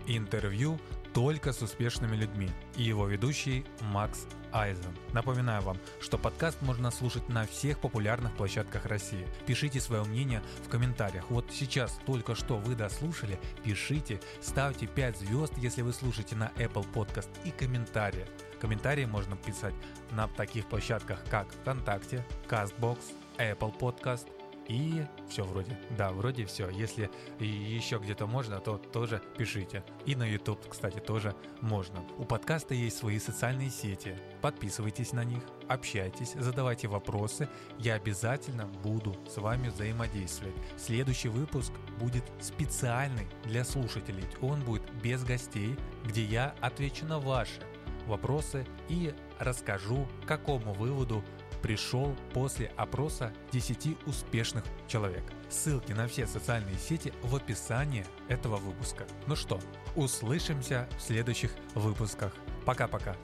Интервью 0.07 0.79
только 1.17 1.51
с 1.51 1.63
успешными 1.63 2.15
людьми 2.15 2.47
и 2.75 2.83
его 2.83 3.07
ведущий 3.07 3.65
Макс 3.81 4.27
Айзен. 4.51 4.95
Напоминаю 5.13 5.63
вам, 5.63 5.79
что 5.99 6.19
подкаст 6.19 6.61
можно 6.61 6.91
слушать 6.91 7.27
на 7.27 7.47
всех 7.47 7.79
популярных 7.79 8.37
площадках 8.37 8.85
России. 8.85 9.27
Пишите 9.47 9.81
свое 9.81 10.03
мнение 10.03 10.43
в 10.63 10.69
комментариях. 10.69 11.31
Вот 11.31 11.47
сейчас 11.51 11.99
только 12.05 12.35
что 12.35 12.57
вы 12.57 12.75
дослушали, 12.75 13.39
пишите, 13.63 14.21
ставьте 14.41 14.85
5 14.85 15.17
звезд, 15.17 15.53
если 15.57 15.81
вы 15.81 15.91
слушаете 15.91 16.35
на 16.35 16.51
Apple 16.57 16.85
Podcast 16.93 17.29
и 17.43 17.49
комментарии. 17.49 18.27
Комментарии 18.61 19.05
можно 19.05 19.35
писать 19.35 19.73
на 20.11 20.27
таких 20.27 20.69
площадках, 20.69 21.23
как 21.31 21.51
ВКонтакте, 21.51 22.23
CastBox, 22.47 22.99
Apple 23.39 23.75
Podcast, 23.75 24.27
и 24.67 25.05
все 25.29 25.43
вроде. 25.43 25.77
Да, 25.97 26.11
вроде 26.11 26.45
все. 26.45 26.69
Если 26.69 27.09
еще 27.39 27.97
где-то 27.97 28.27
можно, 28.27 28.59
то 28.59 28.77
тоже 28.77 29.21
пишите. 29.37 29.83
И 30.05 30.15
на 30.15 30.23
YouTube, 30.23 30.67
кстати, 30.67 30.99
тоже 30.99 31.35
можно. 31.61 32.03
У 32.17 32.25
подкаста 32.25 32.73
есть 32.73 32.97
свои 32.97 33.19
социальные 33.19 33.69
сети. 33.69 34.15
Подписывайтесь 34.41 35.13
на 35.13 35.23
них, 35.23 35.43
общайтесь, 35.67 36.33
задавайте 36.33 36.87
вопросы. 36.87 37.49
Я 37.79 37.95
обязательно 37.95 38.67
буду 38.67 39.15
с 39.27 39.37
вами 39.37 39.69
взаимодействовать. 39.69 40.55
Следующий 40.77 41.29
выпуск 41.29 41.71
будет 41.99 42.23
специальный 42.39 43.27
для 43.43 43.63
слушателей. 43.63 44.25
Он 44.41 44.61
будет 44.61 44.83
без 45.01 45.23
гостей, 45.23 45.75
где 46.05 46.23
я 46.23 46.55
отвечу 46.61 47.05
на 47.05 47.19
ваши 47.19 47.61
вопросы 48.07 48.65
и 48.89 49.13
расскажу, 49.39 50.07
к 50.23 50.27
какому 50.27 50.73
выводу 50.73 51.23
пришел 51.61 52.15
после 52.33 52.71
опроса 52.77 53.33
10 53.51 53.97
успешных 54.05 54.63
человек. 54.87 55.23
Ссылки 55.49 55.91
на 55.91 56.07
все 56.07 56.27
социальные 56.27 56.77
сети 56.77 57.13
в 57.23 57.35
описании 57.35 58.05
этого 58.27 58.57
выпуска. 58.57 59.05
Ну 59.27 59.35
что, 59.35 59.59
услышимся 59.95 60.87
в 60.97 61.01
следующих 61.01 61.51
выпусках. 61.75 62.33
Пока-пока. 62.65 63.15